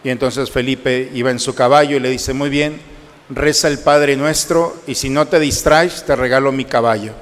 Y 0.04 0.10
entonces 0.10 0.50
Felipe 0.50 1.10
iba 1.12 1.32
en 1.32 1.40
su 1.40 1.56
caballo 1.56 1.96
y 1.96 2.00
le 2.00 2.08
dice, 2.08 2.32
muy 2.32 2.48
bien, 2.48 2.80
reza 3.28 3.66
el 3.66 3.80
Padre 3.80 4.16
nuestro 4.16 4.76
y 4.86 4.94
si 4.94 5.10
no 5.10 5.26
te 5.26 5.40
distraes, 5.40 6.04
te 6.04 6.14
regalo 6.14 6.52
mi 6.52 6.64
caballo. 6.64 7.12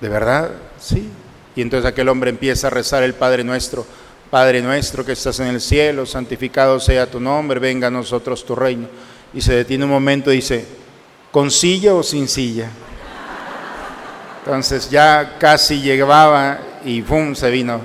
¿De 0.00 0.08
verdad? 0.08 0.50
Sí. 0.80 1.08
Y 1.54 1.62
entonces 1.62 1.88
aquel 1.88 2.08
hombre 2.08 2.30
empieza 2.30 2.66
a 2.66 2.70
rezar 2.70 3.04
el 3.04 3.14
Padre 3.14 3.44
nuestro. 3.44 3.86
Padre 4.30 4.60
nuestro 4.60 5.04
que 5.04 5.12
estás 5.12 5.38
en 5.38 5.46
el 5.46 5.60
cielo, 5.60 6.04
santificado 6.04 6.80
sea 6.80 7.08
tu 7.08 7.20
nombre, 7.20 7.60
venga 7.60 7.86
a 7.86 7.90
nosotros 7.90 8.44
tu 8.44 8.56
reino. 8.56 8.88
Y 9.32 9.40
se 9.40 9.54
detiene 9.54 9.84
un 9.84 9.90
momento 9.90 10.32
y 10.32 10.36
dice, 10.36 10.66
¿con 11.30 11.52
silla 11.52 11.94
o 11.94 12.02
sin 12.02 12.26
silla? 12.26 12.68
Entonces 14.46 14.88
ya 14.88 15.38
casi 15.40 15.80
llegaba 15.80 16.60
y 16.84 17.02
¡pum! 17.02 17.34
se 17.34 17.50
vino. 17.50 17.80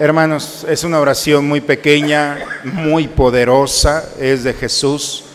Hermanos, 0.00 0.66
es 0.68 0.82
una 0.82 0.98
oración 0.98 1.46
muy 1.46 1.60
pequeña, 1.60 2.38
muy 2.64 3.06
poderosa, 3.06 4.04
es 4.18 4.42
de 4.42 4.52
Jesús. 4.52 5.26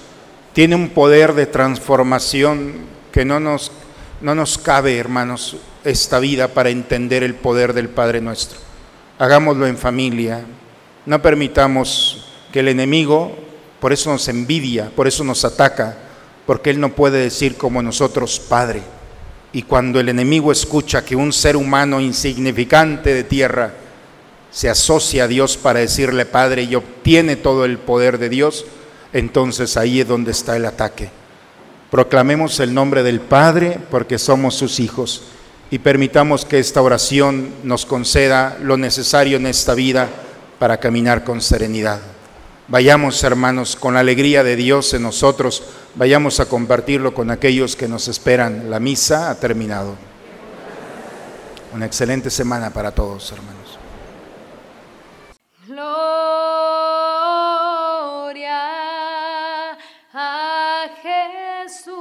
Tiene 0.51 0.75
un 0.75 0.89
poder 0.89 1.35
de 1.35 1.45
transformación 1.45 2.73
que 3.13 3.23
no 3.23 3.39
nos, 3.39 3.71
no 4.19 4.35
nos 4.35 4.57
cabe, 4.57 4.97
hermanos, 4.97 5.55
esta 5.85 6.19
vida 6.19 6.49
para 6.49 6.69
entender 6.69 7.23
el 7.23 7.35
poder 7.35 7.71
del 7.71 7.87
Padre 7.87 8.19
nuestro. 8.19 8.59
Hagámoslo 9.19 9.67
en 9.67 9.77
familia. 9.77 10.41
No 11.05 11.21
permitamos 11.21 12.29
que 12.51 12.59
el 12.59 12.67
enemigo, 12.67 13.37
por 13.79 13.93
eso 13.93 14.11
nos 14.11 14.27
envidia, 14.27 14.91
por 14.97 15.07
eso 15.07 15.23
nos 15.23 15.45
ataca, 15.45 15.95
porque 16.45 16.71
él 16.71 16.81
no 16.81 16.89
puede 16.89 17.19
decir 17.19 17.55
como 17.55 17.81
nosotros, 17.81 18.37
Padre. 18.37 18.83
Y 19.53 19.63
cuando 19.63 19.99
el 19.99 20.09
enemigo 20.09 20.51
escucha 20.51 21.03
que 21.03 21.15
un 21.15 21.33
ser 21.33 21.57
humano 21.57 21.99
insignificante 21.99 23.13
de 23.13 23.23
tierra 23.23 23.73
se 24.49 24.69
asocia 24.69 25.25
a 25.25 25.27
Dios 25.27 25.57
para 25.57 25.79
decirle 25.79 26.25
Padre 26.25 26.63
y 26.63 26.75
obtiene 26.75 27.35
todo 27.35 27.65
el 27.65 27.77
poder 27.77 28.17
de 28.17 28.29
Dios, 28.29 28.65
entonces 29.13 29.77
ahí 29.77 30.01
es 30.01 30.07
donde 30.07 30.31
está 30.31 30.55
el 30.55 30.65
ataque. 30.65 31.09
Proclamemos 31.89 32.59
el 32.59 32.73
nombre 32.73 33.03
del 33.03 33.19
Padre 33.19 33.77
porque 33.89 34.17
somos 34.17 34.55
sus 34.55 34.79
hijos 34.79 35.23
y 35.69 35.79
permitamos 35.79 36.45
que 36.45 36.59
esta 36.59 36.81
oración 36.81 37.49
nos 37.63 37.85
conceda 37.85 38.57
lo 38.61 38.77
necesario 38.77 39.37
en 39.37 39.47
esta 39.47 39.73
vida 39.73 40.09
para 40.59 40.77
caminar 40.77 41.23
con 41.23 41.41
serenidad. 41.41 41.99
Vayamos, 42.71 43.21
hermanos, 43.25 43.75
con 43.75 43.95
la 43.95 43.99
alegría 43.99 44.45
de 44.45 44.55
Dios 44.55 44.93
en 44.93 45.01
nosotros, 45.01 45.61
vayamos 45.95 46.39
a 46.39 46.45
compartirlo 46.45 47.13
con 47.13 47.29
aquellos 47.29 47.75
que 47.75 47.89
nos 47.89 48.07
esperan. 48.07 48.69
La 48.69 48.79
misa 48.79 49.29
ha 49.29 49.35
terminado. 49.35 49.97
Una 51.73 51.85
excelente 51.85 52.29
semana 52.29 52.69
para 52.69 52.91
todos, 52.91 53.29
hermanos. 53.33 53.77
Gloria 55.67 56.21
a 60.13 60.89
Jesús 61.03 61.91